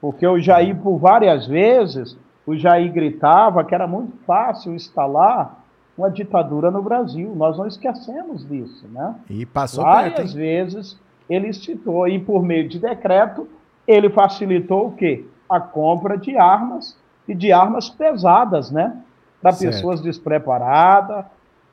Porque 0.00 0.24
o 0.24 0.38
Jair, 0.38 0.76
por 0.76 0.98
várias 0.98 1.48
vezes, 1.48 2.16
o 2.46 2.56
Jair 2.56 2.92
gritava 2.92 3.64
que 3.64 3.74
era 3.74 3.88
muito 3.88 4.16
fácil 4.24 4.72
instalar 4.72 5.57
uma 5.98 6.08
ditadura 6.10 6.70
no 6.70 6.80
Brasil. 6.80 7.34
Nós 7.34 7.58
não 7.58 7.66
esquecemos 7.66 8.48
disso, 8.48 8.86
né? 8.88 9.16
E 9.28 9.44
passou 9.44 9.82
Várias 9.82 10.14
perto, 10.14 10.34
vezes 10.34 10.96
ele 11.28 11.52
citou, 11.52 12.08
e 12.08 12.18
por 12.18 12.42
meio 12.42 12.68
de 12.68 12.78
decreto, 12.78 13.46
ele 13.86 14.08
facilitou 14.08 14.86
o 14.86 14.92
quê? 14.92 15.26
A 15.48 15.60
compra 15.60 16.16
de 16.16 16.38
armas 16.38 16.96
e 17.26 17.34
de 17.34 17.52
armas 17.52 17.90
pesadas, 17.90 18.70
né? 18.70 18.96
Para 19.42 19.52
pessoas 19.52 20.00
despreparadas 20.00 21.26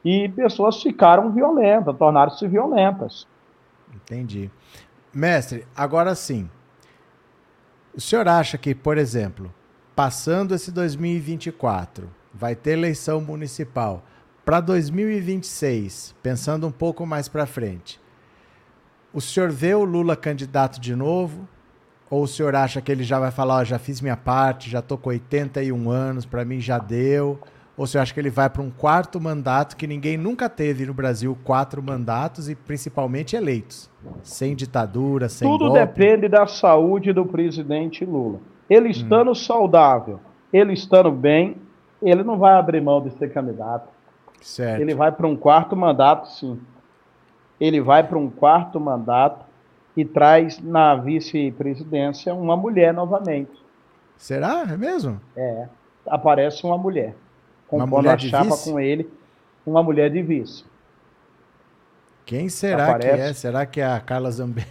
e 0.04 0.28
pessoas 0.30 0.82
ficaram 0.82 1.32
violentas, 1.32 1.96
tornaram-se 1.98 2.48
violentas. 2.48 3.26
Entendi. 3.94 4.52
Mestre, 5.14 5.66
agora 5.76 6.14
sim. 6.16 6.50
O 7.96 8.02
senhor 8.02 8.28
acha 8.28 8.58
que, 8.58 8.76
por 8.76 8.98
exemplo, 8.98 9.54
passando 9.96 10.54
esse 10.54 10.70
2024, 10.72 12.10
vai 12.34 12.54
ter 12.54 12.72
eleição 12.72 13.22
municipal? 13.22 14.04
Para 14.46 14.60
2026, 14.60 16.16
pensando 16.22 16.68
um 16.68 16.72
pouco 16.72 17.04
mais 17.04 17.28
para 17.28 17.48
frente, 17.48 18.00
o 19.12 19.20
senhor 19.20 19.50
vê 19.50 19.74
o 19.74 19.84
Lula 19.84 20.16
candidato 20.16 20.80
de 20.80 20.96
novo? 20.96 21.48
Ou 22.12 22.22
o 22.22 22.28
senhor 22.28 22.56
acha 22.56 22.80
que 22.80 22.92
ele 22.92 23.04
já 23.04 23.20
vai 23.20 23.32
falar, 23.32 23.62
oh, 23.62 23.66
já 23.66 23.80
fiz 23.80 24.00
minha 24.02 24.16
parte, 24.16 24.70
já 24.70 24.84
tô 24.84 25.00
com 25.00 25.10
81 25.10 25.90
anos, 25.90 26.28
para 26.28 26.46
mim 26.46 26.60
já 26.60 26.78
deu? 26.78 27.40
Ou 27.76 27.86
o 27.86 27.88
senhor 27.88 28.04
acha 28.04 28.14
que 28.14 28.20
ele 28.20 28.30
vai 28.30 28.48
para 28.48 28.62
um 28.62 28.70
quarto 28.70 29.20
mandato 29.20 29.76
que 29.76 29.88
ninguém 29.88 30.16
nunca 30.16 30.48
teve 30.48 30.86
no 30.86 30.94
Brasil, 30.94 31.36
quatro 31.44 31.82
mandatos 31.82 32.48
e 32.48 32.54
principalmente 32.54 33.36
eleitos, 33.36 33.90
sem 34.22 34.56
ditadura, 34.56 35.28
sem 35.28 35.50
Tudo 35.50 35.70
golpe? 35.70 35.80
depende 35.80 36.28
da 36.30 36.46
saúde 36.46 37.12
do 37.12 37.26
presidente 37.26 38.06
Lula. 38.06 38.40
Ele 38.70 38.90
estando 38.90 39.32
hum. 39.32 39.36
saudável, 39.36 40.20
ele 40.54 40.74
estando 40.74 41.10
bem, 41.10 41.58
ele 42.00 42.24
não 42.24 42.38
vai 42.38 42.54
abrir 42.54 42.80
mão 42.80 43.02
de 43.02 43.10
ser 43.18 43.34
candidato. 43.34 43.95
Certo. 44.46 44.80
Ele 44.80 44.94
vai 44.94 45.12
para 45.12 45.26
um 45.26 45.36
quarto 45.36 45.76
mandato, 45.76 46.30
sim. 46.30 46.62
Ele 47.60 47.82
vai 47.82 48.08
para 48.08 48.16
um 48.16 48.30
quarto 48.30 48.80
mandato 48.80 49.44
e 49.98 50.06
traz 50.06 50.62
na 50.62 50.94
vice-presidência 50.94 52.32
uma 52.32 52.56
mulher 52.56 52.94
novamente. 52.94 53.60
Será? 54.16 54.64
É 54.70 54.78
mesmo? 54.78 55.20
É. 55.36 55.68
Aparece 56.06 56.64
uma 56.64 56.78
mulher. 56.78 57.16
Compondo 57.68 57.90
uma 57.90 57.98
mulher 57.98 58.14
a 58.14 58.18
chapa 58.20 58.44
vice? 58.52 58.72
com 58.72 58.80
ele, 58.80 59.10
uma 59.66 59.82
mulher 59.82 60.12
de 60.12 60.22
vice. 60.22 60.64
Quem 62.24 62.48
será 62.48 62.90
Aparece... 62.90 63.16
que 63.16 63.22
é? 63.22 63.34
Será 63.34 63.66
que 63.66 63.82
é 63.82 63.86
a 63.88 64.00
Carla 64.00 64.30
Zambelli? 64.30 64.68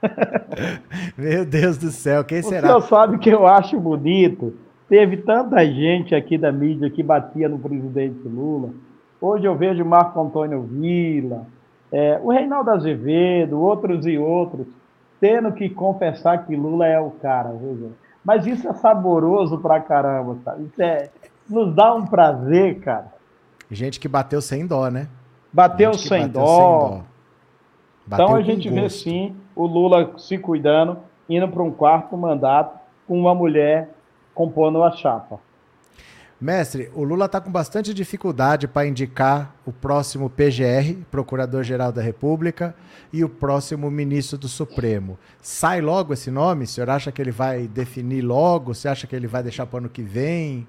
Meu 1.18 1.44
Deus 1.44 1.76
do 1.76 1.90
céu, 1.90 2.22
quem 2.24 2.38
o 2.38 2.44
será? 2.44 2.68
O 2.68 2.80
senhor 2.80 2.88
sabe 2.88 3.18
que 3.18 3.30
eu 3.30 3.48
acho 3.48 3.80
bonito. 3.80 4.56
Teve 4.90 5.18
tanta 5.18 5.64
gente 5.64 6.16
aqui 6.16 6.36
da 6.36 6.50
mídia 6.50 6.90
que 6.90 7.00
batia 7.00 7.48
no 7.48 7.60
presidente 7.60 8.26
Lula. 8.26 8.70
Hoje 9.20 9.44
eu 9.44 9.54
vejo 9.54 9.84
Marco 9.84 10.20
Antônio 10.20 10.62
Vila, 10.62 11.46
é, 11.92 12.18
o 12.20 12.32
Reinaldo 12.32 12.72
Azevedo, 12.72 13.60
outros 13.60 14.04
e 14.04 14.18
outros, 14.18 14.66
tendo 15.20 15.52
que 15.52 15.68
confessar 15.68 16.44
que 16.44 16.56
Lula 16.56 16.88
é 16.88 16.98
o 16.98 17.12
cara. 17.12 17.50
Viu? 17.50 17.92
Mas 18.24 18.44
isso 18.48 18.66
é 18.68 18.72
saboroso 18.72 19.58
pra 19.58 19.78
caramba, 19.78 20.38
sabe? 20.44 20.64
Isso 20.64 20.82
é, 20.82 21.08
nos 21.48 21.72
dá 21.72 21.94
um 21.94 22.04
prazer, 22.04 22.80
cara. 22.80 23.14
Gente 23.70 24.00
que 24.00 24.08
bateu 24.08 24.40
sem 24.40 24.66
dó, 24.66 24.90
né? 24.90 25.06
Bateu, 25.52 25.94
sem, 25.94 26.26
bateu 26.26 26.42
dó. 26.42 26.46
sem 26.46 26.98
dó. 26.98 27.04
Bateu 28.08 28.24
então 28.24 28.34
a 28.34 28.42
gente 28.42 28.68
gosto. 28.68 28.82
vê 28.82 28.90
sim 28.90 29.36
o 29.54 29.66
Lula 29.66 30.18
se 30.18 30.36
cuidando, 30.36 30.98
indo 31.28 31.46
para 31.46 31.62
um 31.62 31.70
quarto 31.70 32.16
mandato 32.16 32.76
com 33.06 33.16
uma 33.16 33.36
mulher 33.36 33.88
compondo 34.34 34.82
a 34.82 34.90
chapa. 34.92 35.40
Mestre, 36.40 36.90
o 36.94 37.04
Lula 37.04 37.26
está 37.26 37.38
com 37.38 37.52
bastante 37.52 37.92
dificuldade 37.92 38.66
para 38.66 38.86
indicar 38.86 39.54
o 39.66 39.72
próximo 39.72 40.30
PGR, 40.30 41.04
Procurador-Geral 41.10 41.92
da 41.92 42.00
República, 42.00 42.74
e 43.12 43.22
o 43.22 43.28
próximo 43.28 43.90
ministro 43.90 44.38
do 44.38 44.48
Supremo. 44.48 45.18
Sai 45.42 45.82
logo 45.82 46.14
esse 46.14 46.30
nome? 46.30 46.64
O 46.64 46.66
senhor 46.66 46.88
acha 46.88 47.12
que 47.12 47.20
ele 47.20 47.30
vai 47.30 47.68
definir 47.68 48.22
logo? 48.22 48.72
Você 48.72 48.88
acha 48.88 49.06
que 49.06 49.14
ele 49.14 49.26
vai 49.26 49.42
deixar 49.42 49.66
para 49.66 49.76
o 49.76 49.78
ano 49.80 49.88
que 49.90 50.00
vem? 50.00 50.66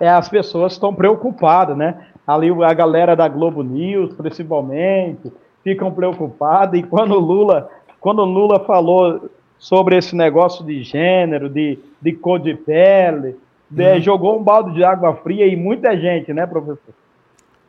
É, 0.00 0.08
as 0.08 0.28
pessoas 0.28 0.72
estão 0.72 0.92
preocupadas, 0.92 1.76
né? 1.76 2.08
Ali 2.26 2.50
a 2.64 2.74
galera 2.74 3.14
da 3.14 3.28
Globo 3.28 3.62
News, 3.62 4.14
principalmente, 4.14 5.32
ficam 5.62 5.92
preocupadas. 5.92 6.80
E 6.80 6.82
quando 6.82 7.12
o 7.12 7.20
Lula, 7.20 7.70
quando 8.00 8.18
o 8.18 8.24
Lula 8.24 8.64
falou 8.64 9.30
sobre 9.58 9.96
esse 9.96 10.14
negócio 10.14 10.64
de 10.64 10.82
gênero, 10.82 11.48
de, 11.48 11.78
de 12.00 12.12
cor 12.12 12.38
de 12.38 12.54
pele, 12.54 13.36
hum. 13.70 14.00
jogou 14.00 14.38
um 14.38 14.42
balde 14.42 14.74
de 14.74 14.84
água 14.84 15.14
fria 15.16 15.46
e 15.46 15.56
muita 15.56 15.96
gente, 15.98 16.32
né, 16.32 16.46
professor? 16.46 16.94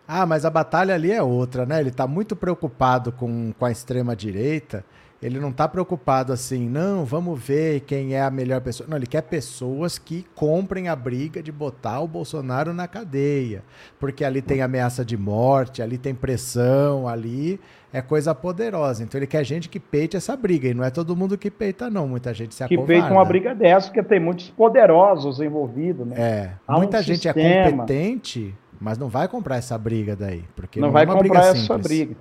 Ah, 0.08 0.26
mas 0.26 0.44
a 0.44 0.50
batalha 0.50 0.96
ali 0.96 1.12
é 1.12 1.22
outra, 1.22 1.68
né? 1.68 1.80
Ele 1.80 1.90
está 1.90 2.08
muito 2.08 2.36
preocupado 2.36 3.12
com, 3.12 3.54
com 3.58 3.66
a 3.66 3.72
extrema-direita. 3.72 4.84
Ele 5.22 5.38
não 5.38 5.50
está 5.50 5.68
preocupado 5.68 6.32
assim, 6.32 6.70
não, 6.70 7.04
vamos 7.04 7.40
ver 7.40 7.82
quem 7.82 8.16
é 8.16 8.22
a 8.22 8.32
melhor 8.32 8.62
pessoa. 8.62 8.90
Não, 8.90 8.96
ele 8.96 9.06
quer 9.06 9.22
pessoas 9.22 10.00
que 10.00 10.26
comprem 10.34 10.88
a 10.88 10.96
briga 10.96 11.44
de 11.44 11.52
botar 11.52 12.00
o 12.00 12.08
Bolsonaro 12.08 12.74
na 12.74 12.88
cadeia. 12.88 13.62
Porque 14.00 14.24
ali 14.24 14.42
tem 14.42 14.62
ameaça 14.62 15.04
de 15.04 15.18
morte, 15.18 15.82
ali 15.82 15.98
tem 15.98 16.16
pressão, 16.16 17.08
ali 17.08 17.60
é 17.92 18.02
coisa 18.02 18.36
poderosa. 18.36 19.04
Então 19.04 19.20
ele 19.20 19.28
quer 19.28 19.44
gente 19.44 19.68
que 19.68 19.80
peite 19.80 20.16
essa 20.16 20.36
briga. 20.36 20.68
E 20.68 20.74
não 20.74 20.84
é 20.84 20.90
todo 20.90 21.16
mundo 21.16 21.38
que 21.38 21.50
peita, 21.50 21.90
não. 21.90 22.08
Muita 22.08 22.34
gente 22.34 22.54
se 22.54 22.64
acovarda. 22.64 22.94
Que 22.94 23.00
peita 23.00 23.14
uma 23.14 23.26
briga 23.26 23.56
dessa, 23.56 23.88
porque 23.88 24.04
tem 24.04 24.20
muitos 24.20 24.50
poderosos 24.50 25.40
envolvidos, 25.40 26.06
né? 26.06 26.16
É. 26.18 26.52
Há 26.68 26.78
muita 26.78 27.00
um 27.00 27.02
gente 27.02 27.28
é 27.28 27.34
sistema. 27.34 27.50
é 27.50 27.72
competente, 27.72 28.56
mas 28.80 28.98
não 28.98 29.08
vai 29.08 29.28
comprar 29.28 29.58
essa 29.58 29.78
briga 29.78 30.16
daí. 30.16 30.44
Porque 30.56 30.80
não, 30.80 30.88
não 30.88 30.94
vai 30.94 31.04
é 31.04 31.08
comprar 31.08 31.40
essa 31.42 31.56
simples, 31.56 31.82
briga. 31.82 32.16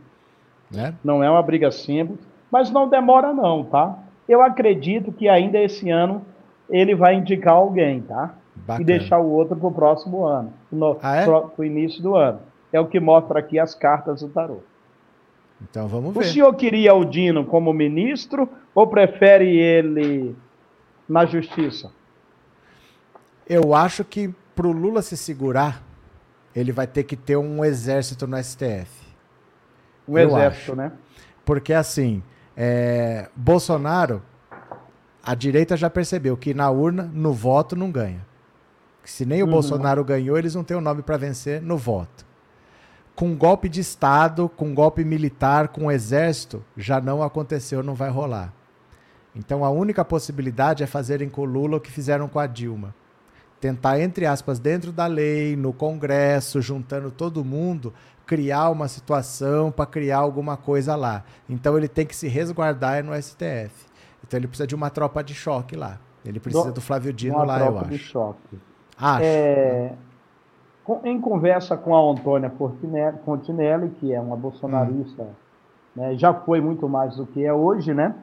Né? 0.70 0.94
Não 1.04 1.22
é 1.22 1.30
uma 1.30 1.42
briga 1.42 1.70
simples, 1.70 2.18
mas 2.50 2.70
não 2.70 2.88
demora, 2.88 3.32
não, 3.32 3.64
tá? 3.64 3.98
Eu 4.28 4.42
acredito 4.42 5.12
que 5.12 5.28
ainda 5.28 5.58
esse 5.58 5.90
ano 5.90 6.22
ele 6.68 6.94
vai 6.94 7.14
indicar 7.14 7.54
alguém, 7.54 8.02
tá? 8.02 8.34
Bacana. 8.54 8.82
E 8.82 8.84
deixar 8.84 9.18
o 9.18 9.30
outro 9.30 9.56
para 9.56 9.68
o 9.68 9.72
próximo 9.72 10.26
ano, 10.26 10.52
no 10.70 10.98
ah, 11.02 11.16
é? 11.16 11.24
pro, 11.24 11.64
início 11.64 12.02
do 12.02 12.14
ano. 12.14 12.40
É 12.72 12.78
o 12.78 12.86
que 12.86 13.00
mostra 13.00 13.38
aqui 13.38 13.58
as 13.58 13.74
cartas 13.74 14.20
do 14.20 14.28
tarô. 14.28 14.58
Então 15.62 15.88
vamos 15.88 16.14
ver. 16.14 16.20
O 16.20 16.24
senhor 16.24 16.54
queria 16.54 16.94
o 16.94 17.04
Dino 17.04 17.44
como 17.44 17.72
ministro 17.72 18.48
ou 18.74 18.86
prefere 18.86 19.56
ele 19.56 20.36
na 21.08 21.26
justiça? 21.26 21.90
Eu 23.48 23.74
acho 23.74 24.04
que 24.04 24.32
para 24.54 24.66
o 24.66 24.72
Lula 24.72 25.02
se 25.02 25.16
segurar, 25.16 25.82
ele 26.54 26.72
vai 26.72 26.86
ter 26.86 27.04
que 27.04 27.16
ter 27.16 27.36
um 27.36 27.64
exército 27.64 28.26
no 28.26 28.36
STF. 28.42 28.90
Um 30.06 30.18
Eu 30.18 30.28
exército, 30.28 30.72
acho. 30.72 30.76
né? 30.76 30.92
Porque 31.44 31.72
assim, 31.72 32.22
é, 32.56 33.28
Bolsonaro, 33.34 34.22
a 35.22 35.34
direita 35.34 35.76
já 35.76 35.88
percebeu 35.88 36.36
que 36.36 36.52
na 36.52 36.70
urna, 36.70 37.10
no 37.12 37.32
voto, 37.32 37.74
não 37.74 37.90
ganha. 37.90 38.26
Se 39.04 39.24
nem 39.24 39.42
o 39.42 39.46
uhum. 39.46 39.52
Bolsonaro 39.52 40.04
ganhou, 40.04 40.36
eles 40.36 40.54
não 40.54 40.62
têm 40.62 40.76
o 40.76 40.80
nome 40.80 41.02
para 41.02 41.16
vencer 41.16 41.62
no 41.62 41.78
voto 41.78 42.27
com 43.18 43.34
golpe 43.34 43.68
de 43.68 43.80
Estado, 43.80 44.48
com 44.48 44.72
golpe 44.72 45.04
militar, 45.04 45.66
com 45.66 45.90
exército, 45.90 46.64
já 46.76 47.00
não 47.00 47.20
aconteceu, 47.20 47.82
não 47.82 47.92
vai 47.92 48.08
rolar. 48.08 48.54
Então 49.34 49.64
a 49.64 49.70
única 49.70 50.04
possibilidade 50.04 50.84
é 50.84 50.86
fazerem 50.86 51.28
com 51.28 51.40
o 51.40 51.44
Lula 51.44 51.78
o 51.78 51.80
que 51.80 51.90
fizeram 51.90 52.28
com 52.28 52.38
a 52.38 52.46
Dilma. 52.46 52.94
Tentar, 53.60 53.98
entre 53.98 54.24
aspas, 54.24 54.60
dentro 54.60 54.92
da 54.92 55.06
lei, 55.06 55.56
no 55.56 55.72
Congresso, 55.72 56.62
juntando 56.62 57.10
todo 57.10 57.44
mundo, 57.44 57.92
criar 58.24 58.70
uma 58.70 58.86
situação 58.86 59.72
para 59.72 59.84
criar 59.84 60.18
alguma 60.18 60.56
coisa 60.56 60.94
lá. 60.94 61.24
Então 61.48 61.76
ele 61.76 61.88
tem 61.88 62.06
que 62.06 62.14
se 62.14 62.28
resguardar 62.28 63.02
no 63.02 63.20
STF. 63.20 63.88
Então 64.24 64.38
ele 64.38 64.46
precisa 64.46 64.64
de 64.64 64.76
uma 64.76 64.90
tropa 64.90 65.24
de 65.24 65.34
choque 65.34 65.74
lá. 65.74 65.98
Ele 66.24 66.38
precisa 66.38 66.66
do, 66.66 66.74
do 66.74 66.80
Flávio 66.80 67.12
Dino 67.12 67.42
lá, 67.42 67.58
eu 67.66 67.78
acho. 67.80 67.90
De 67.90 67.98
choque. 67.98 68.60
Acho. 68.96 69.24
É, 69.24 69.92
em 71.04 71.20
conversa 71.20 71.76
com 71.76 71.94
a 71.94 72.12
Antônia 72.12 72.52
Fontinelli, 73.24 73.90
que 74.00 74.12
é 74.12 74.20
uma 74.20 74.36
bolsonarista, 74.36 75.22
hum. 75.22 75.26
né, 75.96 76.14
já 76.16 76.32
foi 76.32 76.60
muito 76.60 76.88
mais 76.88 77.16
do 77.16 77.26
que 77.26 77.44
é 77.44 77.52
hoje, 77.52 77.92
né? 77.92 78.14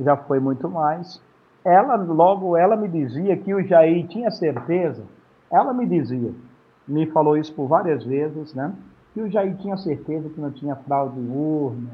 Já 0.00 0.16
foi 0.16 0.40
muito 0.40 0.68
mais. 0.68 1.20
Ela 1.64 1.96
logo 1.96 2.56
ela 2.56 2.76
me 2.76 2.88
dizia 2.88 3.36
que 3.36 3.52
o 3.52 3.62
Jair 3.62 4.06
tinha 4.06 4.30
certeza. 4.30 5.02
Ela 5.50 5.72
me 5.72 5.86
dizia, 5.86 6.32
me 6.86 7.06
falou 7.06 7.36
isso 7.36 7.52
por 7.52 7.66
várias 7.66 8.04
vezes, 8.04 8.54
né? 8.54 8.72
Que 9.12 9.20
o 9.20 9.30
Jair 9.30 9.56
tinha 9.56 9.76
certeza 9.76 10.28
que 10.28 10.40
não 10.40 10.50
tinha 10.50 10.76
fraude 10.76 11.18
em 11.18 11.30
urna, 11.30 11.90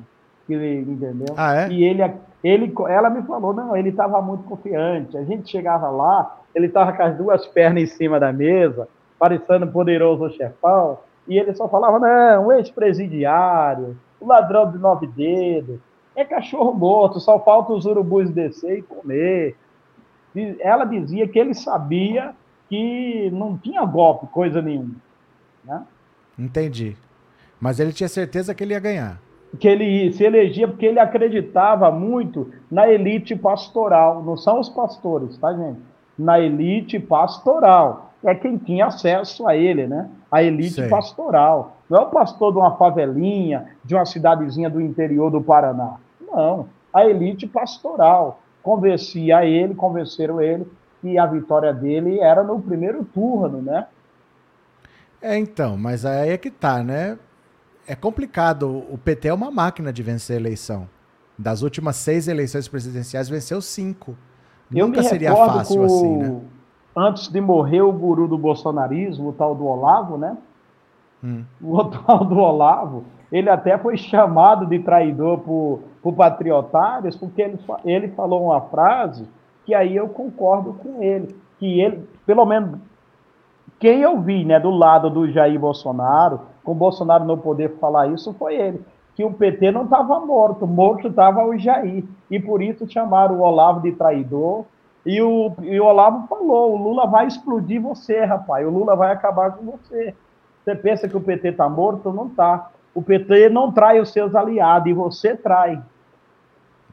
que 0.46 0.52
ele, 0.52 0.92
entendeu? 0.92 1.34
Ah, 1.36 1.54
é? 1.54 1.68
E 1.70 1.84
ele, 1.84 2.02
ele, 2.42 2.74
ela 2.88 3.10
me 3.10 3.22
falou, 3.22 3.52
não, 3.52 3.76
ele 3.76 3.88
estava 3.88 4.20
muito 4.20 4.44
confiante. 4.44 5.16
A 5.16 5.24
gente 5.24 5.50
chegava 5.50 5.88
lá, 5.88 6.38
ele 6.54 6.66
estava 6.66 6.92
com 6.92 7.02
as 7.02 7.16
duas 7.16 7.46
pernas 7.46 7.82
em 7.82 7.86
cima 7.86 8.20
da 8.20 8.32
mesa, 8.32 8.88
parecendo 9.24 9.66
poderoso 9.66 10.28
chefão, 10.36 10.98
e 11.26 11.38
ele 11.38 11.54
só 11.54 11.66
falava, 11.66 11.98
não, 11.98 12.52
ex-presidiário, 12.52 13.96
o 14.20 14.26
ladrão 14.26 14.70
de 14.70 14.76
nove 14.76 15.06
dedos, 15.06 15.80
é 16.14 16.26
cachorro 16.26 16.74
morto, 16.74 17.18
só 17.18 17.40
falta 17.40 17.72
os 17.72 17.86
urubus 17.86 18.28
descer 18.28 18.80
e 18.80 18.82
comer. 18.82 19.56
E 20.36 20.58
ela 20.60 20.84
dizia 20.84 21.26
que 21.26 21.38
ele 21.38 21.54
sabia 21.54 22.34
que 22.68 23.30
não 23.32 23.56
tinha 23.56 23.82
golpe, 23.86 24.26
coisa 24.26 24.60
nenhuma. 24.60 24.96
Né? 25.64 25.82
Entendi. 26.38 26.94
Mas 27.58 27.80
ele 27.80 27.94
tinha 27.94 28.08
certeza 28.10 28.54
que 28.54 28.62
ele 28.62 28.74
ia 28.74 28.80
ganhar. 28.80 29.18
Que 29.58 29.68
ele 29.68 30.12
se 30.12 30.22
elegia 30.22 30.68
porque 30.68 30.84
ele 30.84 31.00
acreditava 31.00 31.90
muito 31.90 32.52
na 32.70 32.86
elite 32.86 33.34
pastoral. 33.34 34.22
Não 34.22 34.36
são 34.36 34.60
os 34.60 34.68
pastores, 34.68 35.38
tá, 35.38 35.50
gente? 35.54 35.80
Na 36.18 36.38
elite 36.38 36.98
pastoral 37.00 38.13
é 38.24 38.34
quem 38.34 38.56
tinha 38.56 38.86
acesso 38.86 39.46
a 39.46 39.56
ele, 39.56 39.86
né? 39.86 40.08
A 40.30 40.42
elite 40.42 40.74
Sei. 40.74 40.88
pastoral. 40.88 41.76
Não 41.88 41.98
é 41.98 42.02
o 42.02 42.10
pastor 42.10 42.52
de 42.52 42.58
uma 42.58 42.76
favelinha, 42.76 43.66
de 43.84 43.94
uma 43.94 44.06
cidadezinha 44.06 44.70
do 44.70 44.80
interior 44.80 45.30
do 45.30 45.42
Paraná. 45.42 45.96
Não. 46.20 46.68
A 46.92 47.04
elite 47.04 47.46
pastoral. 47.46 48.40
Convencia 48.62 49.44
ele, 49.44 49.74
convenceram 49.74 50.40
ele 50.40 50.66
que 51.02 51.18
a 51.18 51.26
vitória 51.26 51.72
dele 51.72 52.18
era 52.18 52.42
no 52.42 52.60
primeiro 52.60 53.04
turno, 53.04 53.60
né? 53.60 53.86
É, 55.20 55.36
então, 55.36 55.76
mas 55.76 56.06
aí 56.06 56.30
é 56.30 56.38
que 56.38 56.50
tá, 56.50 56.82
né? 56.82 57.18
É 57.86 57.94
complicado. 57.94 58.84
O 58.90 58.96
PT 58.96 59.28
é 59.28 59.34
uma 59.34 59.50
máquina 59.50 59.92
de 59.92 60.02
vencer 60.02 60.36
a 60.36 60.40
eleição. 60.40 60.88
Das 61.36 61.62
últimas 61.62 61.96
seis 61.96 62.26
eleições 62.26 62.68
presidenciais, 62.68 63.28
venceu 63.28 63.60
cinco. 63.60 64.16
Eu 64.74 64.86
Nunca 64.86 65.02
seria 65.02 65.34
fácil 65.34 65.84
assim, 65.84 66.16
né? 66.16 66.40
Antes 66.96 67.28
de 67.28 67.40
morrer 67.40 67.82
o 67.82 67.92
guru 67.92 68.28
do 68.28 68.38
bolsonarismo, 68.38 69.30
o 69.30 69.32
tal 69.32 69.54
do 69.54 69.66
Olavo, 69.66 70.16
né? 70.16 70.36
Hum. 71.22 71.44
O 71.62 71.84
tal 71.84 72.24
do 72.24 72.38
Olavo, 72.38 73.04
ele 73.32 73.50
até 73.50 73.76
foi 73.78 73.96
chamado 73.96 74.66
de 74.66 74.78
traidor 74.78 75.38
por, 75.38 75.80
por 76.02 76.14
patriotários, 76.14 77.16
porque 77.16 77.42
ele, 77.42 77.58
ele 77.84 78.08
falou 78.08 78.44
uma 78.44 78.60
frase 78.60 79.26
que 79.64 79.74
aí 79.74 79.96
eu 79.96 80.08
concordo 80.08 80.74
com 80.74 81.02
ele, 81.02 81.34
que 81.58 81.80
ele, 81.80 82.06
pelo 82.26 82.44
menos, 82.44 82.78
quem 83.78 84.00
eu 84.00 84.20
vi, 84.20 84.44
né, 84.44 84.60
do 84.60 84.70
lado 84.70 85.10
do 85.10 85.30
Jair 85.30 85.58
Bolsonaro, 85.58 86.42
com 86.62 86.72
o 86.72 86.74
Bolsonaro 86.74 87.24
não 87.24 87.38
poder 87.38 87.78
falar 87.78 88.08
isso, 88.08 88.34
foi 88.34 88.54
ele, 88.54 88.84
que 89.14 89.24
o 89.24 89.32
PT 89.32 89.70
não 89.70 89.84
estava 89.84 90.20
morto, 90.20 90.66
morto 90.66 91.08
estava 91.08 91.44
o 91.44 91.56
Jair, 91.56 92.04
e 92.30 92.38
por 92.38 92.62
isso 92.62 92.88
chamaram 92.88 93.36
o 93.36 93.42
Olavo 93.42 93.80
de 93.80 93.92
traidor, 93.92 94.64
e 95.04 95.20
o, 95.20 95.52
e 95.62 95.78
o 95.78 95.84
Olavo 95.84 96.26
falou: 96.28 96.74
o 96.74 96.76
Lula 96.76 97.06
vai 97.06 97.26
explodir 97.26 97.80
você, 97.80 98.24
rapaz. 98.24 98.66
O 98.66 98.70
Lula 98.70 98.96
vai 98.96 99.12
acabar 99.12 99.52
com 99.52 99.64
você. 99.64 100.14
Você 100.62 100.74
pensa 100.74 101.08
que 101.08 101.16
o 101.16 101.20
PT 101.20 101.48
está 101.48 101.68
morto? 101.68 102.12
Não 102.12 102.26
está. 102.26 102.70
O 102.94 103.02
PT 103.02 103.50
não 103.50 103.70
trai 103.70 104.00
os 104.00 104.12
seus 104.12 104.34
aliados 104.34 104.88
e 104.88 104.94
você 104.94 105.36
trai. 105.36 105.82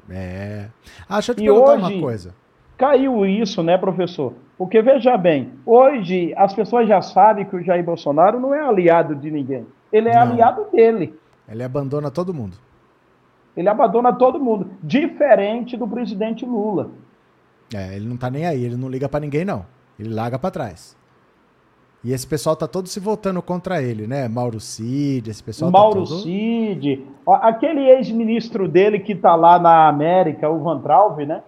É. 0.09 0.67
Ah, 1.07 1.15
deixa 1.15 1.31
eu 1.31 1.35
te 1.35 1.43
e 1.43 1.45
perguntar 1.45 1.73
hoje, 1.73 1.93
uma 1.93 2.01
coisa. 2.01 2.35
Caiu 2.77 3.25
isso, 3.25 3.63
né, 3.63 3.77
professor? 3.77 4.33
Porque 4.57 4.81
veja 4.81 5.15
bem, 5.15 5.53
hoje 5.65 6.33
as 6.35 6.53
pessoas 6.53 6.87
já 6.87 7.01
sabem 7.01 7.45
que 7.45 7.55
o 7.55 7.63
Jair 7.63 7.83
Bolsonaro 7.83 8.39
não 8.39 8.53
é 8.53 8.59
aliado 8.59 9.15
de 9.15 9.31
ninguém. 9.31 9.65
Ele 9.91 10.09
é 10.09 10.13
não. 10.13 10.21
aliado 10.21 10.65
dele. 10.71 11.17
Ele 11.47 11.63
abandona 11.63 12.11
todo 12.11 12.33
mundo. 12.33 12.57
Ele 13.55 13.69
abandona 13.69 14.13
todo 14.13 14.39
mundo, 14.39 14.71
diferente 14.81 15.75
do 15.77 15.87
presidente 15.87 16.45
Lula. 16.45 16.89
É, 17.73 17.95
ele 17.95 18.07
não 18.07 18.17
tá 18.17 18.29
nem 18.29 18.45
aí, 18.45 18.63
ele 18.63 18.75
não 18.75 18.89
liga 18.89 19.07
para 19.07 19.19
ninguém 19.19 19.45
não. 19.45 19.65
Ele 19.99 20.13
larga 20.13 20.37
para 20.37 20.51
trás. 20.51 20.97
E 22.03 22.11
esse 22.11 22.25
pessoal 22.25 22.55
tá 22.55 22.67
todo 22.67 22.87
se 22.87 22.99
voltando 22.99 23.41
contra 23.41 23.81
ele, 23.81 24.07
né? 24.07 24.27
Mauro 24.27 24.59
Cid, 24.59 25.29
esse 25.29 25.43
pessoal 25.43 25.71
tá 25.71 25.77
Mauro 25.77 26.03
tá 26.03 26.09
todo... 26.09 26.23
Cid, 26.23 27.05
aquele 27.27 27.81
ex-ministro 27.81 28.67
dele 28.67 28.99
que 28.99 29.15
tá 29.15 29.35
lá 29.35 29.59
na 29.59 29.87
América, 29.87 30.49
o 30.49 30.59
Van 30.63 30.79
Trauve, 30.79 31.25
né? 31.25 31.43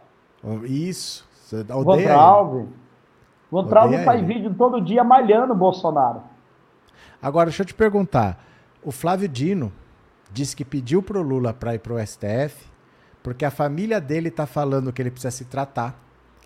Isso. 0.63 1.27
Van 1.51 1.97
Trauve. 1.97 2.67
Van 3.51 3.65
Trauve 3.65 3.97
faz 4.03 4.21
ele. 4.21 4.33
vídeo 4.33 4.53
todo 4.55 4.79
dia 4.79 5.03
malhando 5.03 5.53
o 5.53 5.57
Bolsonaro. 5.57 6.21
Agora, 7.21 7.47
deixa 7.47 7.63
eu 7.63 7.67
te 7.67 7.73
perguntar. 7.73 8.43
O 8.83 8.91
Flávio 8.91 9.27
Dino 9.27 9.71
disse 10.31 10.55
que 10.55 10.65
pediu 10.65 11.01
pro 11.01 11.21
Lula 11.21 11.53
para 11.53 11.73
ir 11.73 11.79
pro 11.79 11.97
STF 12.05 12.73
porque 13.23 13.45
a 13.45 13.49
família 13.49 14.01
dele 14.01 14.29
tá 14.29 14.45
falando 14.45 14.91
que 14.91 15.01
ele 15.01 15.09
precisa 15.09 15.31
se 15.31 15.45
tratar, 15.45 15.97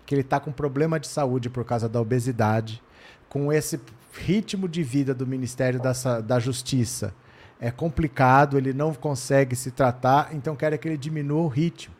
que 0.08 0.14
ele 0.14 0.22
tá 0.22 0.40
com 0.40 0.50
problema 0.50 0.98
de 0.98 1.06
saúde 1.06 1.50
por 1.50 1.66
causa 1.66 1.86
da 1.86 2.00
obesidade, 2.00 2.82
com 3.28 3.52
esse 3.52 3.78
ritmo 4.10 4.66
de 4.66 4.82
vida 4.82 5.14
do 5.14 5.26
Ministério 5.26 5.78
da, 5.78 5.92
da 6.22 6.40
Justiça 6.40 7.14
é 7.60 7.70
complicado, 7.70 8.56
ele 8.56 8.72
não 8.72 8.94
consegue 8.94 9.54
se 9.54 9.70
tratar, 9.70 10.34
então 10.34 10.56
quer 10.56 10.78
que 10.78 10.88
ele 10.88 10.96
diminua 10.96 11.42
o 11.42 11.46
ritmo. 11.46 11.94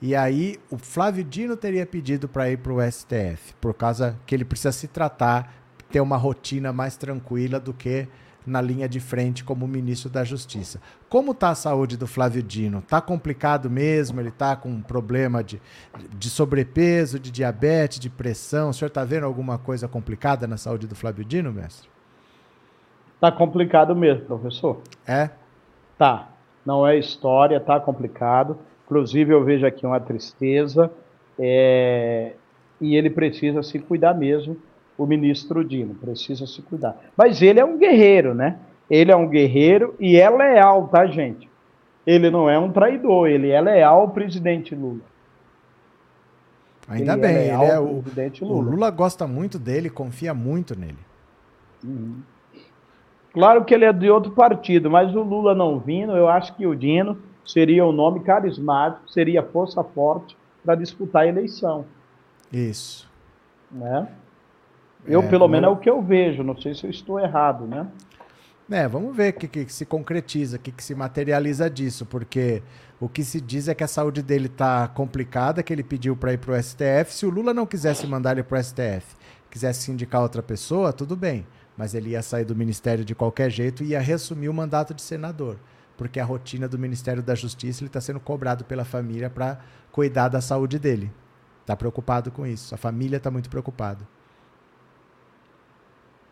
E 0.00 0.16
aí 0.16 0.58
o 0.70 0.78
Flávio 0.78 1.22
Dino 1.22 1.54
teria 1.54 1.84
pedido 1.84 2.26
para 2.26 2.50
ir 2.50 2.56
para 2.56 2.72
o 2.72 2.90
STF, 2.90 3.52
por 3.60 3.74
causa 3.74 4.16
que 4.24 4.34
ele 4.34 4.46
precisa 4.46 4.72
se 4.72 4.88
tratar, 4.88 5.52
ter 5.90 6.00
uma 6.00 6.16
rotina 6.16 6.72
mais 6.72 6.96
tranquila 6.96 7.60
do 7.60 7.74
que 7.74 8.08
na 8.46 8.60
linha 8.60 8.88
de 8.88 9.00
frente 9.00 9.44
como 9.44 9.66
ministro 9.66 10.10
da 10.10 10.24
Justiça. 10.24 10.80
Como 11.08 11.32
está 11.32 11.50
a 11.50 11.54
saúde 11.54 11.96
do 11.96 12.06
Flávio 12.06 12.42
Dino? 12.42 12.78
Está 12.78 13.00
complicado 13.00 13.70
mesmo? 13.70 14.20
Ele 14.20 14.28
está 14.28 14.56
com 14.56 14.68
um 14.68 14.82
problema 14.82 15.42
de, 15.42 15.60
de 16.16 16.28
sobrepeso, 16.28 17.18
de 17.18 17.30
diabetes, 17.30 17.98
de 17.98 18.10
pressão? 18.10 18.70
O 18.70 18.74
senhor 18.74 18.88
está 18.88 19.04
vendo 19.04 19.24
alguma 19.24 19.58
coisa 19.58 19.86
complicada 19.86 20.46
na 20.46 20.56
saúde 20.56 20.86
do 20.86 20.94
Flávio 20.94 21.24
Dino, 21.24 21.52
mestre? 21.52 21.88
Está 23.14 23.30
complicado 23.30 23.94
mesmo, 23.94 24.24
professor. 24.26 24.80
É? 25.06 25.30
Tá. 25.96 26.28
Não 26.64 26.86
é 26.86 26.98
história, 26.98 27.56
está 27.56 27.78
complicado. 27.78 28.58
Inclusive, 28.84 29.32
eu 29.32 29.44
vejo 29.44 29.66
aqui 29.66 29.86
uma 29.86 30.00
tristeza. 30.00 30.90
É... 31.38 32.32
E 32.80 32.96
ele 32.96 33.10
precisa 33.10 33.62
se 33.62 33.78
cuidar 33.78 34.14
mesmo 34.14 34.56
o 34.96 35.06
ministro 35.06 35.64
Dino, 35.64 35.94
precisa 35.94 36.46
se 36.46 36.62
cuidar. 36.62 36.96
Mas 37.16 37.40
ele 37.42 37.60
é 37.60 37.64
um 37.64 37.78
guerreiro, 37.78 38.34
né? 38.34 38.58
Ele 38.90 39.10
é 39.10 39.16
um 39.16 39.28
guerreiro 39.28 39.94
e 39.98 40.16
é 40.16 40.28
leal, 40.28 40.88
tá, 40.88 41.06
gente? 41.06 41.48
Ele 42.06 42.30
não 42.30 42.48
é 42.50 42.58
um 42.58 42.70
traidor, 42.70 43.28
ele 43.28 43.50
é 43.50 43.60
leal 43.60 44.00
ao 44.00 44.10
presidente 44.10 44.74
Lula. 44.74 45.00
Ainda 46.88 47.12
ele 47.12 47.24
é 47.24 47.28
bem, 47.28 47.36
é 47.36 47.54
ele 47.54 47.64
é 47.64 47.78
o, 47.78 48.02
presidente 48.02 48.44
Lula. 48.44 48.56
o 48.56 48.70
Lula 48.70 48.90
gosta 48.90 49.26
muito 49.26 49.58
dele, 49.58 49.88
confia 49.88 50.34
muito 50.34 50.78
nele. 50.78 50.98
Uhum. 51.82 52.20
Claro 53.32 53.64
que 53.64 53.72
ele 53.72 53.84
é 53.84 53.92
de 53.92 54.10
outro 54.10 54.32
partido, 54.32 54.90
mas 54.90 55.14
o 55.14 55.22
Lula 55.22 55.54
não 55.54 55.78
vindo, 55.78 56.12
eu 56.14 56.28
acho 56.28 56.54
que 56.54 56.66
o 56.66 56.74
Dino 56.74 57.18
seria 57.44 57.86
um 57.86 57.92
nome 57.92 58.20
carismático, 58.20 59.10
seria 59.10 59.42
força 59.42 59.82
forte 59.82 60.36
para 60.64 60.74
disputar 60.74 61.22
a 61.22 61.26
eleição. 61.26 61.86
Isso. 62.52 63.10
Né? 63.70 64.06
Eu, 65.06 65.22
é, 65.22 65.28
pelo 65.28 65.48
menos, 65.48 65.68
é 65.68 65.72
o 65.72 65.76
que 65.76 65.90
eu 65.90 66.00
vejo. 66.00 66.42
Não 66.42 66.56
sei 66.56 66.74
se 66.74 66.84
eu 66.84 66.90
estou 66.90 67.18
errado, 67.18 67.66
né? 67.66 67.86
É, 68.70 68.88
vamos 68.88 69.14
ver 69.14 69.34
o 69.34 69.38
que, 69.38 69.48
que, 69.48 69.72
se 69.72 69.84
concretiza, 69.84 70.56
o 70.56 70.58
que, 70.58 70.72
que 70.72 70.82
se 70.82 70.94
materializa 70.94 71.68
disso, 71.68 72.06
porque 72.06 72.62
o 72.98 73.08
que 73.08 73.22
se 73.22 73.40
diz 73.40 73.68
é 73.68 73.74
que 73.74 73.84
a 73.84 73.88
saúde 73.88 74.22
dele 74.22 74.46
está 74.46 74.88
complicada, 74.88 75.62
que 75.62 75.72
ele 75.72 75.82
pediu 75.82 76.16
para 76.16 76.32
ir 76.32 76.38
para 76.38 76.54
o 76.54 76.62
STF. 76.62 77.12
Se 77.12 77.26
o 77.26 77.30
Lula 77.30 77.52
não 77.52 77.66
quisesse 77.66 78.06
mandar 78.06 78.32
ele 78.32 78.42
para 78.42 78.58
o 78.58 78.62
STF, 78.62 79.16
quisesse 79.50 79.90
indicar 79.90 80.22
outra 80.22 80.42
pessoa, 80.42 80.92
tudo 80.92 81.14
bem, 81.14 81.46
mas 81.76 81.94
ele 81.94 82.10
ia 82.10 82.22
sair 82.22 82.44
do 82.44 82.56
ministério 82.56 83.04
de 83.04 83.14
qualquer 83.14 83.50
jeito 83.50 83.82
e 83.82 83.88
ia 83.88 84.00
reassumir 84.00 84.50
o 84.50 84.54
mandato 84.54 84.94
de 84.94 85.02
senador, 85.02 85.58
porque 85.96 86.18
a 86.18 86.24
rotina 86.24 86.66
do 86.66 86.78
Ministério 86.78 87.22
da 87.22 87.34
Justiça 87.34 87.80
ele 87.82 87.88
está 87.88 88.00
sendo 88.00 88.20
cobrado 88.20 88.64
pela 88.64 88.84
família 88.84 89.28
para 89.28 89.58
cuidar 89.90 90.28
da 90.28 90.40
saúde 90.40 90.78
dele. 90.78 91.12
Está 91.60 91.76
preocupado 91.76 92.30
com 92.30 92.46
isso, 92.46 92.74
a 92.74 92.78
família 92.78 93.18
está 93.18 93.30
muito 93.30 93.50
preocupada. 93.50 94.08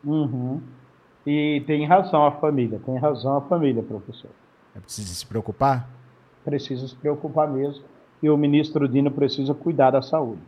Uhum. 0.05 0.61
E 1.27 1.63
tem 1.67 1.87
razão 1.87 2.27
a 2.27 2.33
família, 2.33 2.81
tem 2.85 2.97
razão 2.99 3.37
a 3.37 3.41
família, 3.43 3.83
professor. 3.83 4.31
É 4.75 4.81
preciso 4.81 5.15
se 5.15 5.27
preocupar? 5.27 5.89
Precisa 6.45 6.89
se 6.89 6.95
preocupar 6.97 7.49
mesmo. 7.49 7.85
E 8.23 8.29
o 8.29 8.37
ministro 8.37 8.89
Dino 8.89 9.11
precisa 9.11 9.55
cuidar 9.55 9.91
da 9.91 10.03
saúde. 10.03 10.41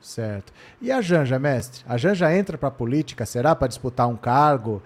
Certo. 0.00 0.52
E 0.80 0.92
a 0.92 1.00
Janja, 1.00 1.38
mestre? 1.38 1.84
A 1.88 1.96
Janja 1.96 2.34
entra 2.34 2.56
para 2.56 2.68
a 2.68 2.72
política, 2.72 3.24
será 3.26 3.54
para 3.54 3.68
disputar 3.68 4.06
um 4.06 4.16
cargo, 4.16 4.82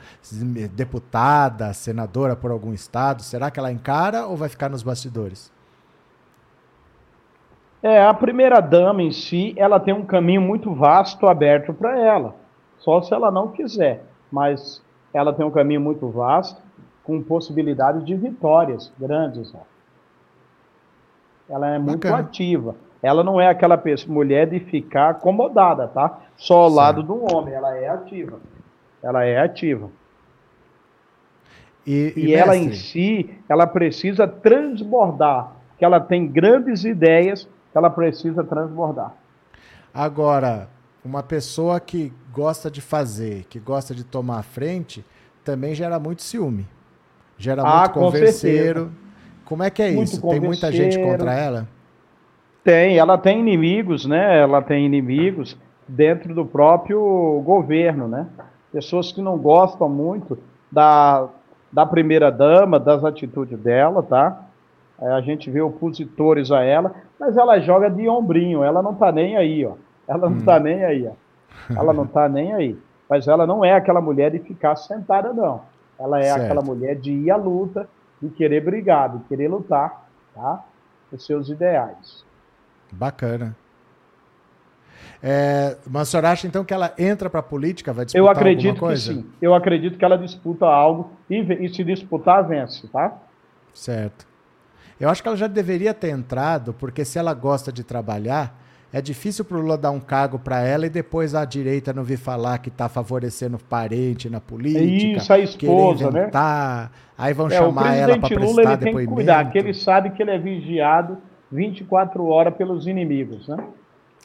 deputada, 0.72 1.72
senadora 1.72 2.36
por 2.36 2.50
algum 2.50 2.72
estado? 2.72 3.22
Será 3.22 3.50
que 3.50 3.58
ela 3.58 3.72
encara 3.72 4.26
ou 4.26 4.36
vai 4.36 4.48
ficar 4.48 4.68
nos 4.68 4.82
bastidores? 4.82 5.52
É, 7.82 8.04
a 8.04 8.14
primeira 8.14 8.61
dama 8.61 9.02
em 9.02 9.11
si, 9.11 9.54
ela 9.56 9.80
tem 9.80 9.94
um 9.94 10.04
caminho 10.04 10.40
muito 10.40 10.72
vasto 10.74 11.26
aberto 11.26 11.72
para 11.72 11.98
ela. 11.98 12.39
Só 12.80 13.00
se 13.02 13.14
ela 13.14 13.30
não 13.30 13.48
quiser. 13.48 14.04
Mas 14.30 14.82
ela 15.12 15.32
tem 15.32 15.44
um 15.44 15.50
caminho 15.50 15.80
muito 15.80 16.08
vasto, 16.08 16.60
com 17.04 17.22
possibilidade 17.22 18.04
de 18.04 18.14
vitórias 18.14 18.92
grandes. 18.98 19.52
Ela 21.48 21.70
é 21.70 21.78
muito 21.78 22.06
Bacana. 22.06 22.18
ativa. 22.22 22.76
Ela 23.02 23.24
não 23.24 23.40
é 23.40 23.48
aquela 23.48 23.78
pessoa, 23.78 24.12
mulher 24.12 24.48
de 24.48 24.60
ficar 24.60 25.10
acomodada, 25.10 25.88
tá? 25.88 26.20
Só 26.36 26.62
ao 26.62 26.70
Sim. 26.70 26.76
lado 26.76 27.02
do 27.02 27.34
homem. 27.34 27.54
Ela 27.54 27.76
é 27.76 27.88
ativa. 27.88 28.38
Ela 29.02 29.24
é 29.24 29.40
ativa. 29.40 29.90
E, 31.86 32.12
e, 32.14 32.26
e 32.26 32.34
ela 32.34 32.56
em 32.56 32.72
si, 32.72 33.34
ela 33.48 33.66
precisa 33.66 34.28
transbordar. 34.28 35.52
Que 35.78 35.84
ela 35.84 35.98
tem 35.98 36.28
grandes 36.28 36.84
ideias 36.84 37.48
que 37.72 37.78
ela 37.78 37.88
precisa 37.88 38.44
transbordar. 38.44 39.14
Agora, 39.92 40.68
uma 41.05 41.22
pessoa 41.22 41.80
que 41.80 42.12
gosta 42.32 42.70
de 42.70 42.80
fazer, 42.80 43.44
que 43.48 43.59
gosta 43.59 43.94
de 43.94 44.05
tomar 44.05 44.38
a 44.38 44.42
frente, 44.42 45.05
também 45.44 45.74
gera 45.74 45.98
muito 45.98 46.22
ciúme. 46.22 46.66
Gera 47.38 47.62
ah, 47.62 47.80
muito 47.80 47.92
converseiro. 47.94 48.90
Como 49.44 49.62
é 49.62 49.70
que 49.70 49.82
é 49.82 49.92
muito 49.92 50.12
isso? 50.12 50.28
Tem 50.28 50.40
muita 50.40 50.70
gente 50.70 50.98
contra 50.98 51.32
ela? 51.32 51.66
Tem, 52.62 52.98
ela 52.98 53.16
tem 53.16 53.40
inimigos, 53.40 54.05
né? 54.05 54.38
Ela 54.38 54.61
tem 54.61 54.84
inimigos 54.84 55.57
dentro 55.88 56.34
do 56.34 56.44
próprio 56.44 57.42
governo, 57.44 58.07
né? 58.07 58.26
Pessoas 58.70 59.11
que 59.11 59.22
não 59.22 59.38
gostam 59.38 59.88
muito 59.88 60.38
da, 60.70 61.28
da 61.72 61.86
primeira 61.86 62.30
dama, 62.30 62.78
das 62.78 63.05
atitudes 63.05 63.59
dela, 63.59 64.03
tá? 64.03 64.44
É, 65.01 65.09
a 65.12 65.20
gente 65.22 65.51
vê 65.51 65.62
opositores 65.62 66.53
a 66.53 66.62
ela, 66.62 66.94
mas 67.18 67.36
ela 67.36 67.59
joga 67.59 67.88
de 67.88 68.07
ombrinho, 68.09 68.62
ela 68.62 68.82
não 68.82 68.94
tá 68.94 69.11
nem 69.11 69.36
aí, 69.36 69.64
ó. 69.64 69.72
Ela 70.11 70.28
não 70.28 70.38
está 70.38 70.56
hum. 70.56 70.61
nem 70.61 70.84
aí, 70.84 71.06
ó. 71.06 71.12
Ela 71.78 71.92
não 71.92 72.04
está 72.04 72.26
nem 72.28 72.52
aí. 72.52 72.76
Mas 73.08 73.28
ela 73.28 73.46
não 73.46 73.64
é 73.64 73.72
aquela 73.72 74.00
mulher 74.00 74.32
de 74.32 74.40
ficar 74.40 74.74
sentada, 74.74 75.32
não. 75.32 75.62
Ela 75.98 76.18
é 76.18 76.24
certo. 76.24 76.42
aquela 76.42 76.62
mulher 76.62 76.96
de 76.96 77.12
ir 77.12 77.30
à 77.30 77.36
luta, 77.36 77.88
de 78.20 78.28
querer 78.30 78.64
brigar, 78.64 79.16
de 79.16 79.24
querer 79.24 79.48
lutar, 79.48 80.08
tá? 80.34 80.64
Os 81.12 81.24
seus 81.24 81.48
ideais. 81.48 82.24
Bacana. 82.90 83.56
É, 85.22 85.76
mas 85.88 86.08
o 86.08 86.11
senhor 86.11 86.24
acha 86.24 86.46
então 86.46 86.64
que 86.64 86.72
ela 86.72 86.94
entra 86.98 87.28
para 87.28 87.40
a 87.40 87.42
política, 87.42 87.92
vai 87.92 88.04
disputar 88.06 88.24
Eu 88.24 88.30
acredito 88.30 88.86
que 88.86 88.96
sim. 88.96 89.26
Eu 89.40 89.54
acredito 89.54 89.98
que 89.98 90.04
ela 90.04 90.16
disputa 90.16 90.66
algo 90.66 91.12
e, 91.28 91.36
e 91.36 91.68
se 91.68 91.84
disputar, 91.84 92.46
vence, 92.46 92.88
tá? 92.88 93.16
Certo. 93.74 94.26
Eu 94.98 95.08
acho 95.08 95.22
que 95.22 95.28
ela 95.28 95.36
já 95.36 95.46
deveria 95.46 95.94
ter 95.94 96.11
entrado, 96.11 96.72
porque 96.72 97.04
se 97.04 97.18
ela 97.18 97.34
gosta 97.34 97.72
de 97.72 97.84
trabalhar, 97.84 98.54
é 98.93 99.01
difícil 99.01 99.45
para 99.45 99.57
o 99.57 99.61
Lula 99.61 99.78
dar 99.78 99.93
um 99.93 100.01
cargo 100.01 100.38
para 100.38 100.61
ela 100.61 100.84
e 100.84 100.91
depois 100.91 101.34
a 101.34 101.45
direita 101.45 101.93
não 101.93 102.03
vir 102.03 102.18
falar 102.18 102.59
que 102.59 102.68
está 102.68 102.88
favorecendo 102.88 103.57
o 103.57 103.62
parente 103.62 104.28
na 104.28 104.41
política. 104.41 105.18
Isso, 105.18 105.32
a 105.32 105.38
esposa, 105.38 106.11
né? 106.11 106.30
Aí 107.16 107.32
vão 107.32 107.47
é, 107.47 107.51
chamar 107.51 107.95
ela 107.95 108.18
para 108.18 108.28
prestar 108.28 108.45
Lula, 108.45 108.62
ele 108.62 108.76
depoimento. 108.76 108.97
Tem 108.97 109.07
que 109.07 109.14
cuidar, 109.14 109.51
que 109.51 109.59
ele 109.59 109.74
sabe 109.74 110.11
que 110.11 110.22
ele 110.22 110.32
é 110.32 110.38
vigiado 110.38 111.18
24 111.53 112.26
horas 112.26 112.55
pelos 112.55 112.86
inimigos, 112.88 113.47
né? 113.47 113.59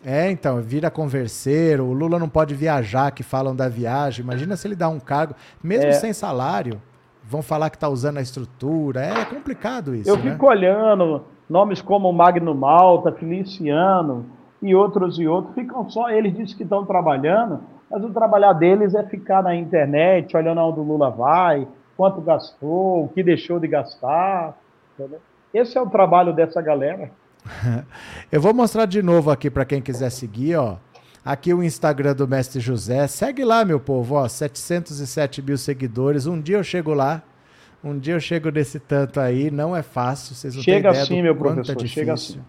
É, 0.04 0.30
então, 0.30 0.62
vira 0.62 0.90
converseiro, 0.90 1.86
o 1.86 1.94
Lula 1.94 2.18
não 2.18 2.30
pode 2.30 2.54
viajar, 2.54 3.12
que 3.12 3.24
falam 3.24 3.56
da 3.56 3.70
viagem. 3.70 4.24
Imagina 4.24 4.56
se 4.56 4.68
ele 4.68 4.76
dá 4.76 4.90
um 4.90 5.00
cargo, 5.00 5.36
mesmo 5.64 5.90
é. 5.90 5.94
sem 5.94 6.12
salário, 6.12 6.82
vão 7.24 7.42
falar 7.42 7.70
que 7.70 7.78
está 7.78 7.88
usando 7.88 8.18
a 8.18 8.22
estrutura. 8.22 9.02
É 9.02 9.26
complicado 9.26 9.96
isso. 9.96 10.10
Eu 10.10 10.18
né? 10.18 10.32
fico 10.32 10.48
olhando 10.48 11.24
nomes 11.50 11.82
como 11.82 12.12
Magno 12.12 12.54
Malta, 12.54 13.12
Feliciano 13.12 14.26
e 14.66 14.76
outros 14.76 15.20
e 15.20 15.28
outros, 15.28 15.54
ficam 15.56 15.90
só, 15.90 16.10
eles 16.10 16.36
dizem 16.36 16.58
que 16.58 16.64
estão 16.64 16.86
trabalhando, 16.86 17.62
mas 17.90 18.04
o 18.04 18.10
trabalhar 18.10 18.54
deles 18.54 18.96
é 18.96 19.04
ficar 19.04 19.44
na 19.44 19.56
internet, 19.56 20.36
olhando 20.36 20.62
onde 20.62 20.80
o 20.80 20.84
Lula 20.84 21.10
vai, 21.10 21.68
quanto 21.96 22.22
gastou, 22.22 23.06
o 23.06 23.08
que 23.10 23.24
deixou 23.24 23.60
de 23.60 23.68
gastar. 23.68 24.58
Entendeu? 24.94 25.20
Esse 25.54 25.78
é 25.78 25.82
o 25.82 25.90
trabalho 25.90 26.34
dessa 26.34 26.62
galera. 26.62 27.12
Eu 28.32 28.42
vou 28.42 28.54
mostrar 28.54 28.86
de 28.86 29.02
novo 29.02 29.32
aqui 29.32 29.50
para 29.50 29.66
quem 29.66 29.82
quiser 29.82 30.10
seguir, 30.10 30.56
ó. 30.58 30.78
Aqui 31.24 31.54
o 31.54 31.64
Instagram 31.64 32.14
do 32.14 32.28
Mestre 32.28 32.60
José. 32.60 33.08
Segue 33.08 33.44
lá, 33.44 33.66
meu 33.66 33.80
povo, 33.80 34.16
ó. 34.16 34.28
707 34.28 35.42
mil 35.42 35.58
seguidores. 35.58 36.28
Um 36.28 36.40
dia 36.40 36.58
eu 36.58 36.64
chego 36.64 36.94
lá. 36.94 37.24
Um 37.84 37.98
dia 37.98 38.14
eu 38.14 38.20
chego 38.20 38.52
nesse 38.52 38.80
tanto 38.80 39.20
aí. 39.20 39.50
Não 39.50 39.76
é 39.76 39.82
fácil. 39.82 40.36
Vocês 40.36 40.56
não 40.56 40.62
chega 40.62 40.82
têm 40.82 40.90
ideia 40.92 41.04
assim, 41.04 41.22
meu 41.24 41.36
professor. 41.36 41.84
É 41.84 41.88
chega 41.88 42.14
assim. 42.14 42.40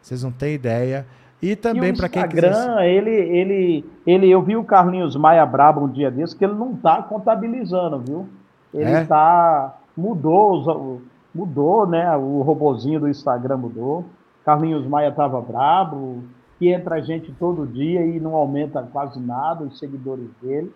Vocês 0.00 0.22
não 0.22 0.30
têm 0.30 0.54
ideia. 0.54 1.06
E 1.44 1.54
também 1.54 1.94
para 1.94 2.08
quem 2.08 2.26
quiser. 2.26 2.50
Instagram, 2.50 2.82
ele, 2.84 3.10
ele, 3.10 3.84
ele, 4.06 4.30
eu 4.30 4.40
vi 4.40 4.56
o 4.56 4.64
Carlinhos 4.64 5.14
Maia 5.14 5.44
Brabo 5.44 5.84
um 5.84 5.88
dia 5.88 6.10
desse 6.10 6.34
que 6.34 6.42
ele 6.42 6.54
não 6.54 6.74
tá 6.74 7.02
contabilizando, 7.02 7.98
viu? 7.98 8.26
Ele 8.72 8.90
é? 8.90 9.04
tá 9.04 9.76
mudou, 9.94 11.02
mudou, 11.34 11.86
né? 11.86 12.16
O 12.16 12.40
robozinho 12.40 12.98
do 12.98 13.08
Instagram 13.10 13.58
mudou. 13.58 14.06
Carlinhos 14.42 14.86
Maia 14.86 15.12
tava 15.12 15.38
brabo, 15.42 16.24
que 16.58 16.72
entra 16.72 17.02
gente 17.02 17.30
todo 17.32 17.66
dia 17.66 18.06
e 18.06 18.18
não 18.18 18.34
aumenta 18.34 18.82
quase 18.82 19.20
nada 19.20 19.64
os 19.64 19.78
seguidores 19.78 20.30
dele. 20.40 20.72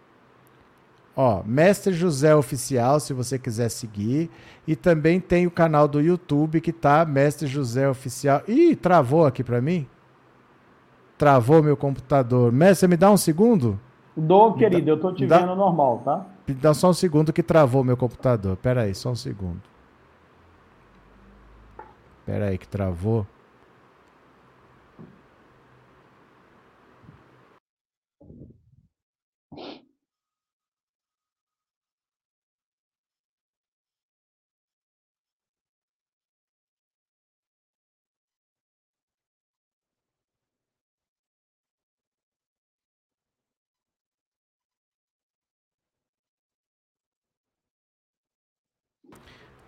Ó, 1.17 1.43
Mestre 1.47 1.95
José 1.95 2.35
Oficial, 2.37 3.01
se 3.01 3.15
você 3.15 3.39
quiser 3.39 3.71
seguir. 3.71 4.31
E 4.67 4.77
também 4.77 5.19
tem 5.19 5.47
o 5.47 5.51
canal 5.51 5.89
do 5.89 5.99
YouTube 5.99 6.61
que 6.61 6.75
tá 6.75 7.07
Mestre 7.07 7.47
José 7.47 7.89
Oficial. 7.89 8.43
Ih, 8.47 8.77
travou 8.77 9.25
aqui 9.25 9.43
para 9.43 9.63
mim? 9.63 9.87
Travou 11.19 11.63
meu 11.63 11.77
computador. 11.77 12.53
Mestre, 12.53 12.89
me 12.89 12.97
dá 12.97 13.11
um 13.11 13.17
segundo? 13.17 13.79
Dou, 14.17 14.55
querido, 14.55 14.87
dá, 14.87 14.93
eu 14.93 15.01
tô 15.01 15.13
te 15.13 15.27
dá, 15.27 15.39
vendo 15.39 15.57
normal, 15.57 16.01
tá? 16.05 16.27
Dá 16.47 16.73
só 16.73 16.91
um 16.91 16.93
segundo 16.93 17.33
que 17.33 17.43
travou 17.43 17.83
meu 17.83 17.97
computador. 17.97 18.57
Pera 18.57 18.83
aí, 18.83 18.95
só 18.95 19.11
um 19.11 19.17
segundo. 19.17 19.61
Pera 22.25 22.47
aí 22.47 22.57
que 22.57 22.69
travou. 22.69 23.27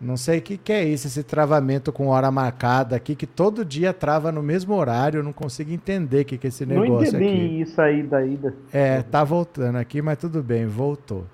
Não 0.00 0.16
sei 0.16 0.38
o 0.38 0.42
que, 0.42 0.56
que 0.56 0.72
é 0.72 0.82
isso, 0.82 1.06
esse 1.06 1.22
travamento 1.22 1.92
com 1.92 2.06
hora 2.06 2.30
marcada 2.30 2.96
aqui, 2.96 3.14
que 3.14 3.26
todo 3.26 3.64
dia 3.64 3.92
trava 3.92 4.32
no 4.32 4.42
mesmo 4.42 4.74
horário, 4.74 5.18
eu 5.18 5.22
não 5.22 5.32
consigo 5.32 5.70
entender 5.72 6.22
o 6.22 6.24
que, 6.24 6.38
que 6.38 6.46
é 6.46 6.48
esse 6.48 6.64
negócio 6.64 6.94
aqui. 6.94 7.12
Não 7.12 7.20
entendi 7.20 7.44
aqui. 7.44 7.60
isso 7.60 7.80
aí 7.82 8.02
daí. 8.02 8.40
É, 8.72 9.02
tá 9.02 9.22
voltando 9.22 9.76
aqui, 9.76 10.00
mas 10.00 10.16
tudo 10.16 10.42
bem, 10.42 10.66
voltou. 10.66 11.26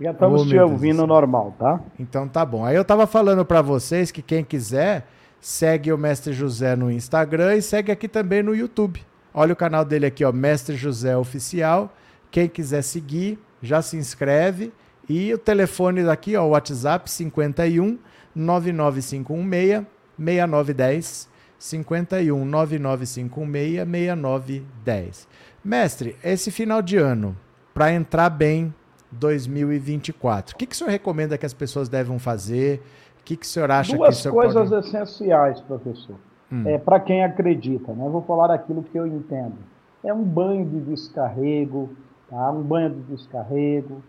Já 0.00 0.12
estamos 0.12 0.42
oh, 0.42 0.46
te 0.46 0.56
ouvindo 0.56 1.04
normal, 1.04 1.56
tá? 1.58 1.80
Então 1.98 2.28
tá 2.28 2.46
bom. 2.46 2.64
Aí 2.64 2.76
eu 2.76 2.84
tava 2.84 3.08
falando 3.08 3.44
para 3.44 3.60
vocês 3.60 4.12
que 4.12 4.22
quem 4.22 4.44
quiser, 4.44 5.08
segue 5.40 5.92
o 5.92 5.98
Mestre 5.98 6.32
José 6.32 6.76
no 6.76 6.92
Instagram 6.92 7.56
e 7.56 7.62
segue 7.62 7.90
aqui 7.90 8.06
também 8.06 8.40
no 8.40 8.54
YouTube. 8.54 9.04
Olha 9.34 9.52
o 9.52 9.56
canal 9.56 9.84
dele 9.84 10.06
aqui, 10.06 10.24
ó, 10.24 10.30
Mestre 10.30 10.76
José 10.76 11.16
Oficial. 11.16 11.92
Quem 12.30 12.48
quiser 12.48 12.82
seguir, 12.82 13.36
já 13.60 13.82
se 13.82 13.96
inscreve 13.96 14.72
e 15.08 15.32
o 15.32 15.38
telefone 15.38 16.04
daqui, 16.04 16.36
ó, 16.36 16.44
o 16.44 16.50
WhatsApp 16.50 17.10
51 17.10 17.98
99516 18.34 19.86
6910 20.18 21.28
51 21.58 22.44
99516 22.44 23.86
6910. 23.86 25.28
Mestre, 25.64 26.16
esse 26.22 26.50
final 26.50 26.82
de 26.82 26.96
ano, 26.96 27.36
para 27.74 27.92
entrar 27.92 28.30
bem 28.30 28.72
2024, 29.10 30.54
o 30.54 30.58
que, 30.58 30.66
que 30.66 30.74
o 30.74 30.78
senhor 30.78 30.90
recomenda 30.90 31.38
que 31.38 31.46
as 31.46 31.54
pessoas 31.54 31.88
devem 31.88 32.18
fazer? 32.18 32.82
O 33.20 33.24
que, 33.24 33.36
que 33.36 33.46
o 33.46 33.48
senhor 33.48 33.70
acha 33.70 33.96
Duas 33.96 34.22
que 34.22 34.28
o 34.28 34.32
coisas 34.32 34.68
pode... 34.68 34.86
essenciais, 34.86 35.60
professor. 35.62 36.16
Hum. 36.50 36.62
É, 36.66 36.78
para 36.78 37.00
quem 37.00 37.24
acredita, 37.24 37.92
né? 37.92 38.08
vou 38.08 38.22
falar 38.22 38.52
aquilo 38.52 38.82
que 38.82 38.98
eu 38.98 39.06
entendo. 39.06 39.56
É 40.04 40.12
um 40.12 40.22
banho 40.22 40.64
de 40.64 40.80
descarrego, 40.80 41.90
tá? 42.30 42.50
um 42.50 42.62
banho 42.62 42.90
de 42.90 43.14
descarrego, 43.14 44.02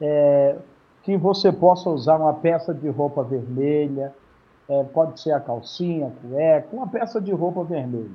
é, 0.00 0.56
que 1.02 1.16
você 1.16 1.52
possa 1.52 1.90
usar 1.90 2.16
uma 2.16 2.34
peça 2.34 2.72
de 2.72 2.88
roupa 2.88 3.22
vermelha, 3.22 4.14
é, 4.68 4.84
pode 4.84 5.20
ser 5.20 5.32
a 5.32 5.40
calcinha, 5.40 6.08
a 6.08 6.10
cueca, 6.10 6.68
uma 6.72 6.86
peça 6.86 7.20
de 7.20 7.32
roupa 7.32 7.64
vermelha. 7.64 8.10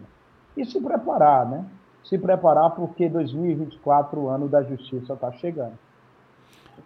E 0.56 0.66
se 0.66 0.80
preparar, 0.80 1.50
né? 1.50 1.66
Se 2.04 2.18
preparar 2.18 2.72
porque 2.72 3.10
2024, 3.10 4.20
o 4.20 4.30
ano 4.30 4.48
da 4.48 4.64
justiça, 4.64 5.14
está 5.14 5.32
chegando. 5.34 5.74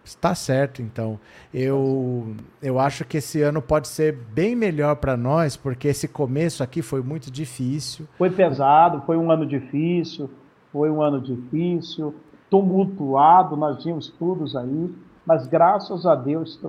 Está 0.04 0.34
certo, 0.34 0.80
então. 0.80 1.20
Eu, 1.52 2.34
eu 2.62 2.78
acho 2.78 3.04
que 3.04 3.18
esse 3.18 3.42
ano 3.42 3.60
pode 3.60 3.86
ser 3.86 4.12
bem 4.12 4.56
melhor 4.56 4.96
para 4.96 5.16
nós, 5.16 5.56
porque 5.56 5.88
esse 5.88 6.08
começo 6.08 6.62
aqui 6.62 6.80
foi 6.80 7.02
muito 7.02 7.30
difícil. 7.30 8.06
Foi 8.16 8.30
pesado, 8.30 9.02
foi 9.04 9.16
um 9.16 9.30
ano 9.30 9.44
difícil, 9.44 10.30
foi 10.72 10.90
um 10.90 11.02
ano 11.02 11.20
difícil 11.20 12.14
tumultuado, 12.50 13.56
nós 13.56 13.82
tínhamos 13.82 14.06
estudos 14.06 14.56
aí, 14.56 14.94
mas 15.24 15.46
graças 15.46 16.04
a 16.04 16.14
Deus 16.14 16.60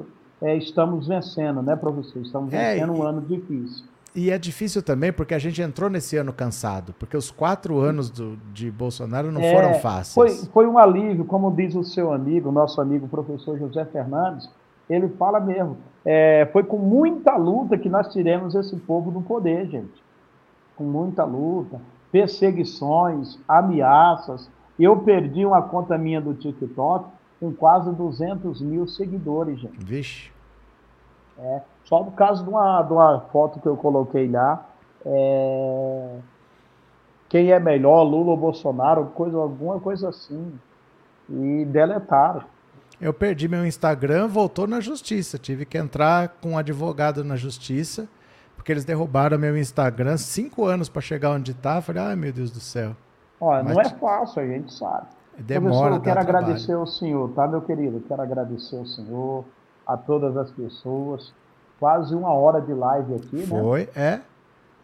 é, 0.42 0.56
estamos 0.56 1.08
vencendo, 1.08 1.62
né, 1.62 1.76
professor? 1.76 2.22
Estamos 2.22 2.54
é, 2.54 2.76
vencendo 2.76 2.94
é, 2.94 2.96
um 2.96 3.04
ano 3.04 3.22
difícil. 3.22 3.86
E 4.14 4.30
é 4.30 4.38
difícil 4.38 4.84
também 4.84 5.12
porque 5.12 5.34
a 5.34 5.40
gente 5.40 5.62
entrou 5.62 5.90
nesse 5.90 6.18
ano 6.18 6.34
cansado, 6.34 6.94
porque 7.00 7.16
os 7.16 7.32
quatro 7.32 7.80
anos 7.80 8.10
do, 8.10 8.36
de 8.54 8.70
Bolsonaro 8.70 9.32
não 9.32 9.42
é, 9.42 9.54
foram 9.54 9.74
fáceis. 9.76 10.14
Foi, 10.14 10.50
foi 10.52 10.68
um 10.68 10.78
alívio, 10.78 11.24
como 11.26 11.50
diz 11.52 11.76
o 11.76 11.84
seu 11.84 12.12
amigo, 12.12 12.52
nosso 12.52 12.82
amigo 12.82 13.08
professor 13.08 13.58
José 13.58 13.86
Fernandes, 13.86 14.50
ele 14.90 15.08
fala 15.10 15.40
mesmo, 15.40 15.78
é, 16.04 16.50
foi 16.52 16.64
com 16.64 16.78
muita 16.78 17.38
luta 17.38 17.78
que 17.78 17.88
nós 17.88 18.12
tiramos 18.12 18.54
esse 18.56 18.76
povo 18.76 19.10
do 19.12 19.22
poder, 19.22 19.66
gente. 19.68 20.04
Com 20.76 20.84
muita 20.84 21.24
luta, 21.24 21.80
perseguições, 22.12 23.40
ameaças, 23.48 24.50
eu 24.84 24.98
perdi 24.98 25.46
uma 25.46 25.62
conta 25.62 25.98
minha 25.98 26.22
do 26.22 26.34
TikTok 26.34 27.10
com 27.40 27.52
quase 27.54 27.92
200 27.92 28.62
mil 28.62 28.88
seguidores, 28.88 29.60
gente. 29.60 29.84
Vixe. 29.84 30.32
É, 31.38 31.62
só 31.86 32.04
por 32.04 32.14
causa 32.14 32.44
de 32.44 32.50
uma, 32.50 32.82
de 32.84 32.94
uma 32.94 33.20
foto 33.32 33.60
que 33.60 33.68
eu 33.68 33.76
coloquei 33.76 34.30
lá. 34.30 34.66
É... 35.06 36.18
Quem 37.28 37.52
é 37.52 37.60
melhor, 37.60 38.04
Lula 38.04 38.32
ou 38.32 38.38
Bolsonaro, 38.38 39.06
coisa, 39.08 39.38
alguma 39.38 39.80
coisa 39.80 40.10
assim. 40.10 40.54
E 41.30 41.66
deletaram. 41.66 42.44
Eu 43.00 43.14
perdi 43.14 43.48
meu 43.48 43.66
Instagram, 43.66 44.28
voltou 44.28 44.68
na 44.68 44.80
justiça. 44.80 45.38
Tive 45.40 45.66
que 45.66 45.78
entrar 45.78 46.28
com 46.42 46.52
um 46.52 46.58
advogado 46.58 47.24
na 47.24 47.36
justiça, 47.36 48.08
porque 48.56 48.72
eles 48.72 48.86
derrubaram 48.86 49.40
meu 49.40 49.58
Instagram 49.58 50.18
cinco 50.18 50.66
anos 50.66 50.90
para 50.90 51.02
chegar 51.02 51.32
onde 51.32 51.52
está. 51.52 51.82
Falei, 51.82 52.04
ai 52.04 52.16
meu 52.16 52.32
Deus 52.32 52.52
do 52.52 52.60
céu. 52.60 52.96
Olha, 53.42 53.64
Mas... 53.64 53.74
não 53.74 53.82
é 53.82 53.90
fácil, 53.90 54.44
a 54.44 54.46
gente 54.46 54.72
sabe. 54.72 55.08
Demora, 55.40 55.72
Professor, 55.72 55.94
eu 55.96 56.02
quero 56.02 56.20
agradecer 56.20 56.74
ao 56.74 56.86
senhor, 56.86 57.30
tá, 57.32 57.48
meu 57.48 57.62
querido? 57.62 57.98
Eu 57.98 58.04
quero 58.08 58.22
agradecer 58.22 58.78
ao 58.78 58.86
senhor, 58.86 59.44
a 59.88 59.98
todas 59.98 60.38
as 60.38 60.52
pessoas. 60.52 61.34
Quase 61.80 62.14
uma 62.14 62.32
hora 62.32 62.62
de 62.62 62.74
live 62.74 63.16
aqui, 63.16 63.38
né? 63.38 63.46
Foi, 63.48 63.90
é. 63.96 64.20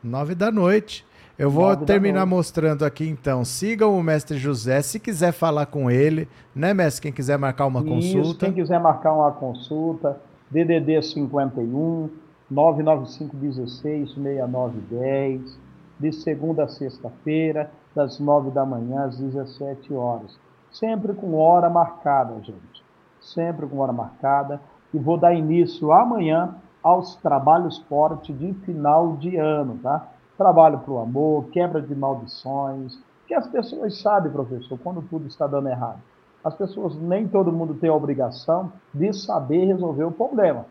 Nove 0.03 0.34
da 0.34 0.51
noite. 0.51 1.05
Eu 1.38 1.51
vou 1.51 1.68
Nove 1.68 1.86
terminar 1.86 2.26
mostrando 2.26 2.84
aqui 2.84 3.08
então. 3.08 3.45
Sigam 3.45 3.95
o 3.95 4.01
mestre 4.01 4.39
José, 4.39 4.82
se 4.82 4.99
quiser 4.99 5.32
falar 5.32 5.68
com 5.68 5.91
ele, 5.91 6.28
né, 6.55 6.74
mestre? 6.74 7.03
Quem 7.03 7.12
quiser 7.12 7.38
marcar 7.38 7.68
uma 7.68 7.82
Isso, 7.82 8.18
consulta. 8.18 8.45
Quem 8.47 8.55
quiser 8.55 8.80
marcar 8.80 9.14
uma 9.14 9.32
consulta, 9.32 10.20
DDD 10.49 10.99
51 11.03 12.10
995 12.49 13.36
16 13.36 14.16
6910, 14.16 15.60
de 15.99 16.12
segunda 16.12 16.64
a 16.64 16.68
sexta-feira 16.68 17.70
das 17.97 18.19
9 18.19 18.51
da 18.51 18.63
manhã 18.63 19.05
às 19.05 19.17
17 19.17 19.91
horas. 19.95 20.39
Sempre 20.71 21.15
com 21.15 21.35
hora 21.35 21.67
marcada, 21.67 22.35
gente. 22.43 22.85
Sempre 23.19 23.65
com 23.65 23.79
hora 23.79 23.91
marcada. 23.91 24.61
E 24.93 24.99
vou 24.99 25.17
dar 25.17 25.33
início 25.33 25.91
amanhã 25.91 26.55
aos 26.83 27.15
trabalhos 27.15 27.79
fortes 27.89 28.37
de 28.37 28.53
final 28.65 29.17
de 29.17 29.35
ano, 29.35 29.79
tá? 29.81 30.07
Trabalho 30.37 30.77
para 30.77 30.93
o 30.93 30.99
amor, 30.99 31.45
quebra 31.45 31.81
de 31.81 31.95
maldições, 31.95 32.99
que 33.27 33.33
as 33.33 33.47
pessoas 33.47 33.99
sabem, 33.99 34.31
professor, 34.31 34.77
quando 34.83 35.01
tudo 35.01 35.25
está 35.25 35.47
dando 35.47 35.67
errado. 35.67 35.99
As 36.43 36.53
pessoas, 36.53 36.95
nem 36.95 37.27
todo 37.27 37.51
mundo 37.51 37.73
tem 37.73 37.89
a 37.89 37.95
obrigação 37.95 38.71
de 38.93 39.11
saber 39.11 39.65
resolver 39.65 40.03
o 40.03 40.11
problema. 40.11 40.67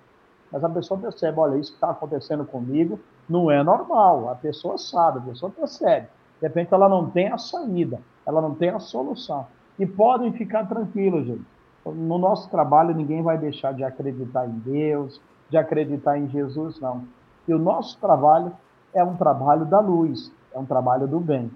Mas 0.53 0.63
a 0.63 0.69
pessoa 0.69 0.99
percebe, 0.99 1.41
olha, 1.41 1.59
isso 1.59 1.75
está 1.75 1.91
acontecendo 1.91 2.45
comigo, 2.45 3.01
não 3.29 3.51
é 3.51 3.65
normal. 3.65 4.31
A 4.31 4.37
pessoa 4.37 4.79
sabe, 4.79 5.19
a 5.19 5.23
pessoa 5.23 5.51
percebe. 5.51 6.07
De 6.41 6.47
repente 6.47 6.73
ela 6.73 6.89
não 6.89 7.11
tem 7.11 7.29
a 7.29 7.39
saída, 7.39 8.01
ela 8.27 8.41
não 8.41 8.55
tem 8.55 8.71
a 8.71 8.79
solução. 8.79 9.47
E 9.79 9.87
podem 9.87 10.33
ficar 10.33 10.67
tranquilos, 10.67 11.27
gente. 11.27 11.45
No 11.85 12.19
nosso 12.19 12.51
trabalho, 12.51 12.95
ninguém 12.95 13.23
vai 13.23 13.39
deixar 13.39 13.73
de 13.73 13.85
acreditar 13.85 14.47
em 14.47 14.59
Deus, 14.59 15.21
de 15.49 15.57
acreditar 15.57 16.19
em 16.19 16.29
Jesus, 16.29 16.81
não. 16.81 17.05
E 17.47 17.55
o 17.55 17.59
nosso 17.59 17.99
trabalho 18.01 18.53
é 18.93 19.05
um 19.05 19.15
trabalho 19.17 19.65
da 19.65 19.79
luz, 19.79 20.33
é 20.53 20.59
um 20.59 20.65
trabalho 20.65 21.07
do 21.07 21.21
bem. 21.21 21.51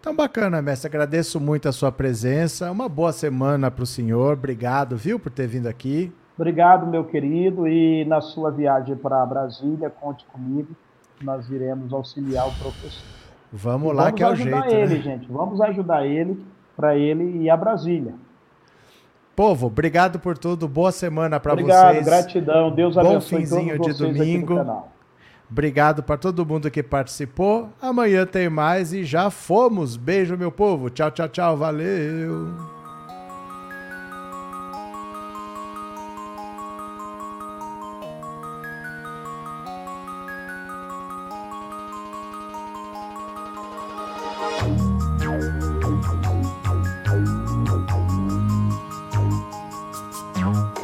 Então, 0.00 0.16
bacana, 0.16 0.62
mestre. 0.62 0.88
Agradeço 0.88 1.38
muito 1.38 1.68
a 1.68 1.72
sua 1.72 1.92
presença. 1.92 2.70
Uma 2.70 2.88
boa 2.88 3.12
semana 3.12 3.70
para 3.70 3.84
o 3.84 3.86
senhor. 3.86 4.32
Obrigado, 4.32 4.96
viu, 4.96 5.20
por 5.20 5.30
ter 5.30 5.46
vindo 5.46 5.66
aqui. 5.66 6.10
Obrigado, 6.36 6.86
meu 6.86 7.04
querido. 7.04 7.68
E 7.68 8.04
na 8.06 8.22
sua 8.22 8.50
viagem 8.50 8.96
para 8.96 9.24
Brasília, 9.26 9.90
conte 9.90 10.24
comigo. 10.32 10.74
Nós 11.20 11.50
iremos 11.50 11.92
auxiliar 11.92 12.48
o 12.48 12.52
professor. 12.52 13.19
Vamos 13.52 13.92
e 13.92 13.96
lá, 13.96 14.12
que 14.12 14.22
é 14.22 14.28
o 14.28 14.34
jeito. 14.34 14.50
Vamos 14.50 14.66
ajudar 14.66 14.80
ele, 14.80 14.94
né? 14.94 15.02
gente. 15.02 15.32
Vamos 15.32 15.60
ajudar 15.60 16.06
ele 16.06 16.44
para 16.76 16.96
ele 16.96 17.42
ir 17.42 17.50
a 17.50 17.56
Brasília. 17.56 18.14
Povo, 19.34 19.68
obrigado 19.68 20.18
por 20.18 20.36
tudo. 20.36 20.68
Boa 20.68 20.92
semana 20.92 21.40
para 21.40 21.54
vocês. 21.54 21.64
Obrigado, 21.64 22.04
gratidão. 22.04 22.70
Deus 22.70 22.94
Bom 22.94 23.00
abençoe 23.00 23.38
finzinho 23.38 23.78
de 23.78 23.92
domingo. 23.94 24.84
Obrigado 25.50 26.02
para 26.02 26.16
todo 26.16 26.46
mundo 26.46 26.70
que 26.70 26.82
participou. 26.82 27.68
Amanhã 27.82 28.24
tem 28.24 28.48
mais 28.48 28.92
e 28.92 29.02
já 29.02 29.30
fomos. 29.30 29.96
Beijo, 29.96 30.36
meu 30.36 30.52
povo. 30.52 30.90
Tchau, 30.90 31.10
tchau, 31.10 31.28
tchau. 31.28 31.56
Valeu. 31.56 32.69